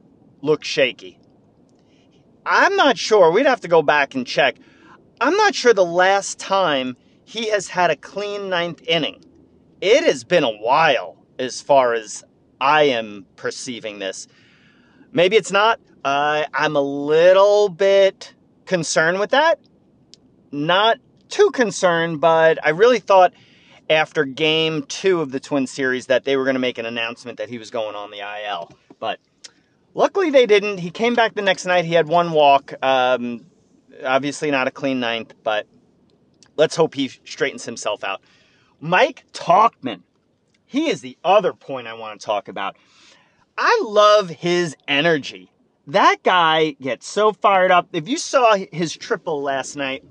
looks 0.41 0.67
shaky. 0.67 1.19
I'm 2.45 2.75
not 2.77 2.99
sure. 2.99 3.31
We'd 3.31 3.47
have 3.47 3.61
to 3.61 3.69
go 3.69 3.83
back 3.83 4.15
and 4.15 4.27
check. 4.27 4.57
I'm 5.21 5.37
not 5.37 5.55
sure 5.55 5.75
the 5.75 5.85
last 5.85 6.39
time 6.39 6.97
he 7.25 7.51
has 7.51 7.69
had 7.69 7.91
a 7.91 7.97
clean 7.97 8.49
ninth 8.49 8.81
inning. 8.87 9.23
It 9.81 10.03
has 10.05 10.25
been 10.25 10.45
a 10.45 10.51
while 10.51 11.17
as 11.39 11.61
far 11.61 11.93
as 11.93 12.25
I 12.61 12.85
am 12.85 13.27
perceiving 13.37 13.99
this. 13.99 14.29
Maybe 15.13 15.37
it's 15.37 15.53
not. 15.53 15.79
Uh, 16.05 16.45
I'm 16.55 16.75
a 16.75 16.81
little 16.81 17.69
bit 17.69 18.35
concerned 18.65 19.21
with 19.21 19.31
that. 19.31 19.61
Not 20.53 20.99
too 21.29 21.51
concerned, 21.51 22.21
but 22.21 22.59
I 22.65 22.71
really 22.71 22.99
thought 22.99 23.35
after 23.91 24.25
game 24.25 24.85
two 24.85 25.21
of 25.21 25.33
the 25.33 25.41
Twin 25.41 25.67
Series 25.67 26.07
that 26.07 26.25
they 26.25 26.37
were 26.37 26.45
going 26.45 26.55
to 26.55 26.61
make 26.61 26.79
an 26.79 26.87
announcement 26.87 27.39
that 27.39 27.51
he 27.51 27.59
was 27.59 27.71
going 27.71 27.95
on 27.95 28.11
the 28.11 28.21
IL. 28.21 28.71
But 28.99 29.21
luckily 29.93 30.31
they 30.31 30.47
didn't. 30.47 30.79
He 30.79 30.91
came 30.91 31.15
back 31.15 31.35
the 31.35 31.43
next 31.43 31.67
night. 31.67 31.85
He 31.85 31.93
had 31.93 32.09
one 32.09 32.33
walk. 32.33 32.73
Um, 32.83 33.47
obviously 34.05 34.51
not 34.51 34.69
a 34.69 34.71
clean 34.71 35.01
ninth, 35.01 35.35
but 35.43 35.67
let's 36.57 36.77
hope 36.77 36.95
he 36.95 37.09
straightens 37.09 37.65
himself 37.65 38.05
out. 38.05 38.21
Mike 38.81 39.25
Tauchman, 39.33 40.03
he 40.65 40.89
is 40.89 41.01
the 41.01 41.19
other 41.25 41.53
point 41.53 41.87
I 41.87 41.95
want 41.95 42.21
to 42.21 42.25
talk 42.25 42.49
about. 42.49 42.77
I 43.59 43.83
love 43.85 44.31
his 44.31 44.77
energy. 44.89 45.51
That 45.87 46.23
guy 46.23 46.77
gets 46.81 47.07
so 47.07 47.33
fired 47.33 47.71
up. 47.71 47.89
If 47.93 48.09
you 48.09 48.17
saw 48.17 48.57
his 48.73 48.97
triple 48.97 49.43
last 49.43 49.77
night, 49.77 50.05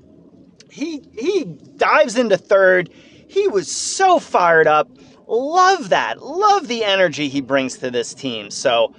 he 0.69 1.01
he 1.17 1.45
dives 1.77 2.17
into 2.17 2.37
third. 2.37 2.89
He 3.27 3.47
was 3.47 3.71
so 3.71 4.19
fired 4.19 4.67
up. 4.67 4.89
Love 5.27 5.89
that. 5.89 6.21
Love 6.21 6.67
the 6.67 6.83
energy 6.83 7.29
he 7.29 7.41
brings 7.41 7.77
to 7.77 7.91
this 7.91 8.13
team. 8.13 8.51
So 8.51 8.93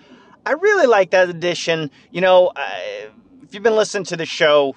I 0.47 0.53
really 0.53 0.87
like 0.87 1.11
that 1.11 1.29
addition. 1.29 1.91
You 2.11 2.21
know, 2.21 2.53
if 3.51 3.55
you've 3.55 3.65
been 3.65 3.75
listening 3.75 4.05
to 4.05 4.17
the 4.17 4.27
show, 4.27 4.77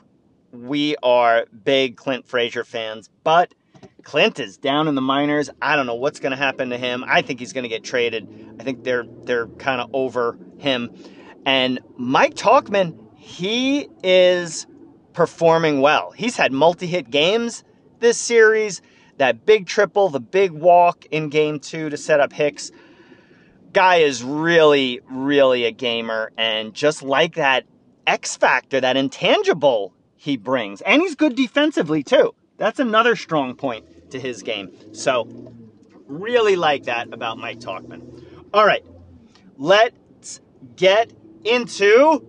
we 0.51 0.95
are 1.03 1.45
big 1.63 1.95
Clint 1.95 2.27
Frazier 2.27 2.63
fans, 2.63 3.07
but 3.23 3.53
Clint 4.01 4.39
is 4.39 4.57
down 4.57 4.87
in 4.87 4.95
the 4.95 5.01
minors. 5.01 5.51
I 5.61 5.75
don't 5.75 5.85
know 5.85 5.93
what's 5.93 6.19
going 6.19 6.31
to 6.31 6.37
happen 6.37 6.71
to 6.71 6.77
him. 6.79 7.05
I 7.07 7.21
think 7.21 7.39
he's 7.39 7.53
going 7.53 7.65
to 7.65 7.69
get 7.69 7.83
traded. 7.83 8.55
I 8.59 8.63
think 8.63 8.83
they're 8.83 9.05
they're 9.25 9.45
kind 9.45 9.79
of 9.79 9.91
over 9.93 10.39
him. 10.57 10.89
And 11.45 11.81
Mike 11.97 12.33
Tauchman, 12.33 12.97
he 13.15 13.89
is 14.01 14.65
performing 15.13 15.81
well. 15.81 16.09
He's 16.09 16.35
had 16.35 16.51
multi-hit 16.51 17.11
games 17.11 17.63
this 17.99 18.17
series. 18.17 18.81
That 19.17 19.45
big 19.45 19.67
triple, 19.67 20.09
the 20.09 20.19
big 20.19 20.49
walk 20.49 21.05
in 21.11 21.29
game 21.29 21.59
2 21.59 21.91
to 21.91 21.97
set 21.97 22.19
up 22.19 22.33
Hicks. 22.33 22.71
Guy 23.71 23.97
is 23.97 24.23
really 24.23 24.99
really 25.11 25.65
a 25.65 25.71
gamer 25.71 26.31
and 26.39 26.73
just 26.73 27.03
like 27.03 27.35
that 27.35 27.65
X 28.05 28.35
factor, 28.35 28.81
that 28.81 28.97
intangible 28.97 29.93
he 30.15 30.37
brings. 30.37 30.81
And 30.81 31.01
he's 31.01 31.15
good 31.15 31.35
defensively 31.35 32.03
too. 32.03 32.33
That's 32.57 32.79
another 32.79 33.15
strong 33.15 33.55
point 33.55 34.11
to 34.11 34.19
his 34.19 34.41
game. 34.43 34.71
So, 34.93 35.27
really 36.07 36.55
like 36.55 36.83
that 36.83 37.11
about 37.13 37.37
Mike 37.37 37.59
Tauchman. 37.59 38.23
All 38.53 38.65
right, 38.65 38.85
let's 39.57 40.39
get 40.75 41.11
into 41.43 42.25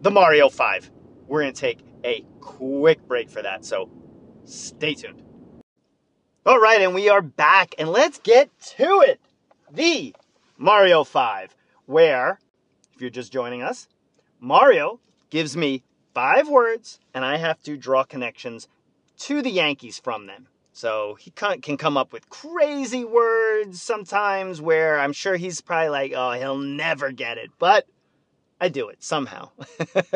the 0.00 0.10
Mario 0.10 0.48
5. 0.48 0.90
We're 1.26 1.42
going 1.42 1.52
to 1.52 1.60
take 1.60 1.80
a 2.04 2.24
quick 2.40 3.06
break 3.06 3.30
for 3.30 3.42
that, 3.42 3.64
so 3.64 3.90
stay 4.44 4.94
tuned. 4.94 5.22
All 6.46 6.58
right, 6.58 6.80
and 6.80 6.94
we 6.94 7.08
are 7.08 7.22
back, 7.22 7.74
and 7.78 7.88
let's 7.88 8.18
get 8.18 8.50
to 8.76 9.02
it. 9.06 9.20
The 9.70 10.14
Mario 10.58 11.04
5, 11.04 11.56
where, 11.86 12.38
if 12.94 13.00
you're 13.00 13.10
just 13.10 13.32
joining 13.32 13.62
us, 13.62 13.88
Mario 14.44 15.00
gives 15.30 15.56
me 15.56 15.82
five 16.12 16.48
words, 16.48 17.00
and 17.14 17.24
I 17.24 17.38
have 17.38 17.62
to 17.62 17.78
draw 17.78 18.04
connections 18.04 18.68
to 19.20 19.40
the 19.40 19.50
Yankees 19.50 19.98
from 19.98 20.26
them. 20.26 20.48
So 20.72 21.16
he 21.18 21.30
can 21.30 21.76
come 21.78 21.96
up 21.96 22.12
with 22.12 22.28
crazy 22.28 23.04
words 23.04 23.80
sometimes 23.80 24.60
where 24.60 24.98
I'm 24.98 25.12
sure 25.12 25.36
he's 25.36 25.60
probably 25.60 25.88
like, 25.88 26.12
oh, 26.14 26.32
he'll 26.32 26.58
never 26.58 27.10
get 27.10 27.38
it. 27.38 27.52
But 27.58 27.86
I 28.60 28.68
do 28.68 28.88
it 28.88 29.02
somehow. 29.02 29.50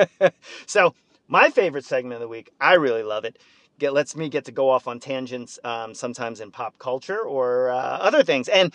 so 0.67 0.95
my 1.27 1.49
favorite 1.51 1.85
segment 1.85 2.15
of 2.15 2.21
the 2.21 2.29
week, 2.29 2.51
I 2.61 2.75
really 2.75 3.05
love 3.05 3.25
it. 3.25 3.39
Get 3.79 3.95
lets 3.95 4.17
me 4.17 4.29
get 4.29 4.45
to 4.47 4.53
go 4.53 4.69
off 4.69 4.89
on 4.89 4.99
tangents 4.99 5.59
um, 5.65 5.95
sometimes 5.95 6.41
in 6.41 6.51
pop 6.51 6.79
culture 6.79 7.21
or 7.21 7.71
uh, 7.71 7.77
other 7.77 8.25
things. 8.25 8.49
And 8.49 8.75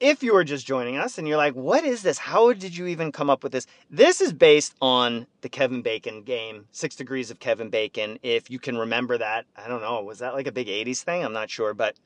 if 0.00 0.22
you 0.22 0.34
are 0.34 0.44
just 0.44 0.66
joining 0.66 0.96
us 0.96 1.18
and 1.18 1.28
you're 1.28 1.36
like, 1.36 1.54
what 1.54 1.84
is 1.84 2.02
this? 2.02 2.16
How 2.18 2.54
did 2.54 2.76
you 2.76 2.86
even 2.86 3.12
come 3.12 3.28
up 3.28 3.42
with 3.42 3.52
this? 3.52 3.66
This 3.90 4.22
is 4.22 4.32
based 4.32 4.74
on 4.80 5.26
the 5.42 5.50
Kevin 5.50 5.82
Bacon 5.82 6.22
game, 6.22 6.66
Six 6.72 6.96
Degrees 6.96 7.30
of 7.30 7.38
Kevin 7.38 7.68
Bacon. 7.68 8.18
If 8.22 8.50
you 8.50 8.58
can 8.58 8.78
remember 8.78 9.18
that, 9.18 9.44
I 9.54 9.68
don't 9.68 9.82
know, 9.82 10.02
was 10.02 10.20
that 10.20 10.32
like 10.32 10.46
a 10.46 10.52
big 10.52 10.68
80s 10.68 11.02
thing? 11.02 11.22
I'm 11.22 11.34
not 11.34 11.50
sure, 11.50 11.74
but 11.74 11.96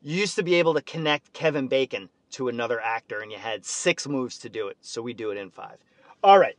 you 0.00 0.16
used 0.16 0.36
to 0.36 0.44
be 0.44 0.54
able 0.54 0.74
to 0.74 0.82
connect 0.82 1.32
Kevin 1.32 1.66
Bacon 1.66 2.08
to 2.30 2.46
another 2.46 2.80
actor 2.80 3.20
and 3.20 3.32
you 3.32 3.38
had 3.38 3.66
six 3.66 4.06
moves 4.06 4.38
to 4.38 4.48
do 4.48 4.68
it. 4.68 4.76
So 4.80 5.02
we 5.02 5.12
do 5.12 5.32
it 5.32 5.36
in 5.36 5.50
five. 5.50 5.78
All 6.22 6.38
right. 6.38 6.56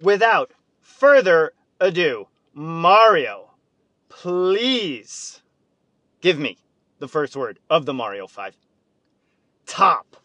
Without 0.00 0.52
further 0.80 1.52
ado, 1.78 2.28
Mario, 2.54 3.50
please 4.08 5.42
give 6.22 6.38
me 6.38 6.56
the 6.98 7.08
first 7.08 7.36
word 7.36 7.58
of 7.68 7.84
the 7.84 7.92
Mario 7.92 8.26
5 8.26 8.56
top. 9.66 10.16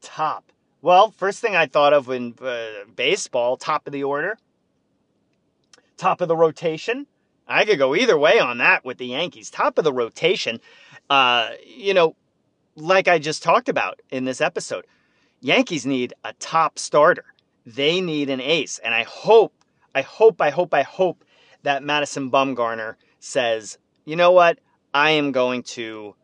Top. 0.00 0.52
Well, 0.82 1.10
first 1.10 1.40
thing 1.40 1.56
I 1.56 1.66
thought 1.66 1.92
of 1.92 2.10
in 2.10 2.34
uh, 2.42 2.66
baseball, 2.94 3.56
top 3.56 3.86
of 3.86 3.92
the 3.92 4.04
order, 4.04 4.36
top 5.96 6.20
of 6.20 6.28
the 6.28 6.36
rotation. 6.36 7.06
I 7.48 7.64
could 7.64 7.78
go 7.78 7.94
either 7.94 8.18
way 8.18 8.38
on 8.38 8.58
that 8.58 8.84
with 8.84 8.98
the 8.98 9.06
Yankees. 9.06 9.50
Top 9.50 9.78
of 9.78 9.84
the 9.84 9.92
rotation, 9.92 10.60
uh, 11.10 11.50
you 11.66 11.94
know, 11.94 12.16
like 12.76 13.08
I 13.08 13.18
just 13.18 13.42
talked 13.42 13.68
about 13.68 14.00
in 14.10 14.24
this 14.24 14.40
episode, 14.40 14.86
Yankees 15.40 15.86
need 15.86 16.14
a 16.24 16.32
top 16.34 16.78
starter. 16.78 17.26
They 17.66 18.00
need 18.00 18.30
an 18.30 18.40
ace. 18.40 18.78
And 18.78 18.94
I 18.94 19.04
hope, 19.04 19.54
I 19.94 20.02
hope, 20.02 20.40
I 20.40 20.50
hope, 20.50 20.74
I 20.74 20.82
hope 20.82 21.24
that 21.62 21.82
Madison 21.82 22.30
Bumgarner 22.30 22.96
says, 23.20 23.78
you 24.04 24.16
know 24.16 24.32
what? 24.32 24.58
I 24.92 25.10
am 25.10 25.32
going 25.32 25.62
to 25.62 26.14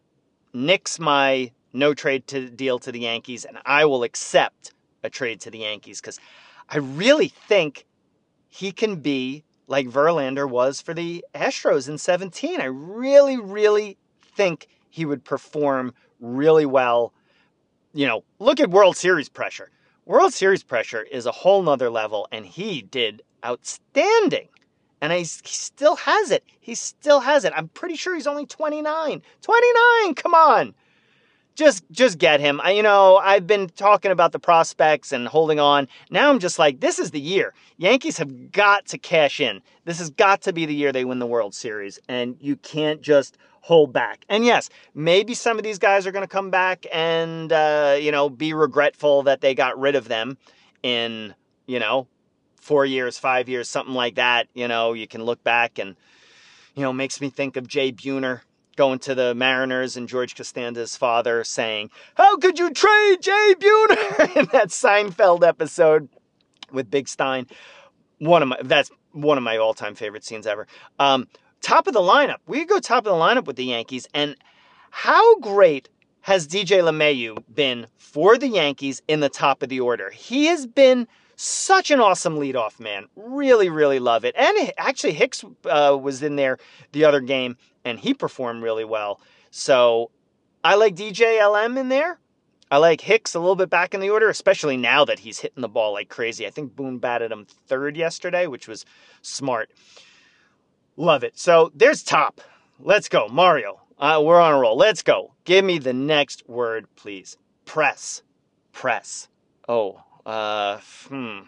nix 0.53 0.99
my 0.99 1.53
no 1.73 1.95
trade 1.95 2.27
to 2.29 2.49
deal 2.49 2.79
to 2.81 2.93
the 2.93 3.01
Yankees, 3.01 3.45
and 3.45 3.59
I 3.65 3.85
will 3.85 4.03
accept 4.03 4.73
a 5.03 5.11
trade 5.11 5.41
to 5.43 5.51
the 5.51 5.59
Yankees 5.59 6.01
because 6.01 6.19
I 6.69 6.79
really 6.79 7.29
think 7.29 7.87
he 8.49 8.73
can 8.73 8.97
be 8.97 9.45
like 9.67 9.87
Verlander 9.87 10.49
was 10.49 10.81
for 10.81 10.95
the 10.95 11.25
Astros 11.35 11.89
in 11.89 11.97
17. 11.97 12.61
I 12.61 12.65
really, 12.65 13.39
really 13.39 13.97
think 14.37 14.69
he 14.91 15.05
would 15.05 15.25
perform 15.25 15.95
really 16.21 16.67
well. 16.67 17.13
You 17.93 18.07
know, 18.07 18.25
look 18.39 18.61
at 18.61 18.71
World 18.71 18.97
Series 18.97 19.29
pressure. 19.29 19.71
World 20.07 20.33
Series 20.33 20.65
pressure 20.65 21.03
is 21.03 21.27
a 21.27 21.33
whole 21.33 21.63
nother 21.63 21.89
level, 21.89 22.27
and 22.33 22.45
he 22.45 22.83
did 22.83 23.23
outstanding. 23.45 24.49
And 25.01 25.13
he 25.13 25.25
still 25.25 25.97
has 25.97 26.31
it. 26.31 26.45
He 26.61 26.75
still 26.75 27.21
has 27.21 27.45
it. 27.45 27.55
I'm 27.57 27.69
pretty 27.69 27.97
sure 27.97 28.15
he's 28.15 28.27
only 28.27 28.45
29. 28.45 29.23
29, 29.41 30.15
come 30.15 30.35
on 30.35 30.75
just 31.61 31.85
just 31.90 32.18
get 32.18 32.40
him. 32.40 32.61
I, 32.64 32.73
you 32.73 32.83
know, 32.83 33.18
I've 33.18 33.46
been 33.46 33.68
talking 33.68 34.11
about 34.11 34.33
the 34.33 34.38
prospects 34.38 35.12
and 35.12 35.29
holding 35.29 35.61
on. 35.61 35.87
Now 36.11 36.31
I'm 36.31 36.38
just 36.38 36.59
like, 36.59 36.81
this 36.81 36.99
is 36.99 37.11
the 37.11 37.20
year. 37.20 37.53
Yankees 37.77 38.16
have 38.16 38.51
got 38.51 38.87
to 38.87 38.99
cash 38.99 39.40
in. 39.40 39.61
This 39.85 39.99
has 39.99 40.11
got 40.11 40.40
to 40.42 40.53
be 40.53 40.64
the 40.64 40.75
year 40.75 40.90
they 40.90 41.05
win 41.05 41.18
the 41.18 41.27
World 41.27 41.55
Series, 41.55 42.01
and 42.09 42.37
you 42.40 42.57
can't 42.57 43.03
just 43.03 43.37
hold 43.61 43.92
back. 43.92 44.25
And 44.29 44.44
yes, 44.44 44.70
maybe 44.94 45.35
some 45.35 45.59
of 45.59 45.62
these 45.62 45.79
guys 45.79 46.07
are 46.07 46.12
going 46.12 46.25
to 46.25 46.29
come 46.29 46.51
back 46.51 46.87
and 46.92 47.53
uh, 47.53 47.96
you 48.01 48.11
know 48.11 48.31
be 48.31 48.55
regretful 48.55 49.23
that 49.25 49.42
they 49.42 49.55
got 49.55 49.79
rid 49.79 49.94
of 49.94 50.09
them 50.09 50.38
in 50.83 51.35
you 51.66 51.79
know 51.79 52.09
four 52.57 52.87
years, 52.87 53.18
five 53.18 53.49
years, 53.51 53.68
something 53.68 53.94
like 53.94 54.14
that. 54.14 54.49
You 54.55 54.66
know, 54.66 54.94
you 54.94 55.07
can 55.07 55.23
look 55.23 55.44
back 55.44 55.79
and 55.79 55.94
you 56.75 56.83
know 56.83 56.92
makes 56.92 57.20
me 57.20 57.29
think 57.29 57.57
of 57.57 57.68
Jay 57.68 57.92
Buhner 57.92 58.40
going 58.81 58.99
to 58.99 59.14
the 59.14 59.35
Mariners 59.35 59.99
and 59.99 60.09
George 60.09 60.35
Costanza's 60.35 60.97
father 60.97 61.45
saying, 61.45 61.90
How 62.14 62.38
could 62.38 62.59
you 62.59 62.73
trade 62.73 63.21
Jay 63.21 63.55
Buhner 63.59 64.37
in 64.37 64.47
that 64.53 64.69
Seinfeld 64.69 65.47
episode 65.47 66.09
with 66.73 66.90
Big 66.90 67.07
Stein? 67.07 67.47
One 68.21 68.40
of 68.40 68.49
my 68.49 68.57
that's 68.62 68.90
one 69.12 69.37
of 69.37 69.45
my 69.45 69.59
all-time 69.59 69.95
favorite 69.95 70.25
scenes 70.25 70.47
ever. 70.47 70.66
Um, 70.99 71.29
top 71.61 71.88
of 71.88 71.93
the 71.93 72.01
lineup. 72.01 72.38
We 72.47 72.64
go 72.64 72.79
top 72.81 73.05
of 73.05 73.12
the 73.12 73.19
lineup 73.19 73.45
with 73.45 73.57
the 73.57 73.66
Yankees, 73.66 74.09
and 74.14 74.35
how 74.88 75.38
great 75.40 75.90
has 76.23 76.49
DJ 76.49 76.81
LeMahieu 76.81 77.45
been 77.55 77.87
for 77.99 78.38
the 78.38 78.49
Yankees 78.49 79.03
in 79.09 79.21
the 79.21 79.29
top 79.29 79.62
of 79.62 79.69
the 79.69 79.81
order? 79.81 80.09
He 80.09 80.47
has 80.47 80.66
been 80.66 81.07
such 81.40 81.90
an 81.90 82.00
awesome 82.00 82.37
leadoff 82.37 82.79
man. 82.79 83.07
Really, 83.16 83.70
really 83.70 83.98
love 83.98 84.24
it. 84.24 84.35
And 84.37 84.72
actually, 84.76 85.14
Hicks 85.14 85.42
uh, 85.64 85.98
was 86.00 86.22
in 86.22 86.37
there 86.37 86.59
the 86.92 87.05
other 87.05 87.20
game, 87.20 87.57
and 87.85 87.98
he 87.98 88.12
performed 88.12 88.62
really 88.62 88.85
well. 88.85 89.20
So 89.50 90.11
I 90.62 90.74
like 90.74 90.94
DJ 90.94 91.40
LM 91.40 91.79
in 91.79 91.88
there. 91.88 92.18
I 92.70 92.76
like 92.76 93.00
Hicks 93.00 93.35
a 93.35 93.40
little 93.40 93.57
bit 93.57 93.70
back 93.70 93.94
in 93.94 94.00
the 94.00 94.11
order, 94.11 94.29
especially 94.29 94.76
now 94.76 95.05
that 95.07 95.20
he's 95.20 95.40
hitting 95.40 95.62
the 95.62 95.68
ball 95.68 95.94
like 95.94 96.11
crazy. 96.11 96.46
I 96.46 96.50
think 96.50 96.76
Boone 96.76 96.98
batted 96.98 97.33
him 97.33 97.46
third 97.66 97.96
yesterday, 97.96 98.46
which 98.46 98.68
was 98.68 98.85
smart. 99.22 99.70
Love 100.96 101.24
it. 101.24 101.38
So 101.38 101.72
there's 101.74 102.03
top. 102.03 102.40
Let's 102.79 103.09
go. 103.09 103.29
Mario, 103.29 103.81
uh, 103.98 104.20
we're 104.22 104.40
on 104.40 104.53
a 104.53 104.59
roll. 104.59 104.76
Let's 104.76 105.03
go. 105.03 105.35
Give 105.44 105.64
me 105.64 105.79
the 105.79 105.94
next 105.94 106.48
word, 106.48 106.87
please. 106.96 107.38
Press. 107.64 108.22
Press. 108.72 109.29
Oh, 109.68 110.03
uh, 110.31 110.81
hmm. 111.09 111.40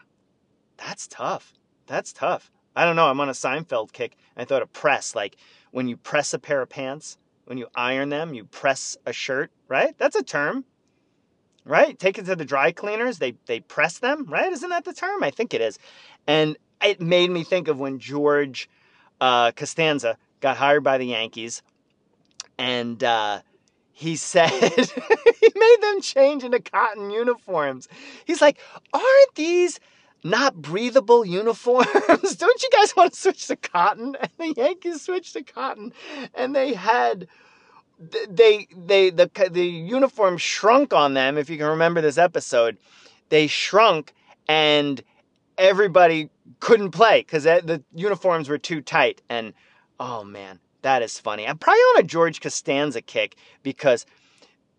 That's 0.76 1.06
tough. 1.06 1.52
That's 1.86 2.12
tough. 2.12 2.50
I 2.74 2.84
don't 2.84 2.96
know. 2.96 3.06
I'm 3.06 3.20
on 3.20 3.28
a 3.28 3.32
Seinfeld 3.32 3.92
kick. 3.92 4.16
I 4.36 4.44
thought 4.44 4.62
of 4.62 4.72
press, 4.72 5.14
like 5.14 5.36
when 5.70 5.88
you 5.88 5.96
press 5.96 6.34
a 6.34 6.38
pair 6.38 6.62
of 6.62 6.68
pants, 6.68 7.18
when 7.44 7.58
you 7.58 7.66
iron 7.74 8.08
them, 8.08 8.34
you 8.34 8.44
press 8.44 8.96
a 9.06 9.12
shirt, 9.12 9.50
right? 9.68 9.96
That's 9.98 10.16
a 10.16 10.22
term 10.22 10.64
right? 11.64 11.98
Take 11.98 12.18
it 12.18 12.26
to 12.26 12.36
the 12.36 12.44
dry 12.44 12.72
cleaners. 12.72 13.18
They 13.18 13.34
they 13.46 13.60
press 13.60 13.98
them, 13.98 14.26
right? 14.26 14.52
Isn't 14.52 14.70
that 14.70 14.84
the 14.84 14.92
term? 14.92 15.22
I 15.22 15.30
think 15.30 15.54
it 15.54 15.60
is. 15.60 15.78
And 16.26 16.56
it 16.82 17.00
made 17.00 17.30
me 17.30 17.44
think 17.44 17.68
of 17.68 17.78
when 17.78 17.98
George 17.98 18.68
uh, 19.20 19.52
Costanza 19.52 20.16
got 20.40 20.56
hired 20.56 20.82
by 20.82 20.98
the 20.98 21.06
Yankees, 21.06 21.62
and 22.58 23.02
uh, 23.02 23.42
he 23.92 24.16
said 24.32 24.50
made 25.56 25.76
them 25.80 26.00
change 26.00 26.44
into 26.44 26.60
cotton 26.60 27.10
uniforms. 27.10 27.88
He's 28.24 28.40
like, 28.40 28.58
aren't 28.92 29.34
these 29.34 29.80
not 30.24 30.54
breathable 30.54 31.24
uniforms? 31.24 31.86
Don't 32.36 32.62
you 32.62 32.70
guys 32.72 32.94
want 32.96 33.12
to 33.12 33.20
switch 33.20 33.46
to 33.48 33.56
cotton? 33.56 34.16
And 34.22 34.30
the 34.38 34.60
Yankees 34.60 35.02
switched 35.02 35.34
to 35.34 35.42
cotton, 35.42 35.92
and 36.34 36.54
they 36.54 36.74
had 36.74 37.28
they 38.28 38.66
they 38.76 39.10
the 39.10 39.30
the 39.50 39.66
uniform 39.66 40.38
shrunk 40.38 40.92
on 40.92 41.14
them. 41.14 41.38
If 41.38 41.50
you 41.50 41.58
can 41.58 41.66
remember 41.66 42.00
this 42.00 42.18
episode, 42.18 42.78
they 43.28 43.46
shrunk 43.46 44.12
and 44.48 45.02
everybody 45.58 46.30
couldn't 46.60 46.90
play 46.90 47.20
because 47.20 47.44
the 47.44 47.82
uniforms 47.94 48.48
were 48.48 48.58
too 48.58 48.80
tight. 48.80 49.22
And 49.28 49.52
oh 50.00 50.24
man, 50.24 50.58
that 50.82 51.02
is 51.02 51.18
funny. 51.18 51.46
I'm 51.46 51.58
probably 51.58 51.80
on 51.80 52.00
a 52.00 52.06
George 52.06 52.40
Costanza 52.40 53.02
kick 53.02 53.36
because 53.62 54.04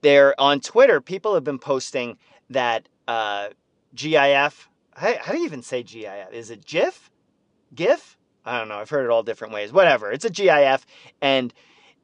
they're 0.04 0.40
on 0.40 0.60
Twitter. 0.60 1.02
People 1.02 1.34
have 1.34 1.44
been 1.44 1.58
posting 1.58 2.18
that 2.52 2.88
uh, 3.08 3.50
GIF. 3.96 4.70
How, 4.96 5.16
how 5.20 5.32
do 5.32 5.40
you 5.40 5.46
even 5.46 5.64
say 5.64 5.82
GIF? 5.82 6.32
Is 6.32 6.52
it 6.52 6.66
GIF? 6.66 7.10
GIF? 7.74 8.18
I 8.46 8.60
don't 8.60 8.68
know. 8.68 8.76
I've 8.76 8.90
heard 8.90 9.06
it 9.06 9.10
all 9.10 9.24
different 9.24 9.54
ways. 9.54 9.72
Whatever. 9.72 10.12
It's 10.12 10.26
a 10.26 10.30
GIF 10.30 10.86
and 11.22 11.54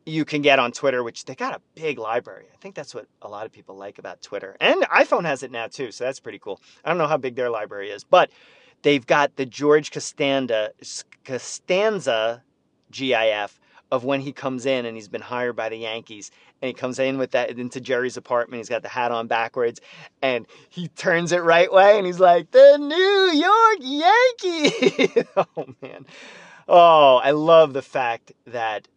you 0.06 0.26
can 0.26 0.42
get 0.42 0.58
on 0.58 0.72
Twitter, 0.72 1.04
which 1.04 1.26
they 1.26 1.36
got 1.36 1.54
a 1.54 1.62
big 1.76 2.00
library. 2.00 2.46
I 2.52 2.58
think 2.58 2.74
that's 2.74 2.96
what 2.96 3.06
a 3.22 3.28
lot 3.28 3.46
of 3.46 3.52
people 3.52 3.76
like 3.76 4.00
about 4.00 4.22
Twitter. 4.22 4.56
And 4.60 4.82
iPhone 4.84 5.26
has 5.26 5.44
it 5.44 5.52
now 5.52 5.68
too, 5.68 5.92
so 5.92 6.06
that's 6.06 6.20
pretty 6.20 6.40
cool. 6.40 6.60
I 6.84 6.90
don't 6.90 6.98
know 6.98 7.06
how 7.06 7.18
big 7.18 7.36
their 7.36 7.50
library 7.50 7.92
is, 7.92 8.04
but 8.04 8.32
they've 8.82 9.06
got 9.06 9.36
the 9.36 9.46
George 9.46 9.92
Costanza 9.92 10.72
Costanza 11.26 12.44
GIF 12.92 13.59
of 13.92 14.04
when 14.04 14.22
he 14.22 14.32
comes 14.32 14.66
in 14.66 14.86
and 14.86 14.96
he's 14.96 15.08
been 15.08 15.22
hired 15.22 15.56
by 15.56 15.70
the 15.70 15.78
Yankees 15.78 16.32
and 16.62 16.68
he 16.68 16.74
comes 16.74 17.00
in 17.00 17.18
with 17.18 17.32
that 17.32 17.58
into 17.58 17.82
Jerry's 17.82 18.18
apartment. 18.18 18.60
He's 18.60 18.70
got 18.70 18.84
the 18.84 18.90
hat 18.90 19.12
on 19.12 19.28
backwards 19.28 19.82
and 20.22 20.46
he 20.70 20.88
turns 20.90 21.32
it 21.32 21.40
right 21.40 21.72
way 21.72 21.98
and 21.98 22.06
he's 22.06 22.20
like, 22.20 22.52
the 22.52 22.78
New 22.78 23.32
York 23.34 23.78
Yankee. 23.82 25.26
oh 25.36 25.76
man. 25.82 26.06
Oh, 26.68 27.20
I 27.24 27.32
love 27.32 27.74
the 27.74 27.82
fact 27.82 28.32
that 28.46 28.88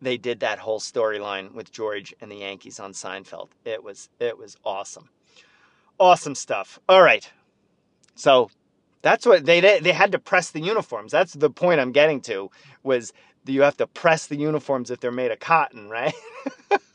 they 0.00 0.16
did 0.16 0.40
that 0.40 0.58
whole 0.58 0.80
storyline 0.80 1.52
with 1.52 1.70
George 1.70 2.12
and 2.20 2.30
the 2.30 2.36
Yankees 2.36 2.80
on 2.80 2.92
Seinfeld. 2.92 3.50
It 3.64 3.84
was 3.84 4.08
it 4.18 4.36
was 4.36 4.56
awesome. 4.64 5.08
Awesome 6.00 6.34
stuff. 6.34 6.80
All 6.88 7.02
right. 7.02 7.30
So 8.16 8.50
that's 9.02 9.24
what 9.24 9.46
they 9.46 9.60
they 9.60 9.92
had 9.92 10.12
to 10.12 10.18
press 10.18 10.50
the 10.50 10.60
uniforms. 10.60 11.12
That's 11.12 11.34
the 11.34 11.50
point 11.50 11.80
I'm 11.80 11.92
getting 11.92 12.20
to 12.22 12.50
was 12.82 13.12
you 13.46 13.62
have 13.62 13.76
to 13.78 13.86
press 13.86 14.26
the 14.26 14.36
uniforms 14.36 14.90
if 14.90 15.00
they're 15.00 15.10
made 15.10 15.30
of 15.30 15.40
cotton, 15.40 15.88
right? 15.88 16.14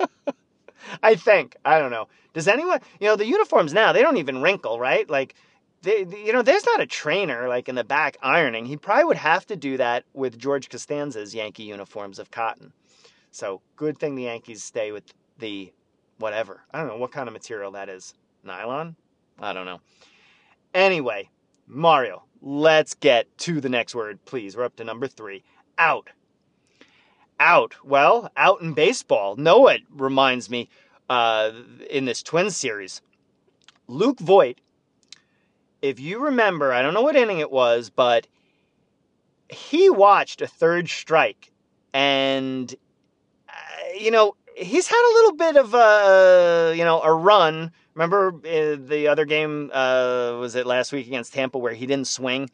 I 1.03 1.15
think. 1.15 1.55
I 1.65 1.79
don't 1.79 1.91
know. 1.91 2.07
Does 2.33 2.47
anyone, 2.47 2.79
you 2.99 3.07
know, 3.07 3.15
the 3.15 3.25
uniforms 3.25 3.73
now, 3.73 3.91
they 3.91 4.01
don't 4.01 4.17
even 4.17 4.41
wrinkle, 4.41 4.79
right? 4.79 5.09
Like 5.09 5.35
they, 5.81 6.05
you 6.23 6.33
know, 6.33 6.41
there's 6.41 6.65
not 6.65 6.81
a 6.81 6.85
trainer 6.85 7.47
like 7.47 7.69
in 7.69 7.75
the 7.75 7.83
back 7.83 8.17
ironing. 8.21 8.65
He 8.65 8.77
probably 8.77 9.05
would 9.05 9.17
have 9.17 9.45
to 9.47 9.55
do 9.55 9.77
that 9.77 10.05
with 10.13 10.37
George 10.37 10.69
Costanza's 10.69 11.35
Yankee 11.35 11.63
uniforms 11.63 12.19
of 12.19 12.31
cotton. 12.31 12.73
So 13.31 13.61
good 13.75 13.97
thing 13.97 14.15
the 14.15 14.23
Yankees 14.23 14.63
stay 14.63 14.91
with 14.91 15.03
the 15.39 15.71
whatever. 16.17 16.61
I 16.71 16.79
don't 16.79 16.87
know 16.87 16.97
what 16.97 17.11
kind 17.11 17.27
of 17.27 17.33
material 17.33 17.71
that 17.71 17.89
is. 17.89 18.13
Nylon? 18.43 18.95
I 19.39 19.53
don't 19.53 19.65
know. 19.65 19.79
Anyway, 20.73 21.29
Mario, 21.67 22.23
let's 22.41 22.93
get 22.93 23.35
to 23.39 23.61
the 23.61 23.69
next 23.69 23.93
word, 23.93 24.23
please. 24.25 24.55
We're 24.55 24.63
up 24.63 24.75
to 24.77 24.83
number 24.83 25.07
three. 25.07 25.43
Out. 25.77 26.09
Out. 27.39 27.75
Well, 27.83 28.31
out 28.35 28.61
in 28.61 28.73
baseball. 28.73 29.35
No, 29.35 29.67
it 29.67 29.81
reminds 29.95 30.49
me 30.49 30.69
uh, 31.09 31.51
in 31.89 32.05
this 32.05 32.23
Twins 32.23 32.57
series. 32.57 33.01
Luke 33.87 34.19
Voit, 34.19 34.59
if 35.81 35.99
you 35.99 36.19
remember, 36.19 36.73
I 36.73 36.81
don't 36.81 36.93
know 36.93 37.01
what 37.01 37.15
inning 37.15 37.39
it 37.39 37.51
was, 37.51 37.89
but 37.89 38.27
he 39.49 39.89
watched 39.89 40.41
a 40.41 40.47
third 40.47 40.89
strike 40.89 41.51
and 41.93 42.75
you 43.99 44.11
know, 44.11 44.35
he's 44.55 44.87
had 44.87 45.11
a 45.11 45.13
little 45.13 45.33
bit 45.33 45.57
of 45.57 45.73
a, 45.73 46.73
you 46.75 46.83
know, 46.83 47.01
a 47.01 47.13
run. 47.13 47.71
Remember 47.95 48.29
uh, 48.29 48.77
the 48.79 49.07
other 49.09 49.25
game, 49.25 49.71
uh, 49.73 50.37
was 50.39 50.55
it 50.55 50.65
last 50.65 50.91
week 50.91 51.07
against 51.07 51.33
Tampa 51.33 51.57
where 51.57 51.73
he 51.73 51.85
didn't 51.85 52.07
swing 52.07 52.49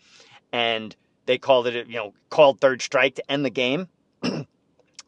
and 0.52 0.96
they 1.26 1.38
called 1.38 1.68
it, 1.68 1.88
you 1.88 1.96
know, 1.96 2.14
called 2.30 2.60
third 2.60 2.82
strike 2.82 3.16
to 3.16 3.32
end 3.32 3.46
the 3.46 3.50
game? 3.50 3.88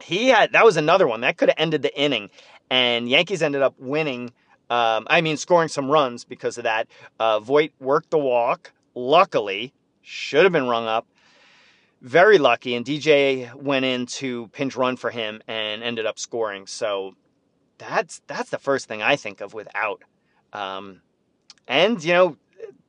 he 0.02 0.28
had, 0.28 0.54
that 0.54 0.66
was 0.66 0.78
another 0.78 1.08
one 1.08 1.22
that 1.22 1.38
could 1.38 1.50
have 1.50 1.58
ended 1.58 1.82
the 1.82 2.00
inning. 2.00 2.30
And 2.70 3.08
Yankees 3.10 3.42
ended 3.42 3.62
up 3.62 3.76
winning. 3.78 4.32
Um, 4.70 5.08
I 5.08 5.22
mean, 5.22 5.38
scoring 5.38 5.70
some 5.70 5.90
runs 5.90 6.26
because 6.26 6.58
of 6.58 6.64
that. 6.64 6.88
Uh, 7.20 7.40
Voit 7.40 7.72
worked 7.80 8.10
the 8.10 8.18
walk. 8.18 8.72
Luckily, 8.96 9.74
should 10.02 10.44
have 10.44 10.52
been 10.52 10.68
rung 10.68 10.88
up 10.88 11.06
very 12.06 12.38
lucky, 12.38 12.76
and 12.76 12.86
DJ 12.86 13.54
went 13.56 13.84
in 13.84 14.06
to 14.06 14.48
pinch 14.50 14.76
run 14.76 14.96
for 14.96 15.10
him 15.10 15.42
and 15.48 15.82
ended 15.82 16.06
up 16.06 16.20
scoring. 16.20 16.68
So 16.68 17.16
that's 17.80 18.22
that's 18.28 18.52
the 18.52 18.60
first 18.60 18.88
thing 18.88 19.02
I 19.02 19.16
think 19.16 19.42
of 19.42 19.56
without. 19.56 20.04
Um, 20.54 21.02
and 21.68 22.02
you 22.04 22.14
know, 22.14 22.38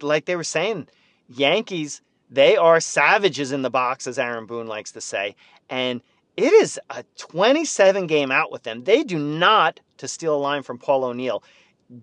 like 0.03 0.27
they 0.27 0.37
were 0.37 0.45
saying, 0.45 0.89
Yankees 1.29 2.03
they 2.29 2.57
are 2.57 2.81
savages 2.81 3.53
in 3.53 3.63
the 3.63 3.71
box, 3.71 4.07
as 4.07 4.19
Aaron 4.19 4.47
Boone 4.47 4.67
likes 4.67 4.93
to 4.93 5.01
say, 5.01 5.35
and 5.71 6.03
it 6.37 6.53
is 6.53 6.79
a 6.91 7.05
27 7.17 8.07
game 8.07 8.31
out 8.31 8.53
with 8.53 8.63
them. 8.63 8.85
They 8.85 9.03
do 9.03 9.19
not, 9.19 9.81
to 9.99 10.09
steal 10.09 10.35
a 10.35 10.39
line 10.39 10.63
from 10.63 10.79
Paul 10.79 11.05
O'Neill, 11.05 11.43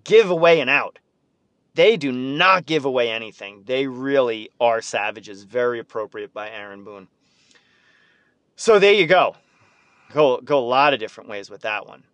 give 0.02 0.30
away 0.30 0.60
an 0.60 0.68
out. 0.68 0.98
They 1.74 1.96
do 1.96 2.12
not 2.12 2.66
give 2.66 2.84
away 2.84 3.10
anything. 3.10 3.62
They 3.66 3.86
really 3.86 4.50
are 4.60 4.80
savages. 4.80 5.42
Very 5.42 5.78
appropriate 5.80 6.32
by 6.32 6.50
Aaron 6.50 6.84
Boone. 6.84 7.08
So 8.56 8.78
there 8.78 8.92
you 8.92 9.06
go. 9.06 9.36
Go 10.12 10.40
go 10.40 10.58
a 10.58 10.60
lot 10.60 10.94
of 10.94 11.00
different 11.00 11.28
ways 11.28 11.50
with 11.50 11.62
that 11.62 11.86
one. 11.86 12.04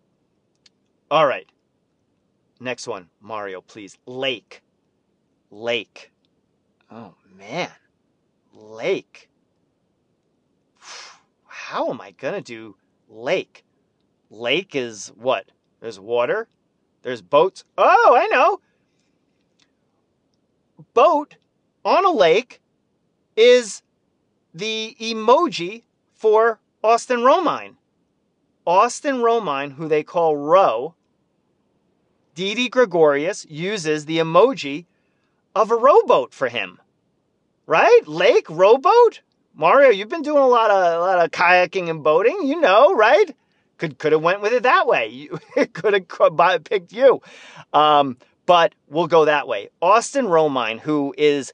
All 1.11 1.27
right. 1.27 1.47
Next 2.59 2.87
one, 2.87 3.09
Mario, 3.19 3.61
please. 3.61 3.97
Lake. 4.07 4.63
Lake. 5.51 6.11
Oh 6.89 7.13
man. 7.37 7.69
Lake. 8.53 9.29
How 11.71 11.89
am 11.89 12.01
I 12.01 12.11
going 12.11 12.33
to 12.33 12.41
do 12.41 12.75
lake? 13.07 13.63
Lake 14.29 14.75
is 14.75 15.09
what? 15.15 15.45
There's 15.79 16.01
water. 16.01 16.49
There's 17.01 17.21
boats. 17.21 17.63
Oh, 17.77 18.13
I 18.13 18.27
know 18.27 18.59
boat 20.93 21.37
on 21.85 22.03
a 22.03 22.11
lake 22.11 22.59
is 23.37 23.83
the 24.53 24.97
emoji 24.99 25.83
for 26.13 26.59
Austin 26.83 27.21
Romine. 27.21 27.75
Austin 28.67 29.21
Romine, 29.21 29.75
who 29.75 29.87
they 29.87 30.03
call 30.03 30.35
Ro, 30.35 30.95
Didi 32.35 32.67
Gregorius 32.67 33.45
uses 33.49 34.07
the 34.07 34.17
emoji 34.17 34.87
of 35.55 35.71
a 35.71 35.77
rowboat 35.77 36.33
for 36.33 36.49
him. 36.49 36.81
Right? 37.65 38.01
Lake, 38.05 38.49
rowboat? 38.49 39.21
Mario, 39.53 39.89
you've 39.89 40.09
been 40.09 40.21
doing 40.21 40.41
a 40.41 40.47
lot 40.47 40.71
of 40.71 40.93
a 40.93 40.99
lot 40.99 41.23
of 41.23 41.31
kayaking 41.31 41.89
and 41.89 42.03
boating, 42.03 42.47
you 42.47 42.59
know, 42.59 42.93
right? 42.93 43.35
could 43.81 43.97
could 43.97 44.11
have 44.11 44.21
went 44.21 44.41
with 44.41 44.53
it 44.53 44.63
that 44.63 44.85
way. 44.85 45.07
You 45.07 45.39
could 45.73 45.93
have 45.93 46.63
picked 46.63 46.93
you, 46.93 47.19
um, 47.73 48.15
but 48.45 48.75
we'll 48.87 49.07
go 49.07 49.25
that 49.25 49.47
way. 49.47 49.69
Austin 49.81 50.25
Romine, 50.25 50.79
who 50.79 51.15
is 51.17 51.51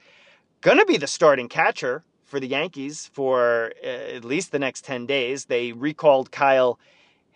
going 0.60 0.78
to 0.78 0.86
be 0.86 0.98
the 0.98 1.08
starting 1.08 1.48
catcher 1.48 2.04
for 2.26 2.42
the 2.42 2.48
Yankees 2.48 3.10
for 3.14 3.72
uh, 3.82 3.88
at 3.88 4.26
least 4.26 4.52
the 4.52 4.60
next 4.60 4.84
ten 4.84 5.06
days. 5.06 5.46
They 5.46 5.72
recalled 5.72 6.30
Kyle 6.30 6.78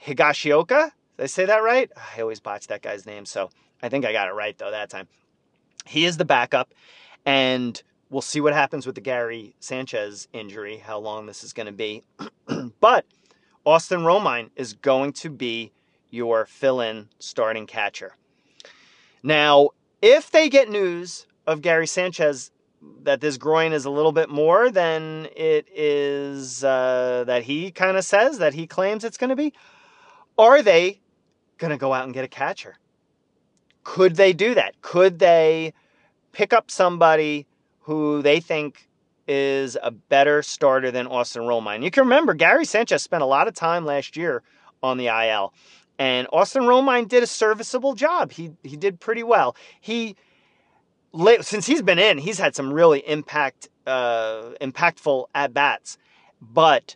Higashioka. 0.06 0.92
Did 1.16 1.24
I 1.24 1.28
say 1.28 1.46
that 1.46 1.64
right? 1.64 1.90
I 1.96 2.22
always 2.22 2.42
botch 2.42 2.68
that 2.68 2.82
guy's 2.82 3.06
name, 3.06 3.26
so 3.26 3.50
I 3.82 3.88
think 3.88 4.04
I 4.04 4.12
got 4.12 4.28
it 4.28 4.34
right 4.34 4.58
though 4.58 4.72
that 4.72 4.90
time. 4.90 5.08
He 5.86 6.04
is 6.04 6.18
the 6.18 6.26
backup, 6.26 6.74
and 7.26 7.82
we'll 8.12 8.22
see 8.22 8.42
what 8.42 8.54
happens 8.54 8.86
with 8.86 8.94
the 8.94 9.02
Gary 9.02 9.56
Sanchez 9.60 10.28
injury, 10.34 10.78
how 10.78 11.00
long 11.00 11.26
this 11.26 11.44
is 11.44 11.54
going 11.54 11.66
to 11.66 11.72
be. 11.72 12.04
but 12.80 13.06
Austin 13.66 14.02
Romine 14.02 14.52
is 14.56 14.74
going 14.74 15.14
to 15.14 15.30
be 15.30 15.72
your 16.12 16.46
fill 16.46 16.82
in 16.82 17.08
starting 17.18 17.66
catcher. 17.66 18.16
Now, 19.24 19.70
if 20.02 20.30
they 20.30 20.50
get 20.50 20.70
news 20.70 21.26
of 21.48 21.62
Gary 21.62 21.88
Sanchez 21.88 22.52
that 23.04 23.22
this 23.22 23.38
groin 23.38 23.74
is 23.74 23.86
a 23.86 23.90
little 23.90 24.12
bit 24.12 24.30
more 24.30 24.72
than 24.72 25.28
it 25.36 25.68
is 25.74 26.64
uh, 26.64 27.24
that 27.28 27.44
he 27.44 27.72
kind 27.72 27.96
of 27.96 28.04
says 28.04 28.40
that 28.40 28.56
he 28.56 28.66
claims 28.68 29.04
it's 29.04 29.18
going 29.18 29.30
to 29.30 29.36
be, 29.36 29.54
are 30.38 30.62
they 30.62 31.00
going 31.60 31.72
to 31.72 31.78
go 31.78 31.94
out 31.94 32.06
and 32.06 32.14
get 32.14 32.24
a 32.24 32.28
catcher? 32.28 32.78
Could 33.84 34.16
they 34.16 34.34
do 34.34 34.56
that? 34.56 34.82
Could 34.82 35.20
they 35.20 35.74
pick 36.32 36.54
up 36.54 36.72
somebody 36.72 37.46
who 37.92 38.22
they 38.22 38.40
think 38.40 38.88
is 39.28 39.78
a 39.84 39.92
better 39.92 40.42
starter 40.42 40.92
than 40.92 41.08
Austin 41.08 41.44
Romine. 41.44 41.84
You 41.84 41.92
can 41.92 42.04
remember 42.04 42.34
Gary 42.34 42.64
Sanchez 42.64 43.04
spent 43.04 43.22
a 43.22 43.26
lot 43.26 43.50
of 43.50 43.54
time 43.54 43.86
last 43.86 44.16
year 44.16 44.44
on 44.82 44.98
the 44.98 45.08
IL, 45.08 45.54
and 46.00 46.26
Austin 46.32 46.64
Romine 46.64 47.08
did 47.08 47.22
a 47.22 47.28
serviceable 47.28 47.94
job. 47.94 48.32
He 48.32 48.52
he 48.64 48.78
did 48.78 49.02
pretty 49.02 49.24
well. 49.24 49.58
He 49.82 50.16
since 51.42 51.66
he's 51.66 51.82
been 51.82 52.00
in, 52.00 52.18
he's 52.18 52.40
had 52.40 52.56
some 52.56 52.72
really 52.72 53.00
impact 53.06 53.68
uh, 53.86 54.52
impactful 54.62 55.26
at 55.36 55.54
bats, 55.54 55.98
but 56.42 56.96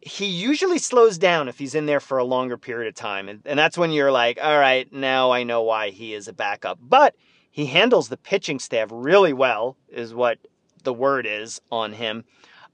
he 0.00 0.26
usually 0.26 0.78
slows 0.78 1.18
down 1.18 1.48
if 1.48 1.58
he's 1.58 1.74
in 1.74 1.86
there 1.86 2.00
for 2.00 2.18
a 2.18 2.24
longer 2.24 2.56
period 2.56 2.88
of 2.88 2.94
time, 2.94 3.28
and, 3.28 3.42
and 3.44 3.58
that's 3.58 3.76
when 3.76 3.90
you're 3.90 4.12
like, 4.12 4.38
all 4.40 4.58
right, 4.58 4.92
now 4.92 5.32
I 5.32 5.42
know 5.42 5.62
why 5.62 5.90
he 5.90 6.14
is 6.14 6.28
a 6.28 6.32
backup, 6.32 6.78
but. 6.80 7.16
He 7.52 7.66
handles 7.66 8.08
the 8.08 8.16
pitching 8.16 8.58
staff 8.58 8.88
really 8.90 9.32
well, 9.32 9.76
is 9.88 10.12
what 10.12 10.38
the 10.82 10.92
word 10.92 11.26
is 11.26 11.60
on 11.70 11.92
him. 11.92 12.24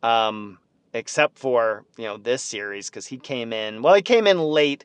Um, 0.03 0.59
except 0.95 1.39
for 1.39 1.85
you 1.97 2.05
know 2.05 2.17
this 2.17 2.43
series 2.43 2.89
because 2.89 3.07
he 3.07 3.19
came 3.19 3.53
in 3.53 3.83
well 3.83 3.95
he 3.95 4.03
came 4.03 4.27
in 4.27 4.39
late 4.39 4.85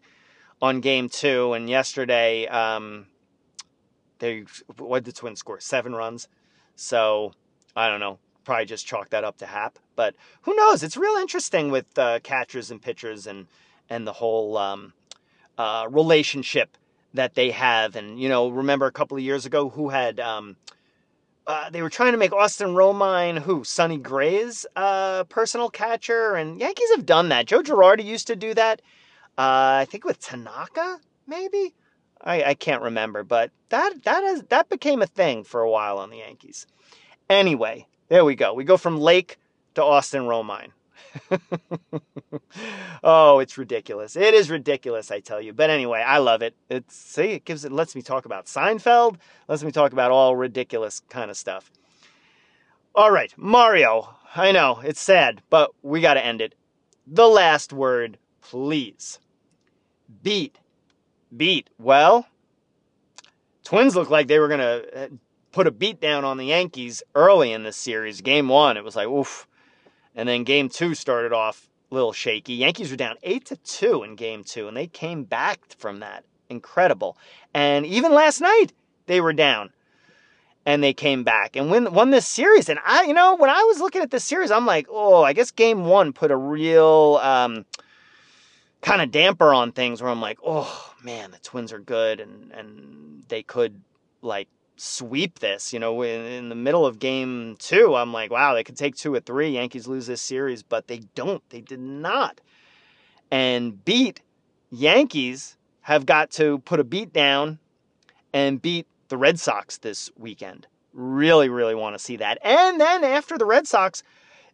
on 0.62 0.80
game 0.80 1.10
two 1.10 1.54
and 1.54 1.70
yesterday 1.70 2.46
um, 2.48 3.08
they 4.20 4.46
what 4.78 5.04
did 5.04 5.14
the 5.14 5.18
twins 5.18 5.40
score 5.40 5.60
seven 5.60 5.94
runs 5.94 6.28
so 6.76 7.32
i 7.76 7.88
don't 7.88 8.00
know 8.00 8.20
probably 8.44 8.66
just 8.66 8.86
chalk 8.86 9.10
that 9.10 9.24
up 9.24 9.38
to 9.38 9.46
Happ 9.46 9.80
but 9.96 10.16
who 10.42 10.56
knows 10.56 10.84
it's 10.84 10.98
real 10.98 11.16
interesting 11.16 11.72
with 11.72 11.98
uh, 11.98 12.20
catchers 12.20 12.70
and 12.72 12.82
pitchers 12.82 13.26
and 13.26 13.48
and 13.90 14.06
the 14.06 14.14
whole 14.14 14.58
um, 14.58 14.94
uh, 15.58 15.88
relationship 15.90 16.78
that 17.14 17.36
they 17.36 17.52
have 17.52 17.96
and 17.96 18.20
you 18.20 18.30
know 18.30 18.50
remember 18.50 18.86
a 18.86 18.92
couple 18.92 19.18
of 19.18 19.24
years 19.24 19.46
ago 19.46 19.70
who 19.70 19.90
had 19.90 20.20
um, 20.20 20.56
uh, 21.46 21.70
they 21.70 21.82
were 21.82 21.90
trying 21.90 22.14
to 22.14 22.18
make 22.18 22.32
Austin 22.32 22.70
Romine, 22.70 23.40
who 23.40 23.64
Sonny 23.64 23.98
Gray's 23.98 24.66
uh, 24.76 25.26
personal 25.26 25.70
catcher, 25.70 26.36
and 26.36 26.60
Yankees 26.60 26.90
have 26.96 27.06
done 27.06 27.30
that. 27.30 27.48
Joe 27.48 27.62
Girardi 27.62 28.06
used 28.06 28.28
to 28.28 28.36
do 28.36 28.54
that. 28.54 28.82
Uh, 29.38 29.82
I 29.82 29.88
think 29.90 30.06
with 30.06 30.20
Tanaka, 30.20 31.00
maybe. 31.28 31.74
I, 32.22 32.44
I 32.44 32.54
can't 32.54 32.82
remember, 32.82 33.24
but 33.24 33.52
that 33.70 34.04
that 34.04 34.24
is 34.24 34.44
that 34.44 34.70
became 34.70 35.02
a 35.02 35.08
thing 35.08 35.44
for 35.44 35.60
a 35.62 35.70
while 35.70 35.98
on 35.98 36.10
the 36.10 36.18
Yankees. 36.18 36.66
Anyway, 37.30 37.88
there 38.08 38.24
we 38.24 38.36
go. 38.36 38.54
We 38.54 38.64
go 38.64 38.78
from 38.78 38.98
Lake 38.98 39.38
to 39.76 39.84
Austin 39.84 40.24
Romine. 40.24 40.72
oh, 43.04 43.40
it's 43.40 43.58
ridiculous. 43.58 44.16
It 44.16 44.34
is 44.34 44.50
ridiculous, 44.50 45.12
I 45.12 45.20
tell 45.20 45.42
you. 45.42 45.54
But 45.54 45.70
anyway, 45.70 46.02
I 46.02 46.18
love 46.18 46.42
it. 46.42 46.56
It's 46.70 46.96
see, 46.96 47.32
it 47.32 47.46
gives 47.46 47.66
it 47.66 47.72
lets 47.72 47.96
me 47.96 48.02
talk 48.02 48.26
about 48.26 48.46
Seinfeld, 48.46 49.18
lets 49.48 49.64
me 49.64 49.72
talk 49.72 49.94
about 49.94 50.12
all 50.12 50.36
ridiculous 50.36 51.02
kind 51.10 51.30
of 51.30 51.38
stuff. 51.38 51.72
All 52.96 53.12
right, 53.12 53.34
Mario. 53.38 54.16
I 54.36 54.52
know, 54.52 54.82
it's 54.84 55.02
sad, 55.02 55.42
but 55.50 55.72
we 55.84 56.02
got 56.02 56.16
to 56.16 56.26
end 56.26 56.42
it. 56.42 56.56
The 57.06 57.28
last 57.28 57.72
word, 57.72 58.18
please. 58.42 59.20
Beat. 60.24 60.58
Beat. 61.36 61.70
Well, 61.78 62.28
Twins 63.64 63.96
look 63.96 64.10
like 64.10 64.28
they 64.28 64.40
were 64.40 64.48
going 64.48 64.60
to 64.60 65.04
uh, 65.04 65.08
put 65.52 65.68
a 65.68 65.72
beat 65.72 66.02
down 66.02 66.26
on 66.26 66.38
the 66.38 66.46
Yankees 66.46 67.04
early 67.14 67.52
in 67.52 67.64
this 67.64 67.78
series. 67.78 68.22
Game 68.22 68.48
1, 68.48 68.78
it 68.78 68.84
was 68.84 68.96
like, 68.96 69.08
oof 69.08 69.48
and 70.16 70.28
then 70.28 70.44
game 70.44 70.70
two 70.70 70.96
started 70.96 71.34
off 71.34 71.70
a 71.92 71.96
little 71.96 72.14
shaky. 72.14 72.54
Yankees 72.54 72.92
were 72.92 72.98
down 72.98 73.16
eight 73.24 73.46
to 73.46 73.58
two 73.58 74.04
in 74.04 74.16
game 74.16 74.44
two, 74.44 74.68
and 74.68 74.76
they 74.76 74.88
came 74.88 75.24
back 75.24 75.60
from 75.78 76.00
that. 76.00 76.24
Incredible. 76.50 77.18
And 77.54 77.86
even 77.86 78.14
last 78.14 78.42
night, 78.42 78.68
they 79.08 79.22
were 79.22 79.34
down. 79.34 79.72
And 80.66 80.82
they 80.82 80.94
came 80.94 81.24
back 81.24 81.58
and 81.58 81.70
win, 81.70 81.94
won 81.94 82.12
this 82.12 82.26
series. 82.26 82.70
And 82.70 82.80
I, 82.86 83.04
you 83.04 83.14
know, 83.14 83.36
when 83.36 83.50
I 83.50 83.64
was 83.64 83.82
looking 83.82 84.02
at 84.02 84.12
this 84.12 84.24
series, 84.24 84.50
I'm 84.50 84.66
like, 84.66 84.88
oh, 84.90 85.22
I 85.22 85.34
guess 85.34 85.52
game 85.52 85.86
one 85.86 86.14
put 86.14 86.32
a 86.32 86.38
real 86.38 87.20
um, 87.22 87.66
kind 88.84 89.02
of 89.02 89.12
damper 89.12 89.54
on 89.54 89.72
things 89.72 90.02
where 90.02 90.12
I'm 90.12 90.22
like, 90.22 90.40
oh 90.46 90.94
man, 91.04 91.32
the 91.32 91.40
Twins 91.40 91.74
are 91.74 91.80
good 91.80 92.20
and 92.20 92.52
and 92.52 93.24
they 93.30 93.42
could 93.42 93.82
like 94.22 94.48
sweep 94.76 95.40
this. 95.40 95.74
You 95.74 95.80
know, 95.80 96.02
in, 96.02 96.22
in, 96.26 96.50
the 96.50 96.56
middle 96.56 96.86
of 96.86 97.00
game 97.00 97.56
two, 97.60 97.96
I'm 97.96 98.14
like, 98.14 98.32
wow, 98.32 98.54
they 98.54 98.64
could 98.64 98.78
take 98.78 98.96
two 98.96 99.14
or 99.14 99.20
three. 99.20 99.50
Yankees 99.50 99.88
lose 99.88 100.08
this 100.08 100.22
series, 100.22 100.64
but 100.64 100.88
they 100.88 101.00
don't. 101.16 101.48
They 101.50 101.62
did 101.62 101.80
not. 101.80 102.42
And 103.32 103.84
beat 103.84 104.22
Yankees 104.72 105.58
have 105.82 106.06
got 106.06 106.32
to 106.32 106.60
put 106.60 106.80
a 106.80 106.84
beat 106.84 107.14
down 107.14 107.60
and 108.34 108.62
beat 108.62 108.88
the 109.10 109.18
Red 109.18 109.40
Sox 109.40 109.78
this 109.78 110.10
weekend. 110.18 110.68
Really, 110.94 111.50
really 111.50 111.76
want 111.76 111.96
to 111.96 112.04
see 112.04 112.18
that. 112.18 112.38
And 112.44 112.80
then 112.80 113.04
after 113.04 113.38
the 113.38 113.46
Red 113.46 113.68
Sox, 113.68 114.04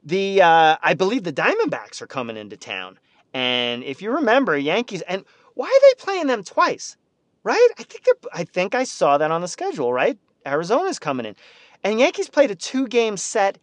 the 0.04 0.42
uh, 0.42 0.78
I 0.82 0.94
believe 0.94 1.24
the 1.24 1.34
Diamondbacks 1.34 2.02
are 2.02 2.08
coming 2.08 2.38
into 2.38 2.58
town. 2.58 3.00
And 3.34 3.84
if 3.84 4.02
you 4.02 4.12
remember, 4.12 4.58
Yankees 4.58 5.02
and 5.04 5.24
why 5.54 5.68
are 5.68 5.90
they 5.90 6.02
playing 6.02 6.28
them 6.28 6.44
twice? 6.44 6.98
Right? 7.44 7.70
I 7.78 7.84
think 7.84 8.06
I 8.34 8.44
think 8.44 8.76
I 8.76 8.84
saw 8.84 9.18
that 9.18 9.32
on 9.32 9.42
the 9.42 9.48
schedule, 9.48 9.94
right? 9.94 10.18
Arizona's 10.46 11.00
coming 11.00 11.26
in. 11.26 11.36
And 11.84 12.00
Yankees 12.00 12.30
played 12.30 12.52
a 12.52 12.56
two-game 12.56 13.18
set 13.18 13.58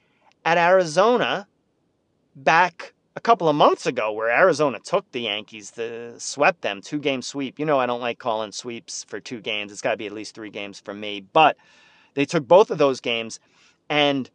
at 0.45 0.59
Arizona 0.59 1.47
back 2.35 2.95
a 3.15 3.21
couple 3.21 3.49
of 3.49 3.57
months 3.57 3.87
ago 3.87 4.13
where 4.13 4.31
Arizona 4.31 4.79
took 4.79 5.11
the 5.13 5.23
Yankees, 5.23 5.73
the 5.73 6.15
swept 6.19 6.63
them, 6.63 6.81
two-game 6.81 7.23
sweep. 7.23 7.59
You 7.59 7.67
know 7.67 7.79
I 7.79 7.87
don't 7.87 8.01
like 8.01 8.19
calling 8.19 8.53
sweeps 8.53 9.05
for 9.05 9.21
two 9.21 9.41
games. 9.41 9.73
It's 9.73 9.81
got 9.81 9.93
to 9.93 9.97
be 9.97 10.07
at 10.07 10.13
least 10.13 10.35
3 10.35 10.51
games 10.51 10.81
for 10.81 10.95
me, 10.95 11.21
but 11.21 11.57
they 12.15 12.25
took 12.25 12.47
both 12.47 12.71
of 12.71 12.79
those 12.79 13.01
games 13.01 13.41
and 13.89 14.31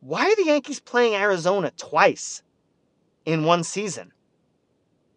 why 0.00 0.26
are 0.26 0.36
the 0.36 0.46
Yankees 0.46 0.78
playing 0.78 1.14
Arizona 1.14 1.72
twice 1.76 2.42
in 3.24 3.44
one 3.44 3.64
season? 3.64 4.12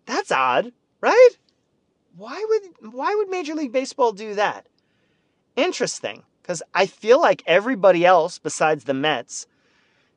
That's 0.05 0.31
odd, 0.31 0.71
right? 1.01 1.29
Why 2.15 2.45
would 2.47 2.93
why 2.93 3.15
would 3.15 3.29
Major 3.29 3.55
League 3.55 3.71
Baseball 3.71 4.11
do 4.11 4.35
that? 4.35 4.67
Interesting, 5.55 6.23
because 6.41 6.61
I 6.73 6.85
feel 6.85 7.21
like 7.21 7.43
everybody 7.45 8.05
else 8.05 8.39
besides 8.39 8.85
the 8.85 8.93
Mets, 8.93 9.47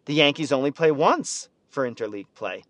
the 0.07 0.15
Yankees 0.15 0.53
only 0.53 0.71
play 0.71 0.91
once 0.91 1.49
for 1.69 1.89
interleague 1.89 2.27
play. 2.35 2.65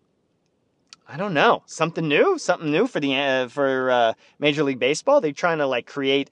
I 1.07 1.17
don't 1.17 1.33
know, 1.33 1.63
something 1.65 2.07
new, 2.07 2.37
something 2.37 2.71
new 2.71 2.87
for 2.87 2.99
the 2.99 3.15
uh, 3.15 3.47
for 3.49 3.91
uh, 3.91 4.13
Major 4.39 4.63
League 4.63 4.79
Baseball. 4.79 5.21
They're 5.21 5.31
trying 5.31 5.59
to 5.59 5.67
like 5.67 5.85
create 5.85 6.29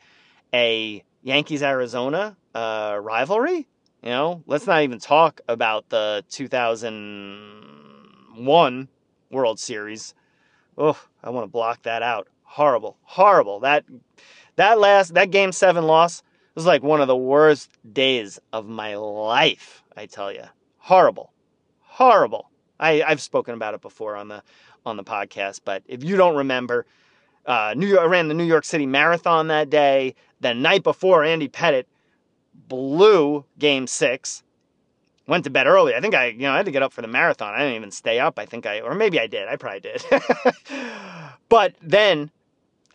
a 0.53 1.03
Yankees 1.21 1.63
Arizona 1.63 2.35
uh, 2.55 2.97
rivalry. 3.01 3.67
You 4.01 4.09
know, 4.09 4.43
let's 4.47 4.65
not 4.65 4.81
even 4.81 4.99
talk 4.99 5.41
about 5.47 5.89
the 5.89 6.25
2001 6.29 8.87
World 9.29 9.59
Series. 9.59 10.15
Oh, 10.77 10.97
I 11.23 11.29
want 11.29 11.43
to 11.43 11.51
block 11.51 11.83
that 11.83 12.01
out 12.01 12.27
horrible, 12.51 12.97
horrible. 13.03 13.61
That 13.61 13.85
that 14.57 14.77
last 14.77 15.13
that 15.13 15.31
game 15.31 15.51
seven 15.53 15.85
loss 15.85 16.21
was 16.53 16.65
like 16.65 16.83
one 16.83 16.99
of 16.99 17.07
the 17.07 17.15
worst 17.15 17.69
days 17.93 18.39
of 18.51 18.67
my 18.67 18.95
life. 18.95 19.83
I 19.95 20.05
tell 20.05 20.31
you, 20.31 20.43
horrible, 20.77 21.31
horrible. 21.79 22.49
I 22.79 23.03
I've 23.03 23.21
spoken 23.21 23.53
about 23.53 23.73
it 23.73 23.81
before 23.81 24.17
on 24.17 24.27
the 24.27 24.43
on 24.85 24.97
the 24.97 25.03
podcast, 25.03 25.61
but 25.63 25.83
if 25.85 26.03
you 26.03 26.17
don't 26.17 26.35
remember, 26.35 26.85
uh, 27.45 27.73
New 27.77 27.87
York 27.87 28.01
I 28.01 28.05
ran 28.05 28.27
the 28.27 28.33
New 28.33 28.43
York 28.43 28.65
City 28.65 28.85
Marathon 28.85 29.47
that 29.47 29.69
day. 29.69 30.15
The 30.41 30.53
night 30.53 30.83
before, 30.83 31.23
Andy 31.23 31.47
Pettitte 31.47 31.85
blew 32.67 33.45
Game 33.57 33.87
Six 33.87 34.43
went 35.27 35.45
to 35.45 35.49
bed 35.49 35.65
early. 35.65 35.95
I 35.95 36.01
think 36.01 36.13
I, 36.13 36.27
you 36.27 36.39
know, 36.39 36.51
I 36.51 36.57
had 36.57 36.65
to 36.65 36.71
get 36.71 36.83
up 36.83 36.91
for 36.91 37.01
the 37.01 37.07
marathon. 37.07 37.53
I 37.53 37.59
didn't 37.59 37.75
even 37.75 37.91
stay 37.91 38.19
up. 38.19 38.37
I 38.37 38.45
think 38.45 38.65
I, 38.65 38.81
or 38.81 38.93
maybe 38.95 39.19
I 39.19 39.27
did. 39.27 39.47
I 39.47 39.55
probably 39.55 39.79
did. 39.79 40.03
but 41.49 41.75
then 41.81 42.31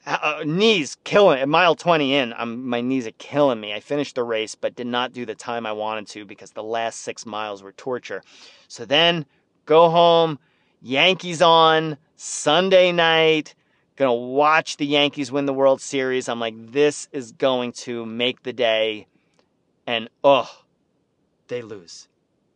uh, 0.06 0.18
uh, 0.22 0.44
knees 0.44 0.96
killing 1.02 1.40
at 1.40 1.48
mile 1.48 1.74
20 1.74 2.14
in 2.14 2.32
I'm, 2.36 2.68
my 2.68 2.80
knees 2.80 3.06
are 3.06 3.12
killing 3.18 3.60
me. 3.60 3.74
I 3.74 3.80
finished 3.80 4.14
the 4.14 4.22
race 4.22 4.54
but 4.54 4.76
did 4.76 4.86
not 4.86 5.12
do 5.12 5.26
the 5.26 5.34
time 5.34 5.66
i 5.66 5.72
wanted 5.72 6.06
to 6.08 6.24
because 6.24 6.52
the 6.52 6.62
last 6.62 7.00
six 7.00 7.26
miles 7.26 7.62
were 7.62 7.72
torture. 7.72 8.22
So 8.68 8.84
then 8.84 9.26
go 9.64 9.90
home 9.90 10.38
yankees 10.80 11.42
on 11.42 11.98
sunday 12.14 12.92
night 12.92 13.54
gonna 13.96 14.14
watch 14.14 14.76
the 14.76 14.86
yankees 14.86 15.32
win 15.32 15.46
the 15.46 15.52
world 15.52 15.80
series. 15.80 16.28
I'm 16.28 16.38
like 16.38 16.54
this 16.72 17.08
is 17.12 17.32
going 17.32 17.72
to 17.72 18.06
make 18.06 18.42
the 18.42 18.52
day 18.52 19.08
and 19.86 20.08
oh 20.22 20.62
they 21.48 21.62
lose. 21.62 22.08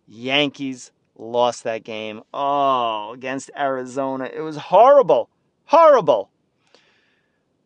Yankees 0.06 0.92
lost 1.16 1.64
that 1.64 1.82
game 1.82 2.22
oh 2.32 3.12
against 3.12 3.50
arizona. 3.58 4.30
It 4.32 4.40
was 4.40 4.56
horrible 4.56 5.30
horrible 5.64 6.30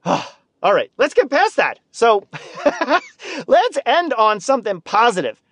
All 0.63 0.75
right, 0.75 0.91
let's 0.97 1.15
get 1.15 1.31
past 1.31 1.57
that. 1.57 1.79
So 1.93 2.27
let's 3.47 3.79
end 3.87 4.13
on 4.15 4.41
something 4.41 4.81
positive. 4.81 5.43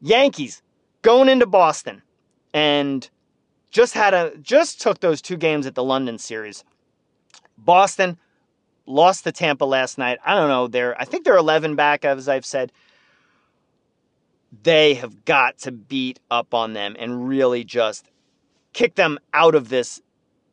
Yankees 0.00 0.62
going 1.02 1.28
into 1.28 1.46
Boston 1.46 2.02
and 2.52 3.08
just 3.70 3.94
had 3.94 4.14
a 4.14 4.36
just 4.38 4.80
took 4.80 5.00
those 5.00 5.22
two 5.22 5.36
games 5.36 5.66
at 5.66 5.74
the 5.74 5.84
London 5.84 6.18
series. 6.18 6.64
Boston 7.56 8.18
lost 8.86 9.24
to 9.24 9.32
Tampa 9.32 9.64
last 9.64 9.98
night. 9.98 10.18
I 10.24 10.34
don't 10.34 10.48
know, 10.48 10.68
they're 10.68 11.00
I 11.00 11.04
think 11.04 11.24
they're 11.24 11.36
11 11.36 11.76
back 11.76 12.04
as 12.04 12.28
I've 12.28 12.46
said. 12.46 12.72
They 14.62 14.94
have 14.94 15.24
got 15.24 15.58
to 15.58 15.72
beat 15.72 16.20
up 16.30 16.52
on 16.52 16.74
them 16.74 16.94
and 16.98 17.26
really 17.26 17.64
just 17.64 18.10
kick 18.74 18.96
them 18.96 19.18
out 19.32 19.54
of 19.54 19.70
this 19.70 20.02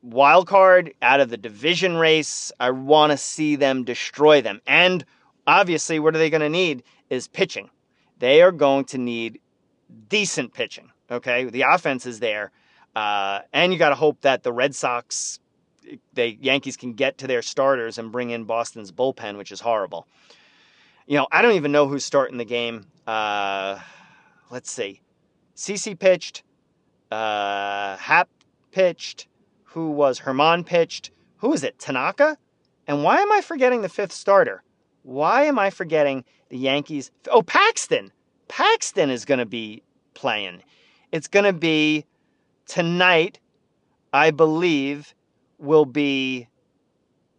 wild 0.01 0.47
card 0.47 0.93
out 1.01 1.19
of 1.19 1.29
the 1.29 1.37
division 1.37 1.97
race. 1.97 2.51
I 2.59 2.71
want 2.71 3.11
to 3.11 3.17
see 3.17 3.55
them 3.55 3.83
destroy 3.83 4.41
them. 4.41 4.61
And 4.67 5.05
obviously, 5.45 5.99
what 5.99 6.15
are 6.15 6.19
they 6.19 6.29
going 6.29 6.41
to 6.41 6.49
need 6.49 6.83
is 7.09 7.27
pitching. 7.27 7.69
They 8.19 8.41
are 8.41 8.51
going 8.51 8.85
to 8.85 8.97
need 8.97 9.39
decent 10.09 10.53
pitching. 10.53 10.91
Okay, 11.11 11.45
the 11.45 11.63
offense 11.63 12.05
is 12.05 12.19
there, 12.19 12.51
uh, 12.95 13.39
and 13.51 13.73
you 13.73 13.79
got 13.79 13.89
to 13.89 13.95
hope 13.95 14.21
that 14.21 14.43
the 14.43 14.53
Red 14.53 14.75
Sox, 14.75 15.39
the 16.13 16.35
Yankees 16.35 16.77
can 16.77 16.93
get 16.93 17.17
to 17.17 17.27
their 17.27 17.41
starters 17.41 17.97
and 17.97 18.11
bring 18.11 18.29
in 18.29 18.43
Boston's 18.43 18.91
bullpen, 18.91 19.35
which 19.35 19.51
is 19.51 19.59
horrible. 19.59 20.05
You 21.07 21.17
know, 21.17 21.27
I 21.31 21.41
don't 21.41 21.55
even 21.55 21.71
know 21.71 21.87
who's 21.87 22.05
starting 22.05 22.37
the 22.37 22.45
game. 22.45 22.85
Uh, 23.07 23.79
let's 24.51 24.69
see, 24.69 25.01
CC 25.55 25.97
pitched, 25.97 26.43
uh, 27.09 27.97
Happ 27.97 28.29
pitched 28.71 29.28
who 29.73 29.91
was 29.91 30.21
Germán 30.21 30.65
pitched. 30.65 31.11
Who 31.37 31.53
is 31.53 31.63
it? 31.63 31.77
Tanaka? 31.79 32.37
And 32.87 33.03
why 33.03 33.19
am 33.19 33.31
I 33.31 33.41
forgetting 33.41 33.81
the 33.81 33.89
fifth 33.89 34.11
starter? 34.11 34.63
Why 35.03 35.43
am 35.43 35.59
I 35.59 35.69
forgetting 35.69 36.25
the 36.49 36.57
Yankees? 36.57 37.11
Oh, 37.29 37.43
Paxton. 37.43 38.11
Paxton 38.47 39.09
is 39.09 39.25
going 39.25 39.39
to 39.39 39.45
be 39.45 39.83
playing. 40.15 40.63
It's 41.11 41.27
going 41.27 41.45
to 41.45 41.53
be 41.53 42.05
tonight, 42.65 43.39
I 44.11 44.31
believe, 44.31 45.13
will 45.59 45.85
be 45.85 46.47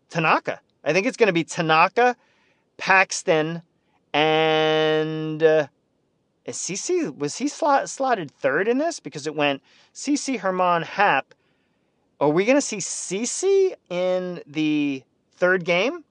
Tanaka. 0.08 0.60
I 0.84 0.92
think 0.92 1.06
it's 1.06 1.16
going 1.16 1.26
to 1.26 1.32
be 1.32 1.44
Tanaka, 1.44 2.16
Paxton, 2.78 3.62
and 4.12 5.42
uh, 5.42 5.66
is 6.44 6.56
CC 6.56 7.16
was 7.16 7.36
he 7.36 7.48
slot, 7.48 7.88
slotted 7.88 8.30
third 8.30 8.68
in 8.68 8.78
this 8.78 9.00
because 9.00 9.26
it 9.26 9.34
went 9.34 9.62
CC 9.94 10.38
Germán 10.40 10.84
Happ 10.84 11.34
are 12.20 12.28
we 12.28 12.44
going 12.44 12.56
to 12.56 12.60
see 12.60 12.76
CC 12.76 13.74
in 13.88 14.42
the 14.46 15.02
third 15.32 15.64
game 15.64 16.04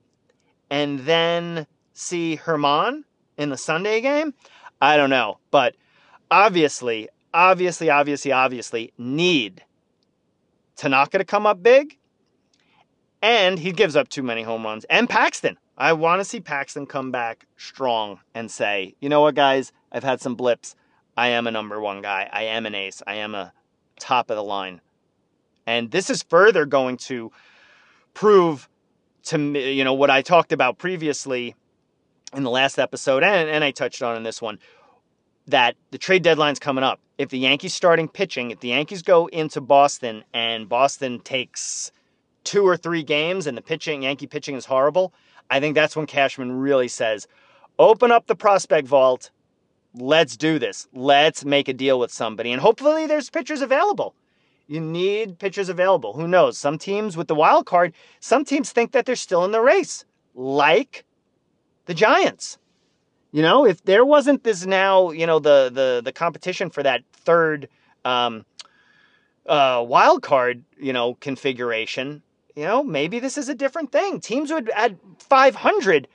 and 0.70 1.00
then 1.02 1.68
see 1.94 2.40
Germán 2.44 3.04
in 3.38 3.50
the 3.50 3.58
Sunday 3.58 4.02
game? 4.02 4.34
I 4.82 4.98
don't 4.98 5.12
know. 5.12 5.38
But 5.52 5.76
obviously, 6.32 7.10
obviously, 7.34 7.90
obviously, 7.92 8.32
obviously, 8.32 8.92
need 8.98 9.64
Tanaka 10.76 11.20
to 11.20 11.26
come 11.26 11.46
up 11.46 11.62
big. 11.62 11.98
And 13.22 13.60
he 13.60 13.72
gives 13.72 13.96
up 13.96 14.08
too 14.10 14.24
many 14.24 14.44
home 14.44 14.64
runs. 14.64 14.86
And 14.86 15.10
Paxton. 15.10 15.58
I 15.78 15.94
want 15.94 16.20
to 16.20 16.26
see 16.26 16.42
Paxton 16.42 16.88
come 16.88 17.10
back 17.10 17.46
strong 17.56 18.20
and 18.34 18.52
say, 18.52 18.96
you 19.00 19.08
know 19.08 19.22
what, 19.22 19.36
guys, 19.36 19.72
I've 19.94 20.04
had 20.04 20.20
some 20.20 20.36
blips. 20.36 20.76
I 21.16 21.30
am 21.30 21.48
a 21.48 21.52
number 21.52 21.80
one 21.80 22.02
guy. 22.02 22.30
I 22.34 22.44
am 22.44 22.66
an 22.66 22.76
ace. 22.76 23.02
I 23.08 23.16
am 23.16 23.34
a 23.34 23.54
top 23.98 24.30
of 24.30 24.36
the 24.36 24.44
line 24.44 24.82
and 25.70 25.92
this 25.92 26.10
is 26.10 26.24
further 26.24 26.66
going 26.66 26.98
to 26.98 27.32
prove 28.16 28.68
to 29.26 29.38
me, 29.38 29.74
you 29.74 29.84
know, 29.84 29.94
what 29.94 30.10
I 30.10 30.24
talked 30.24 30.52
about 30.52 30.80
previously 30.80 31.56
in 32.34 32.42
the 32.42 32.50
last 32.50 32.80
episode, 32.80 33.24
and, 33.24 33.48
and 33.48 33.64
I 33.64 33.70
touched 33.70 34.02
on 34.02 34.18
in 34.18 34.24
this 34.24 34.42
one, 34.42 34.58
that 35.46 35.76
the 35.92 36.00
trade 36.00 36.24
deadline's 36.24 36.58
coming 36.58 36.84
up. 36.84 37.00
If 37.20 37.30
the 37.30 37.38
Yankees 37.38 37.76
starting 37.76 38.08
pitching, 38.08 38.50
if 38.50 38.62
the 38.62 38.70
Yankees 38.70 39.04
go 39.04 39.28
into 39.28 39.62
Boston 39.62 40.24
and 40.34 40.68
Boston 40.68 41.20
takes 41.20 41.92
two 42.44 42.68
or 42.68 42.76
three 42.76 43.04
games 43.04 43.46
and 43.46 43.56
the 43.56 43.62
pitching, 43.62 44.02
Yankee 44.02 44.26
pitching 44.26 44.56
is 44.56 44.66
horrible, 44.66 45.14
I 45.52 45.60
think 45.60 45.76
that's 45.76 45.96
when 45.96 46.08
Cashman 46.08 46.52
really 46.52 46.88
says, 46.88 47.28
open 47.78 48.12
up 48.12 48.26
the 48.26 48.36
prospect 48.36 48.88
vault. 48.88 49.30
Let's 49.94 50.36
do 50.36 50.58
this. 50.58 50.88
Let's 50.94 51.46
make 51.46 51.68
a 51.68 51.74
deal 51.74 52.00
with 52.00 52.12
somebody. 52.12 52.52
And 52.52 52.60
hopefully 52.60 53.06
there's 53.06 53.30
pitchers 53.30 53.62
available. 53.62 54.16
You 54.70 54.80
need 54.80 55.40
pitchers 55.40 55.68
available. 55.68 56.14
Who 56.14 56.28
knows? 56.28 56.56
Some 56.56 56.78
teams 56.78 57.18
with 57.18 57.28
the 57.28 57.34
wild 57.34 57.66
card, 57.66 57.92
some 58.20 58.46
teams 58.46 58.72
think 58.72 58.92
that 58.92 59.08
they're 59.08 59.16
still 59.16 59.44
in 59.44 59.52
the 59.52 59.62
race, 59.62 60.06
like 60.36 61.06
the 61.88 61.96
Giants. 61.96 62.60
You 63.32 63.42
know, 63.42 63.66
if 63.66 63.84
there 63.84 64.06
wasn't 64.06 64.44
this 64.44 64.68
now, 64.68 65.10
you 65.10 65.26
know, 65.26 65.40
the 65.40 65.72
the 65.74 66.02
the 66.06 66.12
competition 66.12 66.70
for 66.70 66.84
that 66.84 67.02
third 67.14 67.68
um, 68.06 68.46
uh, 69.48 69.84
wild 69.88 70.22
card, 70.22 70.64
you 70.80 70.94
know, 70.94 71.16
configuration, 71.16 72.22
you 72.56 72.64
know, 72.64 72.84
maybe 72.84 73.20
this 73.20 73.40
is 73.40 73.50
a 73.50 73.56
different 73.56 73.92
thing. 73.92 74.20
Teams 74.20 74.52
would 74.52 74.70
at 74.70 74.94
500 75.18 76.08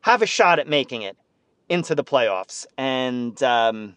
have 0.00 0.20
a 0.20 0.26
shot 0.26 0.58
at 0.58 0.66
making 0.66 1.02
it 1.02 1.16
into 1.68 1.94
the 1.94 2.02
playoffs, 2.02 2.66
and 2.76 3.40
um, 3.44 3.96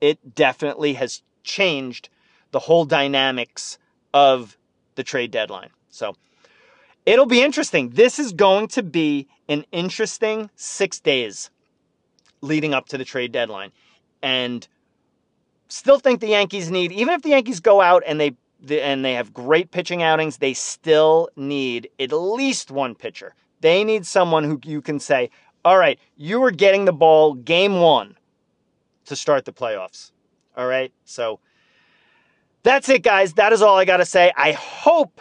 it 0.00 0.34
definitely 0.34 0.94
has 0.94 1.22
changed 1.44 2.08
the 2.52 2.58
whole 2.58 2.84
dynamics 2.84 3.78
of 4.12 4.56
the 4.94 5.04
trade 5.04 5.30
deadline. 5.30 5.70
So 5.88 6.14
it'll 7.06 7.26
be 7.26 7.42
interesting. 7.42 7.90
This 7.90 8.18
is 8.18 8.32
going 8.32 8.68
to 8.68 8.82
be 8.82 9.28
an 9.48 9.64
interesting 9.72 10.50
six 10.56 11.00
days 11.00 11.50
leading 12.40 12.74
up 12.74 12.86
to 12.88 12.98
the 12.98 13.04
trade 13.04 13.32
deadline. 13.32 13.72
And 14.22 14.66
still 15.68 15.98
think 15.98 16.20
the 16.20 16.28
Yankees 16.28 16.70
need, 16.70 16.92
even 16.92 17.14
if 17.14 17.22
the 17.22 17.30
Yankees 17.30 17.60
go 17.60 17.80
out 17.80 18.02
and 18.06 18.20
they 18.20 18.36
and 18.68 19.02
they 19.02 19.14
have 19.14 19.32
great 19.32 19.70
pitching 19.70 20.02
outings, 20.02 20.36
they 20.36 20.52
still 20.52 21.30
need 21.34 21.88
at 21.98 22.12
least 22.12 22.70
one 22.70 22.94
pitcher. 22.94 23.34
They 23.62 23.84
need 23.84 24.04
someone 24.04 24.44
who 24.44 24.60
you 24.64 24.82
can 24.82 25.00
say, 25.00 25.30
all 25.64 25.78
right, 25.78 25.98
you 26.16 26.42
are 26.44 26.50
getting 26.50 26.84
the 26.84 26.92
ball 26.92 27.32
game 27.34 27.80
one 27.80 28.16
to 29.06 29.16
start 29.16 29.46
the 29.46 29.52
playoffs. 29.52 30.12
All 30.56 30.66
right. 30.66 30.92
So 31.06 31.40
that's 32.62 32.88
it, 32.88 33.02
guys. 33.02 33.34
That 33.34 33.52
is 33.52 33.62
all 33.62 33.76
I 33.76 33.84
got 33.84 33.98
to 33.98 34.04
say. 34.04 34.32
I 34.36 34.52
hope 34.52 35.20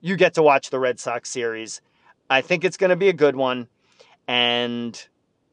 you 0.00 0.16
get 0.16 0.34
to 0.34 0.42
watch 0.42 0.70
the 0.70 0.78
Red 0.78 0.98
Sox 0.98 1.30
series. 1.30 1.80
I 2.28 2.40
think 2.40 2.64
it's 2.64 2.76
going 2.76 2.90
to 2.90 2.96
be 2.96 3.08
a 3.08 3.12
good 3.12 3.36
one. 3.36 3.68
And 4.26 5.00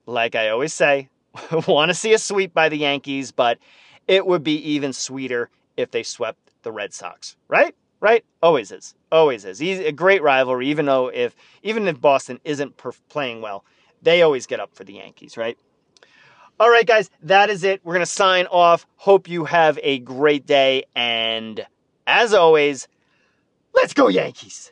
like 0.05 0.35
I 0.35 0.49
always 0.49 0.73
say, 0.73 1.09
want 1.67 1.89
to 1.89 1.95
see 1.95 2.13
a 2.13 2.19
sweep 2.19 2.53
by 2.53 2.69
the 2.69 2.77
Yankees, 2.77 3.31
but 3.31 3.59
it 4.07 4.25
would 4.25 4.43
be 4.43 4.55
even 4.71 4.93
sweeter 4.93 5.49
if 5.75 5.91
they 5.91 6.03
swept 6.03 6.39
the 6.63 6.71
Red 6.71 6.93
Sox, 6.93 7.35
right? 7.47 7.75
Right? 7.99 8.23
Always 8.41 8.71
is. 8.71 8.93
Always 9.11 9.43
is. 9.45 9.61
A 9.61 9.91
great 9.91 10.21
rivalry, 10.21 10.67
even 10.67 10.85
though 10.85 11.07
if 11.07 11.35
even 11.63 11.88
if 11.88 11.99
Boston 11.99 12.39
isn't 12.43 12.77
playing 13.09 13.41
well, 13.41 13.65
they 14.01 14.21
always 14.21 14.45
get 14.45 14.59
up 14.59 14.75
for 14.75 14.83
the 14.83 14.93
Yankees, 14.93 15.35
right? 15.38 15.57
All 16.60 16.72
right, 16.72 16.88
guys, 16.88 17.12
that 17.22 17.51
is 17.51 17.64
it. 17.64 17.82
We're 17.84 17.93
going 17.93 18.05
to 18.05 18.12
sign 18.12 18.47
off. 18.47 18.88
Hope 18.95 19.30
you 19.30 19.45
have 19.45 19.78
a 19.84 19.99
great 19.99 20.47
day. 20.47 20.86
And 20.95 21.64
as 22.08 22.34
always, 22.34 22.88
let's 23.76 23.93
go, 23.93 24.08
Yankees. 24.08 24.72